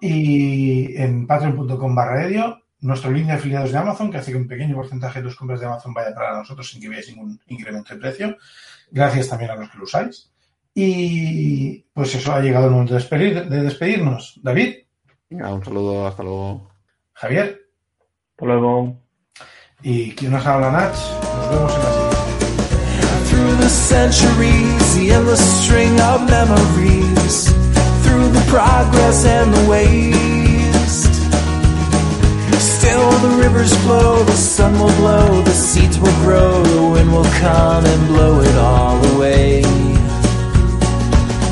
Y 0.00 0.96
en 1.00 1.26
patreon.com 1.28 1.94
barra 1.94 2.24
edio, 2.26 2.62
nuestro 2.80 3.10
link 3.12 3.26
de 3.26 3.32
afiliados 3.34 3.70
de 3.70 3.78
Amazon, 3.78 4.10
que 4.10 4.18
hace 4.18 4.32
que 4.32 4.38
un 4.38 4.48
pequeño 4.48 4.74
porcentaje 4.74 5.20
de 5.20 5.26
tus 5.26 5.36
compras 5.36 5.60
de 5.60 5.66
Amazon 5.66 5.94
vaya 5.94 6.12
para 6.14 6.36
nosotros 6.38 6.68
sin 6.68 6.80
que 6.80 6.88
veáis 6.88 7.08
ningún 7.08 7.40
incremento 7.46 7.94
de 7.94 8.00
precio. 8.00 8.36
Gracias 8.90 9.28
también 9.28 9.52
a 9.52 9.54
los 9.56 9.70
que 9.70 9.78
lo 9.78 9.84
usáis. 9.84 10.32
Y 10.74 11.80
pues 11.92 12.14
eso 12.14 12.32
ha 12.32 12.40
llegado 12.40 12.66
el 12.66 12.72
momento 12.72 12.94
de, 12.94 13.00
despedir- 13.00 13.48
de 13.48 13.62
despedirnos. 13.62 14.40
David, 14.42 14.74
Venga, 15.30 15.52
un 15.52 15.62
saludo, 15.64 16.06
hasta 16.06 16.22
luego. 16.22 16.68
Javier. 17.12 17.60
Hasta 18.32 18.46
luego. 18.46 19.00
Y 19.82 20.12
quien 20.12 20.32
nos 20.32 20.46
habla, 20.46 20.70
Nach. 20.72 20.92
Nos 20.94 21.50
vemos 21.50 21.74
en 21.74 21.82
la 21.82 21.90
siguiente. 21.90 22.07
The 23.58 23.68
centuries, 23.68 24.94
the 24.94 25.10
endless 25.12 25.44
string 25.62 26.00
of 26.00 26.28
memories. 26.28 27.52
Through 28.02 28.28
the 28.30 28.44
progress 28.48 29.24
and 29.26 29.52
the 29.52 29.64
waste. 29.68 31.14
Still 32.78 33.10
the 33.26 33.36
rivers 33.42 33.74
flow, 33.82 34.22
the 34.24 34.32
sun 34.32 34.72
will 34.80 34.94
blow, 34.96 35.42
the 35.42 35.52
seeds 35.52 35.98
will 35.98 36.18
grow, 36.24 36.62
the 36.62 36.82
wind 36.94 37.12
will 37.12 37.30
come 37.40 37.84
and 37.84 38.08
blow 38.08 38.40
it 38.40 38.56
all 38.56 39.04
away. 39.14 39.62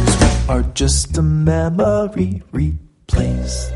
'Cause 0.07 0.17
we 0.21 0.27
are 0.49 0.65
just 0.75 1.19
a 1.19 1.23
memory 1.23 2.43
replaced. 2.53 3.73